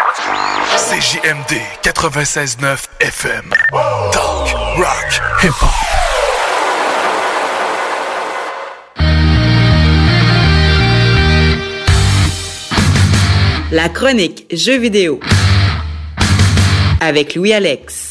CJMD 0.11 1.55
96.9 1.83 2.85
FM. 2.99 3.53
Talk, 4.11 4.51
rock, 4.75 5.21
hip-hop. 5.41 5.69
La 13.71 13.87
chronique 13.87 14.47
Jeux 14.51 14.79
vidéo 14.79 15.21
avec 16.99 17.35
Louis 17.35 17.53
Alex. 17.53 18.10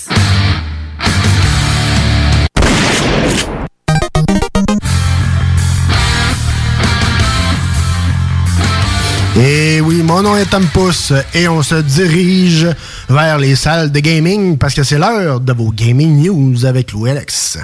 Et 9.36 9.80
oui, 9.80 10.02
mon 10.02 10.22
nom 10.22 10.36
est 10.36 10.46
Tom 10.46 10.66
et 11.34 11.46
on 11.48 11.62
se 11.62 11.76
dirige 11.76 12.66
vers 13.08 13.38
les 13.38 13.54
salles 13.54 13.92
de 13.92 14.00
gaming 14.00 14.58
parce 14.58 14.74
que 14.74 14.82
c'est 14.82 14.98
l'heure 14.98 15.40
de 15.40 15.52
vos 15.52 15.70
gaming 15.70 16.22
news 16.22 16.66
avec 16.66 16.92
Alex. 17.06 17.58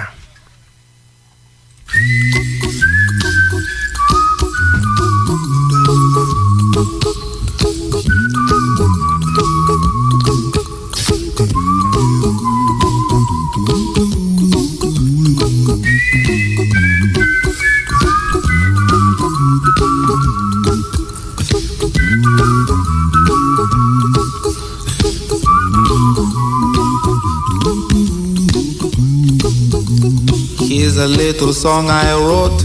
A 30.99 31.07
little 31.07 31.53
song 31.53 31.89
I 31.89 32.13
wrote. 32.13 32.63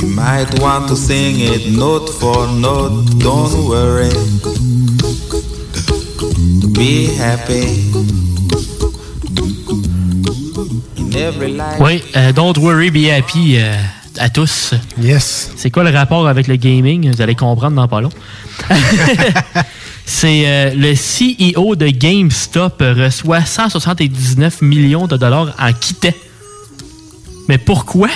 You 0.00 0.08
might 0.08 0.58
want 0.60 0.88
to 0.88 0.96
sing 0.96 1.36
it 1.38 1.70
note 1.70 2.08
for 2.08 2.46
note. 2.48 3.04
Don't 3.18 3.68
worry. 3.68 4.10
Be 6.72 7.06
happy. 7.16 7.66
In 10.96 11.14
every 11.14 11.52
life. 11.52 11.78
Oui, 11.80 12.02
euh, 12.16 12.32
Don't 12.32 12.58
Worry, 12.58 12.90
Be 12.90 13.10
Happy 13.10 13.56
euh, 13.58 13.76
à 14.18 14.28
tous. 14.28 14.74
Yes. 15.00 15.50
C'est 15.56 15.70
quoi 15.70 15.84
le 15.84 15.90
rapport 15.90 16.26
avec 16.26 16.48
le 16.48 16.56
gaming? 16.56 17.10
Vous 17.12 17.22
allez 17.22 17.34
comprendre 17.34 17.76
dans 17.76 17.88
pas 17.88 18.00
long. 18.00 18.10
C'est 20.04 20.44
euh, 20.46 20.72
le 20.74 20.94
CEO 20.94 21.76
de 21.76 21.88
GameStop 21.88 22.80
reçoit 22.80 23.44
179 23.44 24.62
millions 24.62 25.06
de 25.06 25.16
dollars 25.16 25.54
en 25.58 25.72
quittant. 25.72 26.14
Mais 27.48 27.58
pourquoi? 27.58 28.08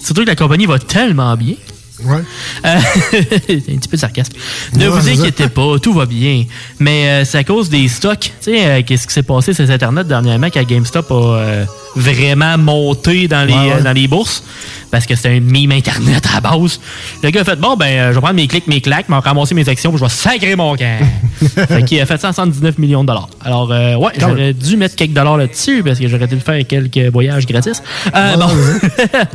Surtout 0.00 0.22
que 0.22 0.28
la 0.28 0.36
compagnie 0.36 0.66
va 0.66 0.78
tellement 0.78 1.36
bien. 1.36 1.56
Ouais. 2.04 2.22
Euh, 2.64 2.78
c'est 3.10 3.50
un 3.72 3.76
petit 3.76 3.88
peu 3.88 3.96
de 3.96 4.00
sarcasme. 4.00 4.32
Ne 4.74 4.88
Ouais, 4.88 4.88
vous 4.88 5.08
inquiétez 5.08 5.48
pas, 5.48 5.78
tout 5.80 5.94
va 5.94 6.04
bien. 6.06 6.44
Mais 6.78 7.08
euh, 7.08 7.24
c'est 7.24 7.38
à 7.38 7.44
cause 7.44 7.70
des 7.70 7.88
stocks. 7.88 8.20
Tu 8.20 8.30
sais, 8.40 8.66
euh, 8.66 8.82
qu'est-ce 8.84 9.06
qui 9.06 9.14
s'est 9.14 9.22
passé 9.22 9.54
sur 9.54 9.68
Internet 9.70 10.06
dernièrement 10.06 10.48
quand 10.52 10.62
GameStop 10.62 11.10
a 11.10 11.14
euh, 11.14 11.64
vraiment 11.94 12.58
monté 12.58 13.28
dans 13.28 13.46
les, 13.46 13.54
Ouais, 13.54 13.82
dans 13.82 13.92
les 13.92 14.08
bourses? 14.08 14.44
Parce 14.90 15.06
que 15.06 15.16
c'était 15.16 15.30
un 15.30 15.40
meme 15.40 15.72
Internet 15.72 16.26
à 16.30 16.34
la 16.34 16.50
base. 16.50 16.80
Le 17.22 17.30
gars 17.30 17.40
a 17.40 17.44
fait 17.44 17.56
bon, 17.56 17.76
ben, 17.76 18.10
je 18.10 18.14
vais 18.14 18.20
prendre 18.20 18.34
mes 18.34 18.46
clics, 18.46 18.66
mes 18.66 18.80
claques, 18.80 19.08
m'en 19.08 19.20
ramasser 19.20 19.54
mes 19.54 19.68
actions, 19.68 19.90
puis 19.90 19.98
je 19.98 20.04
vais 20.04 20.10
sacrer 20.10 20.54
mon 20.54 20.76
camp. 20.76 20.98
fait 21.40 21.84
qu'il 21.84 22.00
a 22.00 22.06
fait 22.06 22.20
179 22.20 22.78
millions 22.78 23.02
de 23.02 23.08
dollars. 23.08 23.28
Alors, 23.42 23.72
euh, 23.72 23.96
ouais, 23.96 24.12
j'aurais 24.18 24.52
dû 24.52 24.76
mettre 24.76 24.96
quelques 24.96 25.14
dollars 25.14 25.38
là-dessus 25.38 25.82
parce 25.82 25.98
que 25.98 26.08
j'aurais 26.08 26.26
dû 26.26 26.38
faire 26.40 26.66
quelques 26.66 27.10
voyages 27.10 27.46
gratis. 27.46 27.82
Bon. 28.12 28.48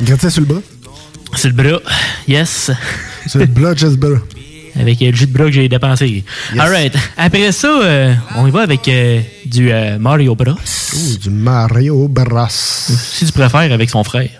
Gratis 0.02 0.30
sur 0.30 0.40
le 0.42 0.46
bras. 0.46 0.60
C'est 1.34 1.48
le 1.48 1.54
bras. 1.54 1.80
Yes. 2.28 2.70
C'est 3.26 3.38
le 3.38 3.46
bras, 3.46 3.74
just 3.74 3.96
bras. 3.96 4.18
Avec 4.78 5.02
euh, 5.02 5.10
le 5.10 5.16
jus 5.16 5.26
de 5.26 5.32
bras 5.32 5.46
que 5.46 5.52
j'ai 5.52 5.68
dépensé. 5.68 6.24
Alright. 6.58 6.94
Après 7.16 7.52
ça, 7.52 7.68
euh, 7.68 8.14
on 8.36 8.46
y 8.46 8.50
va 8.50 8.62
avec 8.62 8.86
euh, 8.88 9.20
du 9.44 9.70
euh, 9.70 9.98
Mario 9.98 10.34
Bros. 10.34 10.52
Ouh, 10.52 11.16
du 11.18 11.30
Mario 11.30 12.08
Bros. 12.08 12.46
Si 12.48 13.26
tu 13.26 13.32
préfères, 13.32 13.72
avec 13.72 13.90
son 13.90 14.04
frère. 14.04 14.30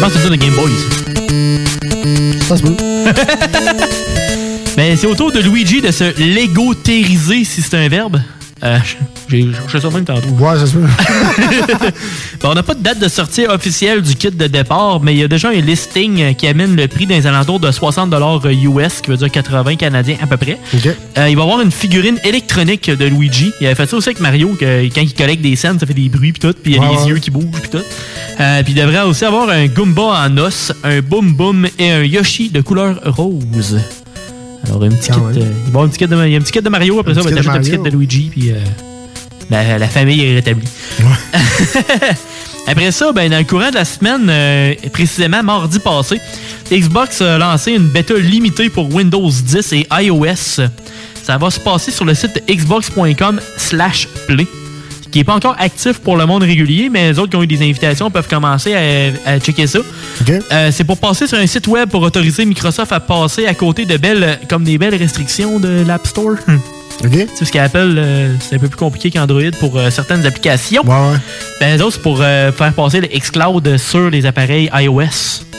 pense 0.00 0.12
que 0.12 0.18
c'est 0.18 0.24
ça 0.24 0.30
de 0.30 0.36
Game 0.36 0.54
Boy. 0.54 0.72
Ça 2.48 2.56
se 2.56 2.62
peut. 2.62 2.76
Mais 4.76 4.96
c'est 4.96 5.06
au 5.06 5.14
tour 5.14 5.30
de 5.30 5.40
Luigi 5.40 5.80
de 5.80 5.90
se 5.90 6.18
légotériser, 6.18 7.44
si 7.44 7.62
c'est 7.62 7.76
un 7.76 7.88
verbe. 7.88 8.20
Euh, 8.62 8.78
j'ai 9.28 9.46
cherché 9.52 9.80
ça 9.80 9.88
même 9.90 10.04
tantôt. 10.04 10.28
Ouais, 10.38 10.54
ça. 10.58 10.66
Bon, 12.42 12.50
on 12.50 12.54
n'a 12.54 12.62
pas 12.62 12.74
de 12.74 12.82
date 12.82 12.98
de 12.98 13.08
sortie 13.08 13.46
officielle 13.46 14.02
du 14.02 14.14
kit 14.16 14.30
de 14.30 14.46
départ, 14.46 15.00
mais 15.00 15.14
il 15.14 15.18
y 15.18 15.24
a 15.24 15.28
déjà 15.28 15.48
un 15.48 15.60
listing 15.60 16.20
euh, 16.22 16.32
qui 16.32 16.46
amène 16.46 16.74
le 16.76 16.88
prix 16.88 17.06
dans 17.06 17.14
les 17.14 17.26
alentours 17.26 17.60
de 17.60 17.70
60 17.70 18.14
US, 18.14 19.00
qui 19.02 19.10
veut 19.10 19.16
dire 19.16 19.30
80 19.30 19.76
canadiens 19.76 20.16
à 20.22 20.26
peu 20.26 20.36
près. 20.36 20.58
Euh, 20.74 21.28
il 21.28 21.36
va 21.36 21.42
y 21.42 21.44
avoir 21.44 21.60
une 21.60 21.70
figurine 21.72 22.18
électronique 22.24 22.90
de 22.90 23.04
Luigi. 23.06 23.52
Il 23.60 23.66
avait 23.66 23.74
fait 23.74 23.86
ça 23.86 23.96
aussi 23.96 24.08
avec 24.10 24.20
Mario, 24.20 24.56
que 24.58 24.84
quand 24.94 25.00
il 25.02 25.14
collecte 25.14 25.42
des 25.42 25.56
scènes, 25.56 25.78
ça 25.78 25.86
fait 25.86 25.94
des 25.94 26.08
bruits 26.08 26.32
puis 26.32 26.40
tout, 26.40 26.54
puis 26.62 26.72
il 26.72 26.76
y 26.76 26.78
a 26.78 26.82
Ouais, 26.82 26.96
les 26.96 27.02
ouais. 27.02 27.08
yeux 27.10 27.18
qui 27.18 27.30
bougent 27.30 27.60
puis 27.60 27.70
tout. 27.70 27.78
Euh, 28.40 28.62
puis 28.62 28.72
il 28.72 28.76
devrait 28.76 29.02
aussi 29.02 29.24
avoir 29.24 29.48
un 29.50 29.66
Goomba 29.66 30.24
en 30.26 30.36
os, 30.38 30.72
un 30.84 31.00
Boom 31.00 31.32
Boom 31.34 31.66
et 31.78 31.90
un 31.90 32.02
Yoshi 32.04 32.48
de 32.50 32.60
couleur 32.62 33.00
rose. 33.04 33.78
Alors, 34.64 34.82
un 34.82 34.88
petit 34.90 35.10
kit, 35.10 35.18
un 35.18 35.88
petit 35.88 36.06
de, 36.06 36.26
il 36.26 36.32
y 36.32 36.34
a 36.34 36.38
un 36.38 36.40
petit 36.40 36.52
kit 36.52 36.62
de 36.62 36.68
Mario, 36.68 36.98
après 37.00 37.12
Un 37.12 37.14
ça, 37.14 37.20
on 37.20 37.24
va 37.24 37.30
t'acheter 37.30 37.50
un 37.50 37.60
petit 37.60 37.70
kit 37.70 37.78
de 37.78 37.90
Luigi, 37.90 38.28
puis 38.30 38.50
euh, 38.50 38.56
la, 39.50 39.78
la 39.78 39.88
famille 39.88 40.22
est 40.22 40.34
rétablie. 40.34 40.68
Après 42.66 42.90
ça, 42.92 43.10
ben, 43.12 43.30
dans 43.30 43.38
le 43.38 43.44
courant 43.44 43.70
de 43.70 43.74
la 43.74 43.84
semaine, 43.84 44.28
euh, 44.28 44.74
précisément 44.92 45.42
mardi 45.42 45.78
passé, 45.78 46.20
Xbox 46.70 47.20
a 47.20 47.38
lancé 47.38 47.72
une 47.72 47.88
bêta 47.88 48.14
limitée 48.14 48.68
pour 48.68 48.94
Windows 48.94 49.28
10 49.30 49.72
et 49.72 49.86
iOS. 49.90 50.62
Ça 51.22 51.38
va 51.38 51.50
se 51.50 51.58
passer 51.58 51.90
sur 51.90 52.04
le 52.04 52.14
site 52.14 52.42
xbox.com 52.48 53.40
slash 53.56 54.06
play, 54.28 54.46
qui 55.10 55.18
n'est 55.18 55.24
pas 55.24 55.34
encore 55.34 55.56
actif 55.58 55.98
pour 55.98 56.16
le 56.16 56.26
monde 56.26 56.42
régulier, 56.42 56.88
mais 56.90 57.10
les 57.10 57.18
autres 57.18 57.30
qui 57.30 57.36
ont 57.36 57.42
eu 57.42 57.46
des 57.46 57.62
invitations 57.62 58.10
peuvent 58.10 58.28
commencer 58.28 58.74
à, 58.74 59.30
à 59.32 59.38
checker 59.40 59.66
ça. 59.66 59.80
Euh, 60.28 60.70
c'est 60.72 60.84
pour 60.84 60.98
passer 60.98 61.26
sur 61.26 61.38
un 61.38 61.46
site 61.46 61.66
web 61.66 61.88
pour 61.88 62.02
autoriser 62.02 62.44
Microsoft 62.44 62.92
à 62.92 63.00
passer 63.00 63.46
à 63.46 63.54
côté 63.54 63.84
de 63.84 63.96
belles, 63.96 64.38
comme 64.48 64.64
des 64.64 64.78
belles 64.78 64.94
restrictions 64.94 65.58
de 65.58 65.84
l'App 65.86 66.06
Store. 66.06 66.36
Sais, 67.00 67.44
ce 67.44 67.50
qu'Apple, 67.50 67.94
euh, 67.96 68.34
c'est 68.40 68.56
un 68.56 68.58
peu 68.58 68.68
plus 68.68 68.76
compliqué 68.76 69.10
qu'Android 69.10 69.50
pour 69.58 69.78
euh, 69.78 69.90
certaines 69.90 70.26
applications. 70.26 70.82
Ouais, 70.82 70.90
ouais. 70.90 71.18
Ben, 71.58 71.74
les 71.74 71.82
autres, 71.82 71.94
c'est 71.96 72.02
pour 72.02 72.18
euh, 72.20 72.52
faire 72.52 72.72
passer 72.74 73.00
le 73.00 73.08
xCloud 73.08 73.78
sur 73.78 74.10
les 74.10 74.26
appareils 74.26 74.70
iOS. 74.74 75.49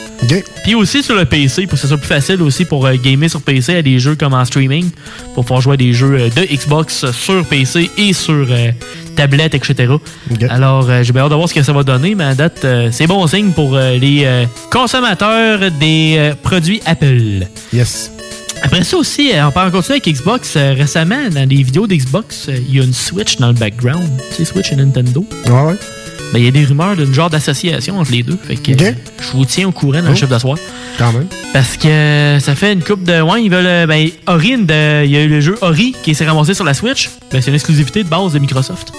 Puis 0.63 0.75
aussi 0.75 1.01
sur 1.01 1.15
le 1.15 1.25
PC, 1.25 1.63
pour 1.63 1.73
que 1.73 1.77
ce 1.81 1.87
soit 1.87 1.97
plus 1.97 2.07
facile 2.07 2.41
aussi 2.41 2.65
pour 2.65 2.85
euh, 2.85 2.93
gamer 2.95 3.29
sur 3.29 3.41
PC 3.41 3.75
à 3.75 3.81
des 3.81 3.99
jeux 3.99 4.15
comme 4.15 4.33
en 4.33 4.45
streaming, 4.45 4.89
pour 5.33 5.43
pouvoir 5.43 5.61
jouer 5.61 5.73
à 5.73 5.77
des 5.77 5.93
jeux 5.93 6.13
euh, 6.13 6.29
de 6.29 6.43
Xbox 6.43 7.09
sur 7.11 7.45
PC 7.45 7.89
et 7.97 8.13
sur 8.13 8.47
euh, 8.49 8.71
tablette, 9.15 9.55
etc. 9.55 9.93
Alors, 10.49 10.89
j'ai 11.03 11.11
bien 11.11 11.23
hâte 11.23 11.31
de 11.31 11.35
voir 11.35 11.49
ce 11.49 11.53
que 11.53 11.63
ça 11.63 11.73
va 11.73 11.83
donner, 11.83 12.15
mais 12.15 12.23
à 12.23 12.35
date, 12.35 12.65
c'est 12.91 13.07
bon 13.07 13.25
signe 13.27 13.51
pour 13.51 13.75
les 13.75 14.21
euh, 14.25 14.45
consommateurs 14.71 15.59
des 15.79 16.31
produits 16.43 16.81
Apple. 16.85 17.45
Yes. 17.73 18.11
Après 18.63 18.83
ça 18.83 18.97
aussi, 18.97 19.31
on 19.35 19.51
peut 19.51 19.59
en 19.59 19.71
continuer 19.71 19.99
avec 20.03 20.15
Xbox. 20.15 20.55
Récemment, 20.55 21.29
dans 21.29 21.49
les 21.49 21.63
vidéos 21.63 21.87
d'Xbox, 21.87 22.47
il 22.47 22.75
y 22.75 22.79
a 22.79 22.83
une 22.83 22.93
Switch 22.93 23.37
dans 23.37 23.47
le 23.47 23.53
background. 23.53 24.07
Tu 24.29 24.35
sais, 24.37 24.45
Switch 24.45 24.71
et 24.71 24.75
Nintendo? 24.75 25.25
Ouais, 25.47 25.61
ouais. 25.63 25.75
Ben, 26.33 26.39
il 26.39 26.45
y 26.45 26.47
a 26.47 26.51
des 26.51 26.63
rumeurs 26.65 26.95
d'une 26.95 27.13
genre 27.13 27.29
d'association 27.29 27.99
entre 27.99 28.11
les 28.11 28.23
deux. 28.23 28.37
Fait 28.47 28.55
que 28.55 28.71
euh, 28.71 28.91
je 29.19 29.31
vous 29.37 29.43
tiens 29.45 29.67
au 29.67 29.71
courant 29.71 29.99
dans 30.01 30.07
le 30.07 30.13
Oh. 30.13 30.15
chef 30.15 30.29
d'asseoir. 30.29 30.57
Quand 30.97 31.11
même. 31.11 31.27
Parce 31.53 31.75
que 31.77 31.87
euh, 31.87 32.39
ça 32.39 32.55
fait 32.55 32.71
une 32.73 32.83
coupe 32.83 33.03
de. 33.03 33.19
Ouais, 33.21 33.43
ils 33.43 33.49
veulent. 33.51 33.65
euh, 33.65 33.85
Ben, 33.87 34.07
Ori, 34.27 34.53
il 34.57 35.11
y 35.11 35.17
a 35.17 35.21
eu 35.23 35.27
le 35.27 35.41
jeu 35.41 35.57
Ori 35.61 35.93
qui 36.03 36.15
s'est 36.15 36.25
ramassé 36.25 36.53
sur 36.53 36.63
la 36.63 36.73
Switch. 36.73 37.09
Ben, 37.31 37.41
c'est 37.41 37.49
une 37.49 37.55
exclusivité 37.55 38.03
de 38.03 38.09
base 38.09 38.33
de 38.33 38.39
Microsoft. 38.39 38.91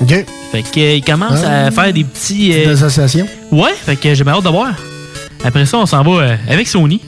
OK. 0.00 0.24
Fait 0.50 0.62
qu'ils 0.62 1.04
commencent 1.04 1.44
Ah. 1.44 1.66
à 1.66 1.70
faire 1.70 1.92
des 1.92 2.02
petits. 2.04 2.50
Petite 2.50 2.66
euh, 2.66 2.72
association. 2.74 3.28
Ouais, 3.52 3.70
fait 3.84 3.96
que 3.96 4.14
j'ai 4.14 4.24
bien 4.24 4.32
hâte 4.34 4.44
de 4.44 4.48
voir. 4.48 4.72
Après 5.44 5.64
ça, 5.66 5.78
on 5.78 5.86
s'en 5.86 6.02
va 6.02 6.10
euh, 6.22 6.36
avec 6.48 6.66
Sony, 6.66 7.00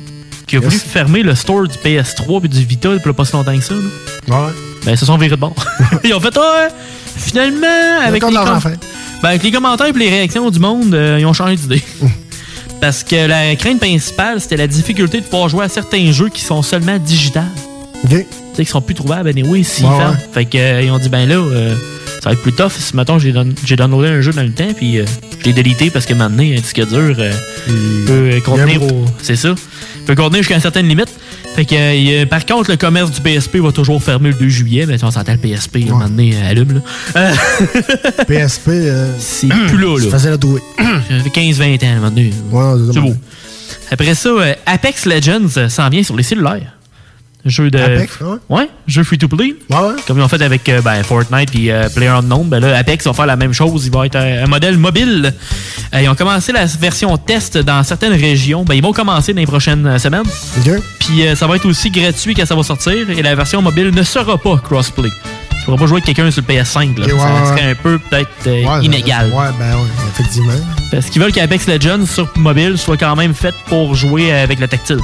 qui 0.47 0.57
a 0.57 0.61
voulu 0.61 0.77
fermer 0.77 1.23
le 1.23 1.35
store 1.35 1.67
du 1.67 1.77
PS3 1.79 2.45
et 2.45 2.49
du 2.49 2.65
Vita 2.65 2.91
depuis 2.91 3.13
pas 3.13 3.25
si 3.25 3.33
longtemps 3.33 3.57
que 3.57 3.65
ça. 3.65 3.75
là. 3.75 3.81
Ouais. 4.47 4.53
Ben, 4.85 4.93
ils 4.93 4.99
se 4.99 5.07
sont 5.07 5.17
virés 5.17 5.31
de 5.37 5.41
bord. 5.41 5.55
Ils 6.05 6.13
ont 6.15 6.21
fait, 6.21 6.37
ah, 6.37 6.69
finalement, 7.17 7.67
avec 8.05 8.23
les, 8.23 8.37
ben, 9.23 9.29
avec 9.31 9.43
les 9.43 9.51
commentaires 9.53 9.87
et 9.89 9.93
les 9.99 10.09
réactions 10.11 10.51
du 10.51 10.59
monde, 10.59 10.93
euh, 10.95 11.19
ils 11.21 11.27
ont 11.27 11.33
changé 11.33 11.57
d'idée. 11.57 11.83
Parce 12.81 13.05
que 13.05 13.27
la 13.29 13.55
crainte 13.55 13.79
principale, 13.79 14.41
c'était 14.41 14.57
la 14.57 14.67
difficulté 14.67 15.21
de 15.21 15.25
pouvoir 15.25 15.49
jouer 15.49 15.65
à 15.65 15.69
certains 15.69 16.11
jeux 16.11 16.29
qui 16.29 16.41
sont 16.43 16.63
seulement 16.63 16.99
digitales. 16.99 17.45
OK. 18.05 18.11
Tu 18.11 18.17
sais, 18.57 18.65
qui 18.65 18.71
sont 18.71 18.81
plus 18.83 18.95
trouvables, 18.97 19.29
Ouais, 19.29 19.63
ferment. 19.63 20.11
ouais. 20.11 20.17
Fait 20.33 20.45
que, 20.47 20.59
euh, 20.59 20.83
ils 20.83 20.91
ont 20.91 20.99
dit, 20.99 21.09
ben 21.09 21.27
là, 21.29 21.37
euh, 21.37 21.75
ça 22.21 22.31
va 22.31 22.33
être 22.33 22.43
plus 22.43 22.53
tough 22.53 22.73
si, 22.77 22.97
mettons, 22.97 23.19
j'ai 23.21 23.31
don- 23.33 23.55
downloadé 23.77 24.09
un 24.09 24.21
jeu 24.21 24.33
dans 24.33 24.43
le 24.43 24.51
temps, 24.53 24.73
puis 24.77 24.99
euh, 24.99 25.05
je 25.39 25.45
l'ai 25.45 25.53
délité 25.53 25.91
parce 25.91 26.07
que 26.07 26.15
maintenant, 26.15 26.43
un 26.43 26.57
disque 26.57 26.85
dur 26.89 27.15
euh, 27.19 27.33
peut 28.07 28.41
contenir 28.45 28.83
au. 28.83 29.05
C'est 29.23 29.37
ça. 29.37 29.55
Peut 30.07 30.17
contenir 30.17 30.39
jusqu'à 30.43 30.57
une 30.57 30.61
certaine 30.61 30.89
limite. 30.89 31.09
Fait 31.55 31.67
que, 31.67 31.75
euh, 32.23 32.27
par 32.27 32.47
contre, 32.47 32.71
le 32.71 32.77
commerce 32.77 33.11
du 33.11 33.21
PSP 33.21 33.57
va 33.57 33.73
toujours 33.73 34.03
fermer 34.03 34.31
le 34.31 34.35
2 34.37 34.49
juillet, 34.49 34.87
mais 34.87 35.03
on 35.05 35.11
s'entend 35.11 35.33
le 35.33 35.39
PSP, 35.39 35.77
à 35.77 35.79
un 35.81 35.91
moment 35.91 36.09
donné, 36.09 36.35
euh, 36.35 36.51
allume, 36.51 36.81
là. 37.15 37.33
PSP. 38.27 38.69
euh, 38.69 39.13
c'est 39.19 39.49
plus 39.49 39.79
là, 39.79 39.99
là. 39.99 40.11
Facile 40.11 40.31
à 40.31 40.39
trouver. 40.39 40.63
Ça 40.79 41.19
fait 41.23 41.29
15-20 41.31 41.85
ans, 41.85 41.89
à 41.89 41.91
un 41.91 41.95
moment 41.97 42.09
donné. 42.09 42.33
Ouais, 42.51 42.93
C'est 42.95 43.01
beau. 43.01 43.15
Après 43.91 44.15
ça, 44.15 44.31
Apex 44.65 45.05
Legends 45.05 45.69
s'en 45.69 45.89
vient 45.91 46.03
sur 46.03 46.17
les 46.17 46.23
cellulaires. 46.23 46.72
Jeu 47.45 47.71
de. 47.71 47.79
Apex, 47.79 48.21
ouais. 48.21 48.39
Ouais, 48.49 48.69
jeu 48.87 49.03
free 49.03 49.19
to 49.19 49.27
play. 49.27 49.55
Ouais, 49.69 49.77
ouais. 49.77 49.95
Comme 50.07 50.19
ils 50.19 50.23
ont 50.23 50.29
fait 50.29 50.41
avec 50.43 50.69
euh, 50.69 50.81
ben, 50.81 51.03
Fortnite 51.03 51.51
et 51.57 51.73
euh, 51.73 51.89
PlayerUnknown, 51.89 52.49
ben 52.49 52.61
là, 52.61 52.77
Apex 52.79 53.05
va 53.05 53.13
faire 53.13 53.27
la 53.27 53.35
même 53.37 53.53
chose. 53.53 53.87
Il 53.87 53.93
va 53.93 54.07
être 54.07 54.17
un 54.17 54.47
modèle 54.47 54.79
mobile. 54.79 55.35
Euh, 55.95 56.01
ils 56.03 56.09
ont 56.09 56.15
commencé 56.15 56.53
la 56.53 56.67
version 56.67 57.17
test 57.17 57.59
dans 57.59 57.83
certaines 57.83 58.13
régions. 58.13 58.65
Ben, 58.65 58.75
ils 58.75 58.83
vont 58.83 58.93
commencer 58.93 59.33
dans 59.35 59.41
les 59.41 59.47
prochaines 59.47 59.87
euh, 59.87 59.99
semaines. 59.99 60.23
Puis 61.01 61.27
euh, 61.27 61.35
ça 61.35 61.47
va 61.49 61.57
être 61.57 61.67
aussi 61.67 61.91
gratuit 61.91 62.35
quand 62.35 62.47
ça 62.47 62.55
va 62.55 62.63
sortir. 62.63 63.11
Et 63.11 63.23
la 63.23 63.35
version 63.35 63.61
mobile 63.61 63.91
ne 63.93 64.03
sera 64.05 64.39
pas 64.39 64.57
crossplay. 64.59 65.11
Tu 65.59 65.65
pourras 65.67 65.79
pas 65.79 65.87
jouer 65.87 66.01
avec 66.03 66.05
quelqu'un 66.15 66.31
sur 66.31 66.43
le 66.47 66.55
PS5. 66.55 66.99
Là. 66.99 67.07
Ok, 67.07 67.13
ouais, 67.13 67.19
ça 67.19 67.33
ouais. 67.35 67.49
serait 67.49 67.71
un 67.71 67.75
peu 67.75 67.99
peut-être 67.99 68.29
Ouais, 68.47 68.85
inégal. 68.85 69.27
Ouais, 69.31 69.47
ben 69.59 69.75
ouais, 69.77 69.89
effectivement. 70.13 70.53
Parce 70.91 71.07
qu'ils 71.07 71.21
veulent 71.23 71.33
qu'Apex 71.33 71.67
Legends 71.67 72.07
sur 72.07 72.29
mobile 72.37 72.79
soit 72.79 72.97
quand 72.97 73.15
même 73.17 73.35
fait 73.35 73.55
pour 73.67 73.95
jouer 73.95 74.33
avec 74.33 74.59
le 74.61 74.67
tactile. 74.69 74.99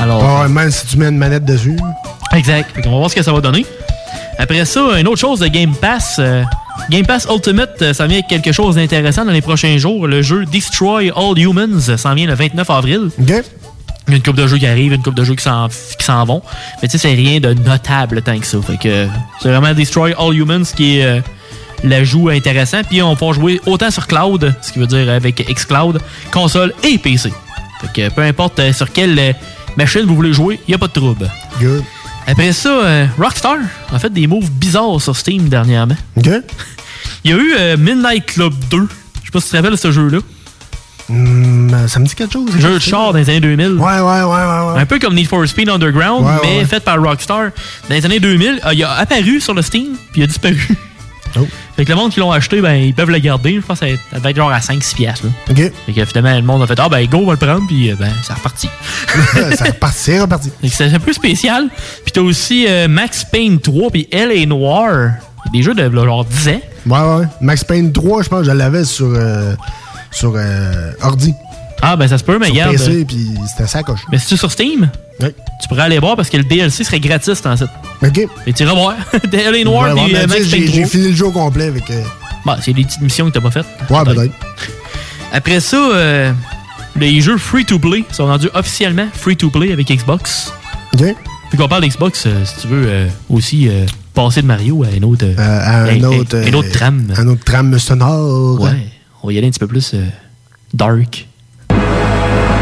Alors. 0.00 0.40
Ouais, 0.40 0.48
même 0.48 0.70
si 0.70 0.86
tu 0.86 0.96
mets 0.98 1.08
une 1.08 1.18
manette 1.18 1.44
dessus. 1.44 1.76
Exact. 2.32 2.82
Qu'on 2.82 2.90
va 2.90 2.96
voir 2.98 3.10
ce 3.10 3.14
que 3.14 3.22
ça 3.22 3.32
va 3.32 3.40
donner. 3.40 3.64
Après 4.38 4.64
ça, 4.64 4.98
une 4.98 5.08
autre 5.08 5.20
chose 5.20 5.40
de 5.40 5.48
Game 5.48 5.74
Pass. 5.74 6.16
euh, 6.18 6.44
Game 6.90 7.06
Pass 7.06 7.26
Ultimate, 7.30 7.80
euh, 7.80 7.92
ça 7.94 8.06
vient 8.06 8.18
avec 8.18 8.28
quelque 8.28 8.52
chose 8.52 8.74
d'intéressant 8.76 9.24
dans 9.24 9.32
les 9.32 9.40
prochains 9.40 9.78
jours. 9.78 10.06
Le 10.06 10.20
jeu 10.22 10.44
Destroy 10.44 11.10
All 11.16 11.38
Humans 11.38 11.88
euh, 11.88 11.96
s'en 11.96 12.14
vient 12.14 12.26
le 12.26 12.34
29 12.34 12.68
avril. 12.68 13.08
Il 13.18 14.12
y 14.12 14.14
a 14.14 14.16
une 14.18 14.22
coupe 14.22 14.36
de 14.36 14.46
jeux 14.46 14.58
qui 14.58 14.66
arrive, 14.66 14.92
une 14.92 15.02
coupe 15.02 15.14
de 15.16 15.24
jeux 15.24 15.34
qui 15.34 15.42
s'en, 15.42 16.24
vont. 16.24 16.42
Mais 16.80 16.88
tu 16.88 16.98
sais, 16.98 17.08
c'est 17.08 17.14
rien 17.14 17.40
de 17.40 17.54
notable 17.54 18.22
tant 18.22 18.38
que 18.38 18.46
ça. 18.46 18.58
Fait 18.62 18.76
que 18.76 19.08
c'est 19.40 19.48
vraiment 19.48 19.72
Destroy 19.72 20.14
All 20.16 20.36
Humans 20.36 20.62
qui 20.76 20.98
est 20.98 21.04
euh, 21.04 21.20
l'ajout 21.82 22.28
intéressant. 22.28 22.82
Puis 22.88 23.02
on 23.02 23.16
peut 23.16 23.32
jouer 23.32 23.60
autant 23.66 23.90
sur 23.90 24.06
cloud, 24.06 24.54
ce 24.62 24.70
qui 24.70 24.78
veut 24.78 24.86
dire 24.86 25.10
avec 25.10 25.44
xCloud, 25.52 25.98
console 26.30 26.72
et 26.84 26.98
PC. 26.98 27.32
Fait 27.80 27.92
que 28.08 28.14
peu 28.14 28.22
importe 28.22 28.60
sur 28.72 28.92
quelle 28.92 29.18
euh, 29.18 29.32
machine 29.76 30.02
vous 30.06 30.14
voulez 30.16 30.32
jouer, 30.32 30.58
il 30.66 30.70
n'y 30.70 30.74
a 30.74 30.78
pas 30.78 30.88
de 30.88 30.92
trouble. 30.92 31.30
Good. 31.60 31.84
Après 32.26 32.52
ça, 32.52 32.68
euh, 32.70 33.06
Rockstar 33.18 33.58
a 33.92 33.98
fait 33.98 34.12
des 34.12 34.26
moves 34.26 34.50
bizarres 34.50 35.00
sur 35.00 35.14
Steam 35.16 35.48
dernièrement. 35.48 35.96
OK. 36.16 36.28
Il 37.24 37.30
y 37.30 37.34
a 37.34 37.36
eu 37.36 37.54
euh, 37.58 37.76
Midnight 37.76 38.26
Club 38.26 38.52
2. 38.70 38.78
Je 39.20 39.26
sais 39.26 39.30
pas 39.32 39.40
si 39.40 39.46
tu 39.46 39.50
te 39.52 39.56
rappelles 39.56 39.72
de 39.72 39.76
ce 39.76 39.92
jeu-là. 39.92 40.18
Hum, 41.08 41.70
ça 41.86 42.00
me 42.00 42.06
dit 42.06 42.14
quelque 42.16 42.32
chose. 42.32 42.50
Jeu 42.58 42.74
de 42.74 42.78
char 42.80 43.12
dans 43.12 43.18
les 43.18 43.28
années 43.30 43.40
2000. 43.40 43.74
Ouais, 43.74 43.78
ouais, 43.78 44.00
ouais, 44.00 44.22
ouais. 44.24 44.72
ouais. 44.74 44.80
Un 44.80 44.86
peu 44.86 44.98
comme 44.98 45.14
Need 45.14 45.28
for 45.28 45.46
Speed 45.46 45.68
Underground, 45.68 46.24
Ouais, 46.26 46.32
mais 46.42 46.58
ouais. 46.58 46.64
fait 46.64 46.80
par 46.80 47.00
Rockstar. 47.00 47.50
Dans 47.88 47.94
les 47.94 48.04
années 48.04 48.18
2000, 48.18 48.60
euh, 48.64 48.74
il 48.74 48.82
a 48.82 48.92
apparu 48.94 49.40
sur 49.40 49.54
le 49.54 49.62
Steam, 49.62 49.94
puis 50.12 50.22
il 50.22 50.24
a 50.24 50.26
disparu. 50.26 50.68
Oh. 51.38 51.46
Fait 51.76 51.84
que 51.84 51.90
le 51.90 51.96
monde 51.96 52.10
qui 52.10 52.20
l'ont 52.20 52.32
acheté, 52.32 52.62
ben, 52.62 52.74
ils 52.74 52.94
peuvent 52.94 53.10
le 53.10 53.18
garder. 53.18 53.54
Je 53.56 53.60
pense 53.60 53.80
que 53.80 53.86
ça 53.86 54.16
devait 54.18 54.30
être 54.30 54.36
genre 54.36 54.50
à 54.50 54.60
5-6 54.60 54.94
piastres. 54.94 55.26
là. 55.26 55.30
OK. 55.50 55.72
Fait 55.86 55.92
que 55.92 56.04
finalement, 56.06 56.34
le 56.34 56.42
monde 56.42 56.62
a 56.62 56.66
fait 56.66 56.78
Ah, 56.80 56.88
ben, 56.88 57.06
go, 57.06 57.18
on 57.18 57.26
va 57.26 57.32
le 57.32 57.38
prendre, 57.38 57.66
puis 57.66 57.90
euh, 57.90 57.96
ben, 57.98 58.10
ça 58.22 58.34
reparti. 58.34 58.68
ça 59.56 59.64
reparti, 59.66 59.98
c'est 59.98 60.20
reparti. 60.20 60.50
C'est 60.70 60.92
un 60.94 60.98
peu 60.98 61.12
spécial. 61.12 61.68
Puis 62.02 62.12
t'as 62.12 62.22
aussi 62.22 62.66
euh, 62.66 62.88
Max 62.88 63.24
Payne 63.24 63.60
3 63.60 63.90
puis 63.90 64.08
L.A. 64.10 64.46
Noir. 64.46 65.10
Des 65.52 65.62
jeux 65.62 65.74
de 65.74 65.82
là, 65.82 66.04
genre 66.04 66.24
10 66.24 66.48
ans. 66.48 66.60
Ouais, 66.86 67.18
ouais. 67.20 67.26
Max 67.40 67.62
Payne 67.62 67.92
3, 67.92 68.22
je 68.22 68.28
pense 68.28 68.40
que 68.40 68.46
je 68.46 68.52
l'avais 68.52 68.84
sur, 68.84 69.12
euh, 69.14 69.54
sur 70.10 70.32
euh, 70.34 70.92
ordi. 71.02 71.34
Ah, 71.82 71.96
ben 71.96 72.08
ça 72.08 72.18
se 72.18 72.24
peut, 72.24 72.38
mais 72.38 72.46
sur 72.46 72.54
regarde. 72.54 72.72
PC, 72.76 73.04
puis 73.06 73.28
c'était 73.48 73.68
ça 73.68 73.82
coche. 73.82 74.00
Mais 74.10 74.18
si 74.18 74.26
tu 74.28 74.36
sur 74.36 74.50
Steam, 74.50 74.90
Oui. 75.20 75.28
tu 75.62 75.68
pourrais 75.68 75.82
aller 75.82 75.98
voir 75.98 76.16
parce 76.16 76.30
que 76.30 76.36
le 76.36 76.44
DLC 76.44 76.84
serait 76.84 77.00
gratis 77.00 77.40
dans 77.42 77.56
cette. 77.56 77.68
OK. 78.02 78.20
Et 78.46 78.52
tu 78.52 78.62
iras 78.62 78.74
voir. 78.74 78.94
L.A. 79.32 79.64
Noir 79.64 79.94
puis 79.94 80.16
euh, 80.16 80.26
Max 80.26 80.44
j'ai 80.44 80.58
Payne 80.58 80.72
j'ai 80.72 80.80
3. 80.82 80.90
fini 80.90 81.08
le 81.08 81.14
jeu 81.14 81.26
au 81.26 81.30
complet 81.32 81.66
avec. 81.66 81.88
euh, 81.90 82.02
Bah, 82.44 82.58
c'est 82.62 82.72
des 82.72 82.84
petites 82.84 83.02
missions 83.02 83.26
que 83.26 83.30
t'as 83.32 83.40
pas 83.40 83.50
faites. 83.50 83.66
Ouais, 83.90 84.04
peut-être. 84.04 84.32
Après 85.32 85.60
ça, 85.60 85.76
euh, 85.76 86.32
les 86.96 87.20
jeux 87.20 87.36
free-to-play 87.36 88.04
sont 88.12 88.26
rendus 88.26 88.48
officiellement 88.54 89.06
free-to-play 89.12 89.72
avec 89.72 89.88
Xbox. 89.88 90.52
OK. 90.94 91.04
Puis 91.50 91.58
qu'on 91.58 91.68
parle 91.68 91.82
d'Xbox, 91.82 92.24
euh, 92.26 92.44
si 92.44 92.62
tu 92.62 92.66
veux 92.68 92.86
euh, 92.88 93.06
aussi 93.28 93.68
euh, 93.68 93.86
passer 94.14 94.42
de 94.42 94.46
Mario 94.46 94.82
à 94.82 94.90
une 94.90 95.04
autre, 95.04 95.24
euh, 95.24 95.34
à 95.38 95.82
un 95.84 96.02
autre, 96.02 96.36
une 96.46 96.54
autre 96.56 96.68
euh, 96.68 96.72
trame. 96.72 97.12
Un 97.16 97.28
autre 97.28 97.44
trame 97.44 97.78
sonore. 97.78 98.60
Ouais, 98.60 98.70
on 99.22 99.28
va 99.28 99.32
y 99.32 99.38
aller 99.38 99.46
un 99.46 99.50
petit 99.50 99.60
peu 99.60 99.68
plus 99.68 99.92
euh, 99.94 100.04
dark. 100.74 101.26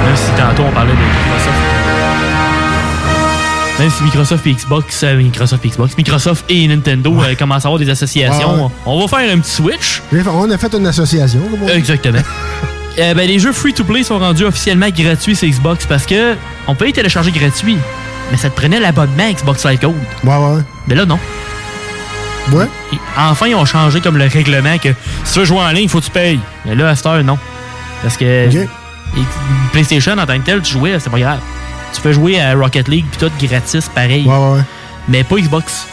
Même 0.06 0.16
si 0.16 0.30
tantôt 0.40 0.64
on 0.68 0.72
parlait 0.72 0.92
de 0.92 0.96
Microsoft. 0.98 1.58
Même 3.80 3.90
si 3.90 4.02
Microsoft 4.04 4.46
et 4.46 4.52
Xbox, 4.52 5.02
euh, 5.02 5.16
Microsoft 5.16 5.64
et 5.64 5.68
Xbox, 5.68 5.96
Microsoft 5.98 6.44
et 6.48 6.68
Nintendo 6.68 7.12
euh, 7.22 7.34
commencent 7.34 7.64
à 7.64 7.68
avoir 7.68 7.80
des 7.80 7.90
associations, 7.90 8.54
Ouais, 8.54 8.62
ouais. 8.62 8.70
on 8.86 9.00
va 9.04 9.08
faire 9.08 9.34
un 9.34 9.40
petit 9.40 9.50
switch. 9.50 10.00
On 10.12 10.50
a 10.50 10.58
fait 10.58 10.72
une 10.74 10.86
association. 10.86 11.40
Exactement. 11.72 12.20
Euh, 12.96 13.12
ben, 13.12 13.26
les 13.26 13.40
jeux 13.40 13.50
free-to-play 13.52 14.04
sont 14.04 14.20
rendus 14.20 14.44
officiellement 14.44 14.86
gratuits 14.88 15.34
sur 15.34 15.48
Xbox 15.48 15.84
parce 15.84 16.06
que 16.06 16.36
on 16.68 16.76
peut 16.76 16.84
les 16.84 16.92
télécharger 16.92 17.32
gratuits, 17.32 17.76
mais 18.30 18.36
ça 18.36 18.50
te 18.50 18.54
prenait 18.54 18.78
l'abonnement 18.78 19.28
Xbox 19.32 19.66
Live 19.66 19.80
Code. 19.80 19.94
Ouais, 20.22 20.36
ouais. 20.36 20.62
Mais 20.86 20.94
là, 20.94 21.04
non. 21.04 21.18
Ouais. 22.52 22.68
Et 22.92 22.96
enfin, 23.18 23.48
ils 23.48 23.56
ont 23.56 23.64
changé 23.64 24.00
comme 24.00 24.16
le 24.16 24.28
règlement 24.28 24.78
que 24.78 24.90
si 25.24 25.32
tu 25.32 25.38
veux 25.40 25.44
jouer 25.44 25.58
en 25.58 25.70
ligne, 25.70 25.82
il 25.86 25.88
faut 25.88 25.98
que 25.98 26.04
tu 26.04 26.12
payes. 26.12 26.38
Mais 26.66 26.76
là, 26.76 26.90
à 26.90 26.94
cette 26.94 27.06
heure, 27.06 27.24
non. 27.24 27.36
Parce 28.02 28.16
que. 28.16 28.48
Et- 29.16 29.70
PlayStation, 29.72 30.12
en 30.18 30.26
tant 30.26 30.38
que 30.38 30.44
tel, 30.44 30.60
tu 30.62 30.72
jouais, 30.72 30.98
c'est 30.98 31.10
pas 31.10 31.18
grave. 31.18 31.38
Tu 31.92 32.00
peux 32.00 32.12
jouer 32.12 32.40
à 32.40 32.54
Rocket 32.54 32.88
League 32.88 33.04
puis 33.10 33.18
tout 33.28 33.46
gratis, 33.46 33.88
pareil. 33.88 34.24
Ouais, 34.26 34.34
ouais, 34.36 34.52
ouais. 34.54 34.60
Mais 35.08 35.22
pas 35.24 35.36
Xbox. 35.36 35.86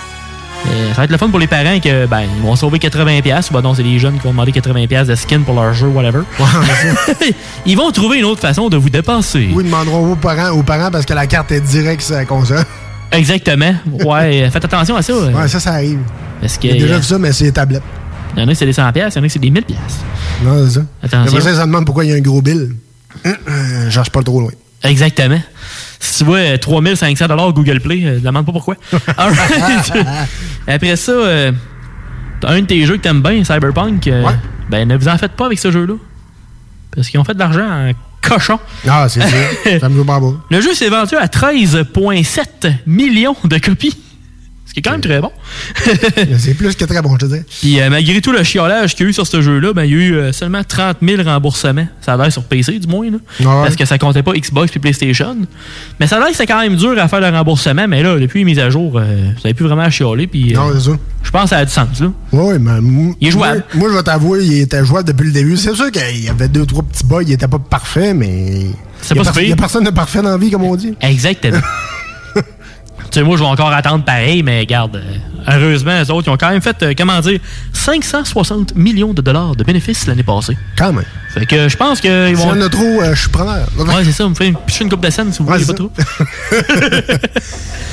Euh, 0.68 0.90
ça 0.92 0.98
va 0.98 1.04
être 1.06 1.12
le 1.12 1.18
fun 1.18 1.30
pour 1.30 1.40
les 1.40 1.48
parents 1.48 1.80
que 1.80 2.06
ben 2.06 2.22
ils 2.38 2.42
vont 2.44 2.56
sauver 2.56 2.78
80$. 2.78 3.52
Ben 3.52 3.62
non, 3.62 3.74
c'est 3.74 3.82
les 3.82 3.98
jeunes 3.98 4.18
qui 4.20 4.24
vont 4.24 4.30
demander 4.32 4.52
80$ 4.52 5.06
de 5.08 5.16
skin 5.16 5.42
pour 5.42 5.56
leur 5.56 5.74
jeu, 5.74 5.88
whatever. 5.88 6.22
ils 7.66 7.76
vont 7.76 7.92
trouver 7.92 8.20
une 8.20 8.26
autre 8.26 8.42
façon 8.42 8.70
de 8.70 8.78
vous 8.78 8.90
dépenser. 8.90 9.50
Oui, 9.54 9.64
ils 9.64 9.72
demanderont 9.72 10.12
aux 10.12 10.16
parents, 10.16 10.52
aux 10.52 10.64
parents 10.64 10.92
parce 10.92 11.06
que 11.06 11.14
la 11.14 11.26
carte 11.28 11.52
est 11.52 11.62
directe 11.62 12.04
sur 12.04 12.16
la 12.16 12.26
console. 12.26 12.64
Exactement. 13.12 13.74
Ouais, 14.06 14.50
faites 14.54 14.66
attention 14.66 14.96
à 14.96 15.02
ça. 15.02 15.14
euh, 15.14 15.32
Ouais, 15.34 15.48
ça, 15.48 15.60
ça 15.60 15.72
arrive. 15.74 16.00
Parce 16.40 16.58
que 16.58 16.68
déjà 16.68 16.94
euh, 16.94 16.98
vu 16.98 17.04
ça, 17.04 17.18
mais 17.18 17.32
c'est 17.34 17.46
les 17.46 17.52
tablettes. 17.52 17.84
il 18.36 18.42
y 18.42 18.46
en 18.46 18.48
a 18.48 18.52
qui 18.52 18.56
c'est 18.58 18.66
des 18.66 18.74
100$, 18.74 18.92
il 18.96 19.00
y 19.00 19.04
en 19.04 19.08
a 19.08 19.12
qui 19.12 19.30
c'est 19.30 19.40
des 19.40 19.50
1000$. 19.52 19.64
Non, 20.44 20.66
c'est 20.68 20.74
ça. 20.80 20.82
Attention. 21.04 21.40
Ça, 21.42 21.56
ça 21.56 21.66
demande 21.66 21.86
pourquoi 21.86 22.06
il 22.06 22.12
y 22.12 22.14
a 22.14 22.18
un 22.18 22.22
gros 22.22 22.42
bill. 22.42 22.70
Hum, 23.26 23.36
euh, 23.48 24.04
pas 24.12 24.24
trop 24.24 24.40
loin. 24.42 24.52
Exactement. 24.84 25.42
Si 26.00 26.20
tu 26.20 26.24
vois 26.24 26.38
euh, 26.40 26.58
3500 26.58 27.52
Google 27.52 27.80
Play, 27.80 28.02
euh, 28.04 28.20
demande 28.20 28.46
pas 28.46 28.52
pourquoi. 28.52 28.76
Alright. 29.18 29.94
Après 30.68 30.96
ça, 30.96 31.12
euh, 31.12 31.52
un 32.44 32.62
de 32.62 32.66
tes 32.66 32.86
jeux 32.86 32.98
que 32.98 33.02
t'aimes 33.04 33.22
bien, 33.22 33.44
Cyberpunk. 33.44 34.08
euh, 34.08 34.24
Ben, 34.70 34.88
ne 34.88 34.98
vous 34.98 35.08
en 35.08 35.18
faites 35.18 35.34
pas 35.34 35.46
avec 35.46 35.60
ce 35.60 35.72
jeu-là. 35.72 35.94
Parce 36.96 37.08
qu'ils 37.10 37.20
ont 37.20 37.24
fait 37.24 37.34
de 37.36 37.40
l'argent 37.40 37.66
en 37.70 37.92
cochon. 38.22 38.60
Ah, 38.88 39.08
c'est 39.08 39.22
ça. 39.22 39.28
ça 39.80 39.90
me 39.90 39.96
joue 39.96 40.06
pas 40.06 40.20
beau. 40.20 40.40
Le 40.50 40.62
jeu 40.62 40.74
s'est 40.74 40.90
vendu 40.90 41.16
à 41.16 41.28
13,7 41.28 42.74
millions 42.88 43.36
de 43.44 43.58
copies. 43.60 43.96
Ce 44.72 44.74
qui 44.74 44.80
est 44.80 44.84
quand 44.84 44.92
même 44.92 45.02
très 45.02 45.20
bon. 45.20 45.32
c'est 46.38 46.54
plus 46.54 46.78
que 46.78 46.86
très 46.86 47.02
bon, 47.02 47.18
je 47.20 47.26
te 47.26 47.36
dis. 47.36 47.42
Puis 47.60 47.82
euh, 47.82 47.90
malgré 47.90 48.22
tout 48.22 48.32
le 48.32 48.42
chiolage 48.42 48.96
qu'il 48.96 49.06
y 49.06 49.08
a 49.08 49.10
eu 49.10 49.14
sur 49.14 49.28
ce 49.28 49.42
jeu-là, 49.42 49.74
ben, 49.74 49.84
il 49.84 49.92
y 49.92 49.94
a 49.94 49.98
eu 49.98 50.14
euh, 50.16 50.32
seulement 50.32 50.64
30 50.64 51.00
000 51.06 51.24
remboursements. 51.24 51.88
Ça 52.00 52.14
a 52.14 52.18
l'air 52.18 52.32
sur 52.32 52.46
PC, 52.46 52.80
du 52.80 52.88
moins. 52.88 53.08
Là, 53.12 53.18
Ouais. 53.42 53.46
Parce 53.64 53.76
que 53.76 53.84
ça 53.84 53.98
comptait 53.98 54.24
pas 54.24 54.32
Xbox 54.32 54.72
puis 54.72 54.80
PlayStation. 54.80 55.36
Mais 56.00 56.08
ça 56.08 56.16
a 56.16 56.20
l'air 56.20 56.30
que 56.30 56.38
c'est 56.38 56.46
quand 56.46 56.62
même 56.62 56.78
dur 56.78 56.94
à 56.98 57.10
faire 57.10 57.20
le 57.20 57.28
remboursement. 57.36 57.86
Mais 57.86 58.02
là, 58.02 58.18
depuis 58.18 58.40
les 58.40 58.46
mises 58.46 58.60
à 58.60 58.70
jour, 58.70 58.98
euh, 58.98 59.04
vous 59.36 59.42
n'avez 59.44 59.54
plus 59.54 59.66
vraiment 59.66 59.82
à 59.82 59.90
chialer. 59.90 60.28
Puis, 60.28 60.54
euh, 60.54 60.56
Non, 60.56 60.70
c'est 60.74 60.90
ça. 60.90 60.98
je 61.22 61.32
pense 61.32 61.44
que 61.44 61.50
ça 61.50 61.58
a 61.58 61.66
du 61.66 61.72
sens. 61.74 62.00
Là. 62.00 62.08
Oui, 62.32 62.56
mais. 62.58 63.14
Il 63.20 63.28
est 63.28 63.32
jouable. 63.32 63.66
Moi, 63.74 63.82
moi, 63.82 63.90
je 63.92 63.98
vais 63.98 64.04
t'avouer, 64.04 64.46
il 64.46 64.62
était 64.62 64.86
jouable 64.86 65.10
depuis 65.10 65.26
le 65.26 65.34
début. 65.34 65.58
C'est 65.58 65.76
sûr 65.76 65.92
qu'il 65.92 66.24
y 66.24 66.30
avait 66.30 66.48
deux, 66.48 66.66
trois 66.66 66.84
petits 66.84 67.06
bugs, 67.06 67.24
il 67.28 67.34
était 67.34 67.50
pas 67.50 67.60
parfait, 67.60 68.14
mais. 68.14 68.68
C'est 69.02 69.16
Il 69.16 69.18
y 69.18 69.28
a 69.28 69.32
pas 69.34 69.42
Il 69.42 69.50
y 69.50 69.52
a 69.52 69.56
personne 69.58 69.84
de 69.84 69.90
parfait 69.90 70.22
dans 70.22 70.30
la 70.30 70.38
vie, 70.38 70.50
comme 70.50 70.64
on 70.64 70.78
dit. 70.78 70.94
Exactement. 71.02 71.60
tu 73.12 73.20
sais, 73.20 73.26
moi, 73.26 73.38
je 73.38 73.44
vais 73.44 73.50
encore 73.50 73.72
attendre 73.72 74.04
pareil, 74.06 74.42
mais 74.44 74.60
regarde, 74.62 74.96
euh, 74.96 75.18
heureusement, 75.60 76.00
les 76.00 76.10
autres, 76.10 76.28
ils 76.28 76.32
ont 76.32 76.38
quand 76.38 76.50
même 76.50 76.62
fait, 76.62 76.82
euh, 76.84 76.94
comment 76.98 77.20
dire, 77.20 77.40
560 77.74 78.76
millions 78.76 79.14
de 79.14 79.22
dollars 79.22 79.56
de 79.56 79.64
bénéfices 79.64 80.08
l'année 80.08 80.24
passée. 80.24 80.58
Quand 80.78 80.94
même. 80.94 81.06
Fait 81.34 81.46
que 81.46 81.70
je 81.70 81.78
pense 81.78 82.02
qu'ils 82.02 82.36
Si 82.38 82.44
vont. 82.44 82.52
on 82.56 82.62
a 82.62 82.70
trop, 82.70 83.02
euh, 83.02 83.14
je 83.16 83.22
suis 83.22 83.30
preneur. 83.30 83.68
Ouais, 83.78 84.04
c'est 84.04 84.12
ça, 84.12 84.26
on 84.26 84.30
me 84.32 84.36
fait 84.36 84.48
une, 84.48 84.58
une 84.82 84.90
coupe 84.90 85.02
de 85.06 85.10
scène 85.10 85.32
si 85.32 85.42
vous 85.42 85.50
Ouais, 85.50 85.58
voulez 85.60 85.66
c'est 85.66 85.74
pas 85.74 85.78
trop. 85.78 85.92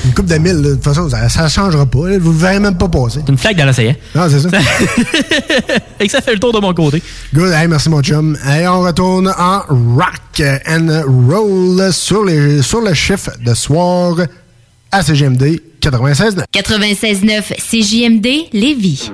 Une 0.05 0.15
coupe 0.15 0.27
de 0.27 0.37
mille, 0.37 0.63
de 0.63 0.75
toute 0.75 0.85
façon, 0.85 1.09
ça, 1.11 1.29
ça 1.29 1.49
changera 1.49 1.85
pas. 1.85 1.99
Vous 1.99 2.07
le 2.33 2.39
verrez 2.39 2.61
même 2.61 2.77
pas 2.79 2.89
passer. 2.89 3.21
Une 3.29 3.37
flaque 3.37 3.57
dans 3.57 3.67
l'océan. 3.67 3.95
Non, 4.15 4.27
c'est 4.29 4.39
ça. 4.41 4.49
Et 6.01 6.07
que 6.07 6.13
ça 6.13 6.21
fait 6.21 6.35
le 6.35 6.39
tour 6.39 6.53
de 6.53 6.61
mon 6.61 6.73
côté. 6.73 7.03
Good, 7.35 7.53
hey, 7.53 7.67
merci 7.67 7.91
mon 7.91 8.01
chum. 8.01 8.39
Hey, 8.47 8.67
on 8.69 8.81
retourne 8.83 9.29
en 9.37 9.59
rock 9.97 10.41
and 10.69 11.03
roll 11.29 11.93
sur, 11.93 12.25
les, 12.25 12.63
sur 12.63 12.81
le 12.81 12.95
chiffre 12.95 13.31
de 13.45 13.53
soir 13.55 14.15
à 14.91 15.03
CGMD 15.03 15.61
96.9. 15.81 16.45
96.9 16.53 17.55
CJMD 17.57 18.49
Lévis. 18.53 19.11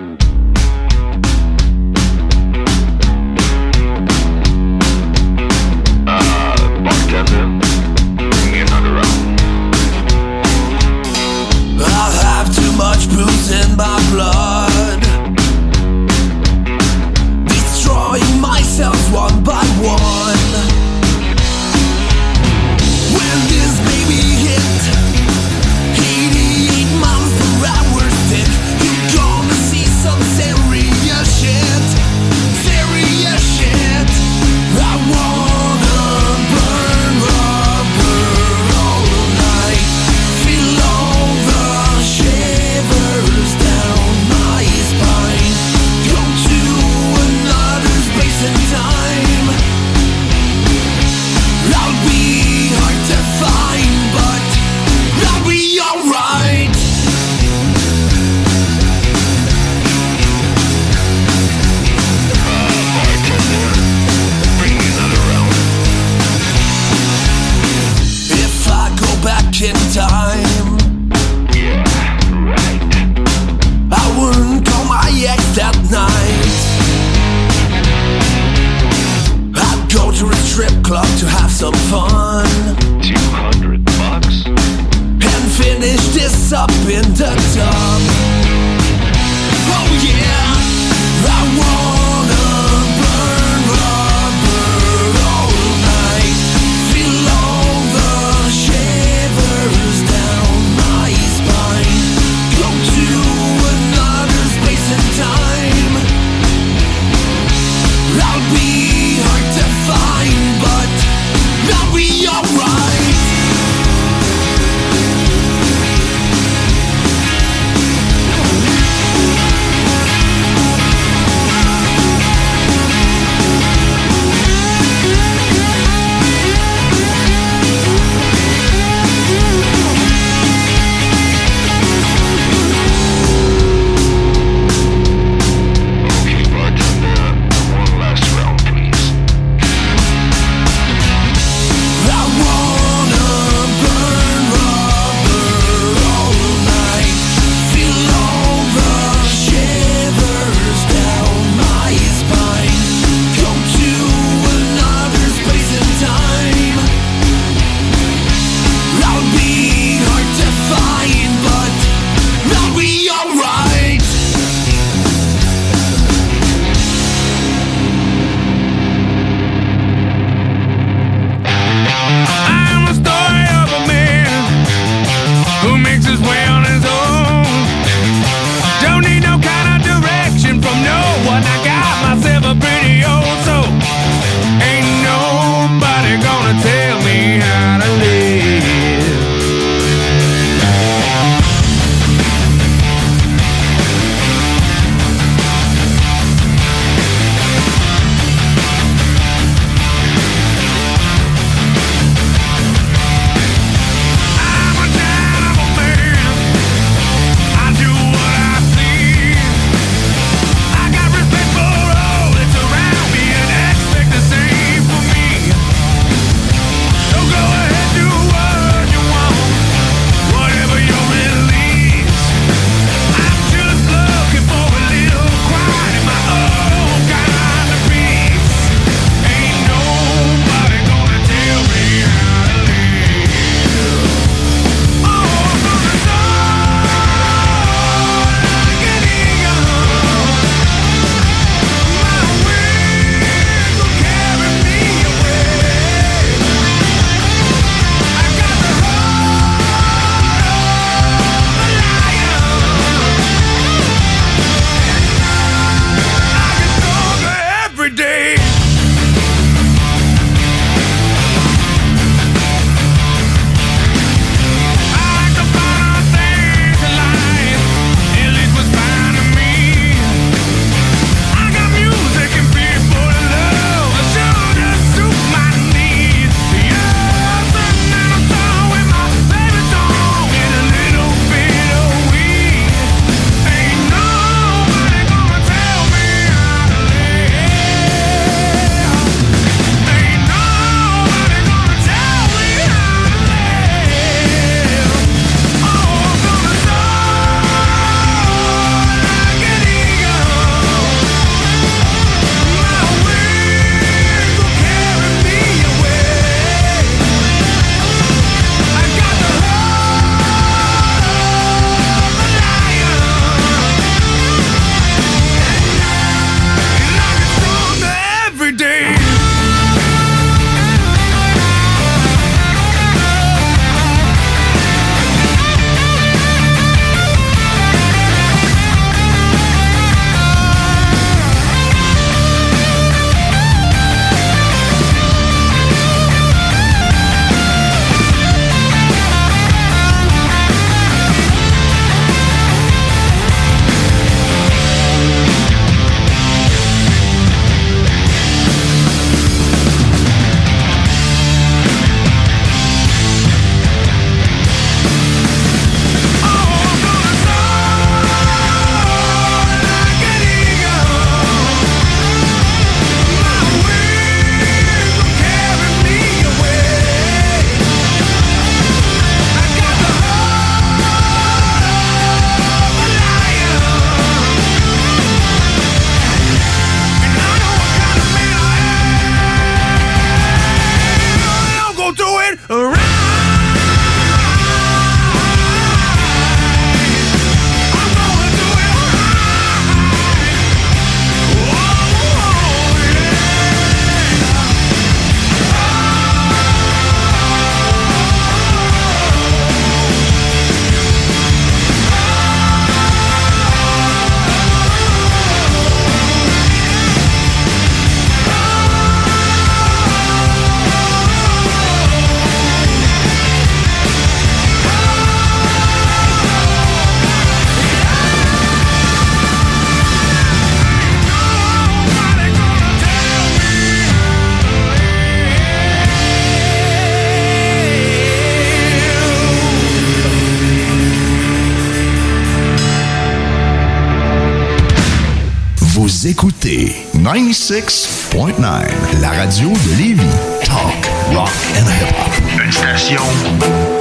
96.9, 437.15 439.01
la 439.01 439.11
radio 439.11 439.51
de 439.51 439.79
Lévis. 439.79 440.03
Talk, 440.45 440.91
rock 441.15 441.31
and 441.57 441.71
hip-hop. 441.71 442.13
Une 442.45 442.51
station 442.51 443.03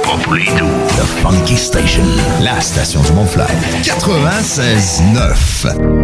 pas 0.04 0.16
pour 0.22 0.34
les 0.34 0.44
doux. 0.44 0.70
The 0.96 1.04
Funky 1.20 1.56
Station, 1.56 2.04
la 2.40 2.60
station 2.60 3.02
du 3.02 3.10
Mont-Fly. 3.10 3.42
96.9. 3.82 6.03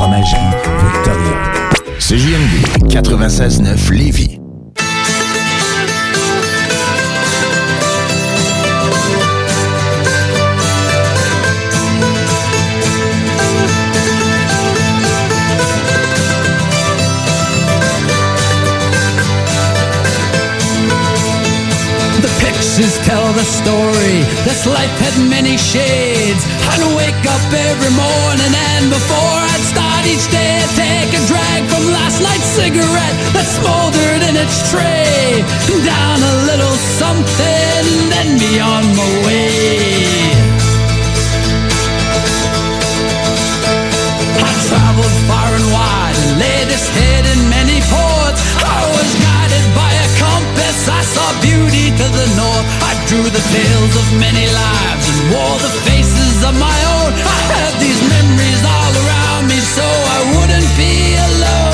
Fromagerie 0.00 0.40
Victoria. 0.80 1.36
CJMD 1.98 2.54
96.9 2.88 3.90
Lévis. 3.90 4.40
The 22.22 22.28
pictures 22.40 22.96
tell 23.04 23.32
the 23.34 23.44
story. 23.44 24.24
This 24.48 24.64
life 24.64 24.88
had 25.04 25.28
many 25.28 25.58
shades. 25.58 26.42
I'd 26.72 26.96
wake 26.96 27.26
up 27.28 27.52
every 27.52 27.90
morning 27.90 28.54
and 28.56 28.88
before 28.88 29.40
I'd 29.52 29.64
start 29.68 29.89
each 30.06 30.30
day, 30.30 30.60
I'd 30.62 30.72
take 30.76 31.12
a 31.12 31.22
drag 31.26 31.60
from 31.68 31.84
last 31.92 32.22
night's 32.22 32.50
cigarette 32.56 33.16
that 33.34 33.46
smoldered 33.58 34.22
in 34.28 34.34
its 34.36 34.56
tray. 34.70 35.44
Down 35.84 36.18
a 36.20 36.34
little 36.48 36.76
something, 37.00 37.84
then 38.08 38.38
be 38.38 38.60
on 38.60 38.84
my 38.96 39.10
way. 39.26 40.30
I 44.40 44.52
traveled 44.68 45.16
far 45.28 45.50
and 45.58 45.68
wide 45.74 46.16
and 46.16 46.32
laid 46.38 46.66
this 46.68 46.86
head 46.92 47.24
in 47.26 47.40
many 47.50 47.80
ports. 47.88 48.40
I 48.62 48.80
was 48.94 49.10
guided 49.20 49.66
by 49.76 49.90
a 49.90 50.08
compass. 50.16 50.78
I 50.88 51.02
saw 51.02 51.28
beauty 51.44 51.92
to 51.92 52.06
the 52.08 52.26
north. 52.40 52.66
I 52.84 52.92
drew 53.08 53.26
the 53.26 53.44
tales 53.52 53.94
of 54.00 54.06
many 54.16 54.46
lives 54.48 55.04
and 55.08 55.20
wore 55.34 55.58
the 55.60 55.72
faces 55.88 56.44
of 56.46 56.54
my 56.56 56.78
own. 57.00 57.10
I 57.16 57.40
had 57.52 57.72
these 57.82 58.00
memories 58.06 58.62
all 58.64 58.94
around 59.02 59.19
me 59.46 59.58
so 59.58 59.82
I 59.82 60.18
wouldn't 60.34 60.76
be 60.76 61.14
alone. 61.16 61.69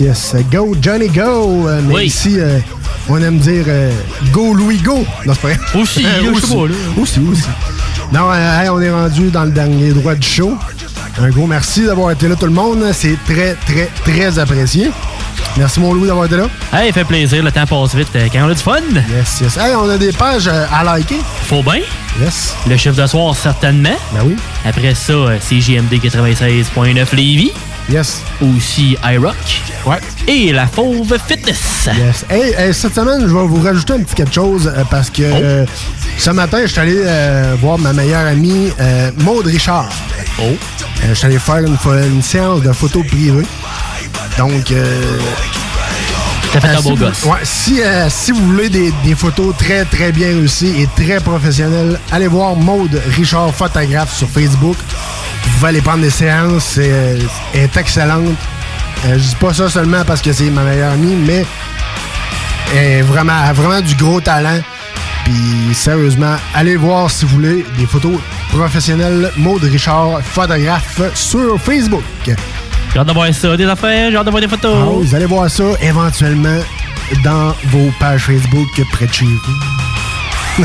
Yes, 0.00 0.32
yes, 0.32 0.34
yes. 0.34 0.50
Go, 0.50 0.76
Johnny, 0.80 1.08
go. 1.08 1.66
Euh, 1.68 1.80
mais 1.84 2.06
ici, 2.06 2.38
euh, 2.38 2.58
on 3.08 3.20
aime 3.20 3.38
dire 3.38 3.64
euh, 3.66 3.90
go, 4.32 4.54
Louis, 4.54 4.76
go. 4.76 5.04
Non, 5.26 5.34
c'est 5.34 5.40
pas 5.40 5.48
vrai. 5.48 5.58
Aussi, 5.74 6.02
pas, 6.02 6.66
là. 6.66 6.74
Aussi, 7.00 7.20
aussi. 7.20 7.44
Non, 8.12 8.32
hey, 8.32 8.68
on 8.68 8.80
est 8.80 8.90
rendu 8.90 9.30
dans 9.30 9.44
le 9.44 9.50
dernier 9.50 9.92
droit 9.92 10.14
du 10.14 10.26
show. 10.26 10.56
Un 11.20 11.30
gros 11.30 11.46
merci 11.46 11.84
d'avoir 11.84 12.12
été 12.12 12.28
là, 12.28 12.36
tout 12.36 12.46
le 12.46 12.52
monde. 12.52 12.84
C'est 12.92 13.16
très, 13.26 13.54
très, 13.66 13.90
très 14.04 14.38
apprécié. 14.38 14.90
Merci, 15.56 15.80
mon 15.80 15.92
Louis, 15.92 16.06
d'avoir 16.06 16.26
été 16.26 16.36
là. 16.36 16.46
Hey, 16.72 16.92
fait 16.92 17.04
plaisir, 17.04 17.42
le 17.42 17.50
temps 17.50 17.66
passe 17.66 17.94
vite 17.94 18.08
quand 18.32 18.46
on 18.46 18.50
a 18.50 18.54
du 18.54 18.62
fun. 18.62 18.76
Yes, 18.94 19.40
yes. 19.40 19.56
Hey, 19.56 19.74
on 19.74 19.88
a 19.90 19.98
des 19.98 20.12
pages 20.12 20.48
à 20.48 20.84
liker. 20.84 21.18
Faut 21.42 21.62
bien. 21.62 21.80
Yes. 22.20 22.54
Le 22.68 22.76
chiffre 22.76 23.00
de 23.00 23.06
soir, 23.06 23.34
certainement. 23.34 23.96
Ben 24.12 24.20
oui. 24.24 24.36
Après 24.64 24.94
ça, 24.94 25.14
c'est 25.40 25.60
JMD 25.60 25.92
96.9 25.94 27.16
Lévis. 27.16 27.52
Yes. 27.90 28.22
Aussi 28.40 28.96
iRock. 29.04 29.34
Ouais. 29.86 29.98
Et 30.26 30.52
la 30.52 30.66
Fauve 30.66 31.16
Fitness. 31.26 31.88
Yes. 31.96 32.24
Hey, 32.28 32.52
hey, 32.58 32.74
cette 32.74 32.94
semaine, 32.94 33.22
je 33.22 33.34
vais 33.34 33.46
vous 33.46 33.62
rajouter 33.62 33.94
un 33.94 34.00
petit 34.02 34.14
quelque 34.14 34.34
chose 34.34 34.66
euh, 34.74 34.84
parce 34.90 35.08
que 35.08 35.22
euh, 35.22 35.64
ce 36.18 36.30
matin, 36.30 36.58
je 36.62 36.66
suis 36.66 36.80
allé 36.80 36.96
euh, 36.96 37.54
voir 37.60 37.78
ma 37.78 37.92
meilleure 37.92 38.26
amie, 38.26 38.70
Maude 39.18 39.46
Richard. 39.46 39.88
Oh. 40.40 40.44
je 41.08 41.14
suis 41.14 41.26
allé 41.26 41.38
faire 41.38 41.58
une, 41.58 42.22
séance 42.22 42.62
de 42.62 42.72
photos 42.72 43.06
privées. 43.06 43.46
Donc, 44.36 44.70
euh, 44.70 45.18
T'as 46.52 46.60
fait 46.60 46.68
un 46.68 46.76
si 46.78 46.82
beau 46.82 46.90
vous- 46.90 47.04
gosse. 47.04 47.24
Ouais, 47.24 47.38
si, 47.42 47.80
si 48.08 48.32
vous 48.32 48.46
voulez 48.46 48.68
des, 48.68 48.92
des 49.04 49.14
photos 49.14 49.54
très, 49.56 49.84
très 49.84 50.12
bien 50.12 50.28
réussies 50.28 50.74
et 50.82 50.88
très 51.02 51.20
professionnelles, 51.20 51.98
allez 52.10 52.26
voir 52.26 52.56
Maude 52.56 53.00
Richard, 53.16 53.54
photographe 53.54 54.14
sur 54.16 54.28
Facebook. 54.28 54.76
Vous 55.44 55.50
pouvez 55.54 55.68
aller 55.68 55.80
prendre 55.80 56.02
des 56.02 56.10
séances. 56.10 56.78
Elle 56.78 57.22
est 57.54 57.76
excellente. 57.76 58.36
Euh, 59.06 59.14
je 59.14 59.28
dis 59.28 59.36
pas 59.36 59.54
ça 59.54 59.68
seulement 59.68 60.04
parce 60.04 60.20
que 60.20 60.32
c'est 60.32 60.50
ma 60.50 60.62
meilleure 60.62 60.92
amie, 60.92 61.14
mais 61.14 61.44
elle 62.74 63.04
vraiment, 63.04 63.32
elle 63.42 63.50
a 63.50 63.52
vraiment 63.52 63.80
du 63.80 63.94
gros 63.94 64.20
talent. 64.20 64.60
Puis 65.24 65.74
sérieusement, 65.74 66.36
allez 66.54 66.76
voir 66.76 67.10
si 67.10 67.24
vous 67.24 67.36
voulez 67.36 67.64
des 67.78 67.86
photos 67.86 68.18
professionnelles. 68.50 69.30
Maude 69.36 69.62
Richard, 69.64 70.20
photographe 70.22 71.00
sur 71.14 71.60
Facebook. 71.60 72.02
J'ai 72.24 72.98
hâte 72.98 73.06
de 73.06 73.12
voir 73.12 73.32
ça, 73.34 73.56
des 73.56 73.66
affaires, 73.66 74.10
j'ai 74.10 74.16
hâte 74.16 74.26
de 74.26 74.30
voir 74.30 74.40
des 74.40 74.48
photos. 74.48 74.74
Ah, 74.74 74.88
vous 74.90 75.14
allez 75.14 75.26
voir 75.26 75.50
ça 75.50 75.64
éventuellement 75.82 76.58
dans 77.22 77.54
vos 77.66 77.90
pages 78.00 78.24
Facebook 78.24 78.68
près 78.92 79.06
de 79.06 79.12
chez 79.12 79.26
vous. 79.26 80.64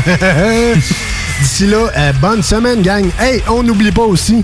D'ici 1.40 1.66
là, 1.66 1.86
euh, 1.96 2.12
bonne 2.14 2.42
semaine, 2.42 2.82
gang. 2.82 3.04
Hey, 3.18 3.42
on 3.48 3.62
n'oublie 3.62 3.92
pas 3.92 4.02
aussi. 4.02 4.42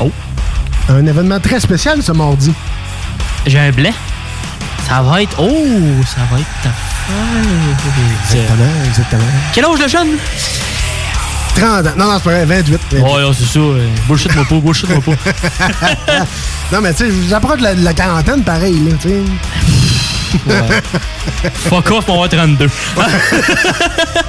Oh. 0.00 0.10
Un 0.88 1.06
événement 1.06 1.40
très 1.40 1.58
spécial 1.58 2.02
ce 2.02 2.12
mardi. 2.12 2.52
J'ai 3.46 3.58
un 3.58 3.70
blé. 3.70 3.92
Ça 4.88 5.02
va 5.02 5.22
être. 5.22 5.36
Oh, 5.38 6.02
ça 6.04 6.20
va 6.30 6.38
être 6.40 6.46
ta. 6.62 6.70
Exactement, 8.24 8.84
exactement. 8.86 9.22
Quel 9.52 9.64
âge 9.64 9.78
le 9.80 9.88
jeune? 9.88 10.08
30 11.56 11.86
ans. 11.86 11.90
Non, 11.96 12.04
non, 12.06 12.18
c'est 12.18 12.24
pas 12.24 12.30
vrai, 12.30 12.44
28. 12.44 12.80
Ouais, 12.92 13.00
ouais, 13.02 13.22
c'est 13.38 13.44
ça. 13.46 13.58
euh, 13.60 13.88
Bullshit-moi 14.08 14.44
pas, 14.48 14.56
bullshit-moi 14.56 15.00
pas. 15.00 15.12
non, 16.72 16.80
mais 16.82 16.92
tu 16.92 17.04
sais, 17.04 17.10
j'approche 17.28 17.58
de 17.58 17.62
la, 17.62 17.74
de 17.74 17.82
la 17.84 17.94
quarantaine 17.94 18.42
pareil, 18.42 18.78
là, 18.80 18.96
tu 19.00 19.08
sais. 19.08 19.20
Fuck 21.54 21.90
off 21.90 22.04
pour 22.04 22.14
avoir 22.14 22.28
32. 22.28 22.64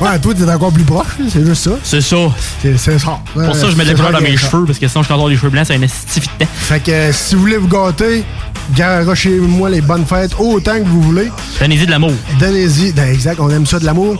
ouais, 0.02 0.20
toi, 0.20 0.34
t'es 0.34 0.52
encore 0.52 0.72
plus 0.72 0.84
proche, 0.84 1.08
c'est 1.30 1.46
juste 1.46 1.64
ça. 1.64 1.72
C'est 1.84 2.02
ça. 2.02 2.18
C'est 2.62 2.78
ça. 2.78 3.20
Pour 3.34 3.56
ça, 3.56 3.70
je 3.70 3.76
mets 3.76 3.84
de 3.84 3.90
la 3.90 3.96
couleur 3.96 4.12
dans 4.12 4.22
mes 4.22 4.38
cheveux, 4.38 4.66
parce 4.66 4.80
que 4.80 4.88
sinon, 4.88 5.04
je 5.04 5.14
avoir 5.14 5.30
des 5.30 5.36
cheveux 5.36 5.50
blancs, 5.50 5.66
c'est 5.68 5.76
un 5.76 5.82
estifi 5.82 6.30
de 6.40 6.46
temps. 6.46 6.52
Fait 6.54 6.80
que 6.80 6.92
euh, 6.92 7.14
si 7.14 7.36
vous 7.36 7.42
voulez 7.42 7.58
vous 7.58 7.68
gâter, 7.68 8.24
garochez-moi 8.76 9.70
les 9.70 9.82
bonnes 9.82 10.06
fêtes 10.06 10.34
autant 10.40 10.78
que 10.78 10.86
vous 10.86 11.02
voulez. 11.02 11.32
Donnez-y 11.60 11.86
de 11.86 11.92
l'amour. 11.92 12.14
Donnez-y. 12.40 12.92
Ben, 12.94 13.10
exact, 13.12 13.40
on 13.40 13.50
aime 13.50 13.66
ça 13.66 13.80
de 13.80 13.86
l'amour. 13.86 14.18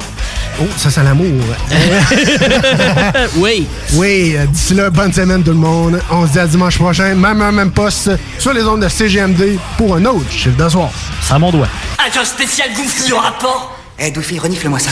Oh, 0.60 0.66
ça 0.76 0.90
c'est 0.90 1.04
l'amour. 1.04 1.44
oui. 3.38 3.68
Oui, 3.94 4.36
euh, 4.36 4.46
d'ici 4.48 4.74
là, 4.74 4.90
bonne 4.90 5.14
semaine 5.14 5.44
tout 5.44 5.52
le 5.52 5.58
monde. 5.58 6.00
On 6.10 6.26
se 6.26 6.32
dit 6.32 6.40
à 6.40 6.48
dimanche 6.48 6.78
prochain, 6.78 7.14
même 7.14 7.38
même 7.52 7.72
poste, 7.72 8.12
sur 8.40 8.54
les 8.54 8.64
ondes 8.64 8.82
de 8.82 8.90
CGMD 8.90 9.60
pour 9.78 9.96
un 9.96 10.06
autre 10.06 10.32
chiffre 10.32 10.58
de 10.58 10.70
soir. 10.70 10.90
À 11.30 11.38
mon 11.38 11.52
doigt. 11.52 11.68
Agent 11.98 12.26
spécial 12.26 12.74
Goofy 12.74 13.14
au 13.14 13.18
rapport. 13.20 13.78
Eh, 14.00 14.12
Doofy, 14.12 14.40
renifle-moi 14.40 14.80
ça. 14.80 14.92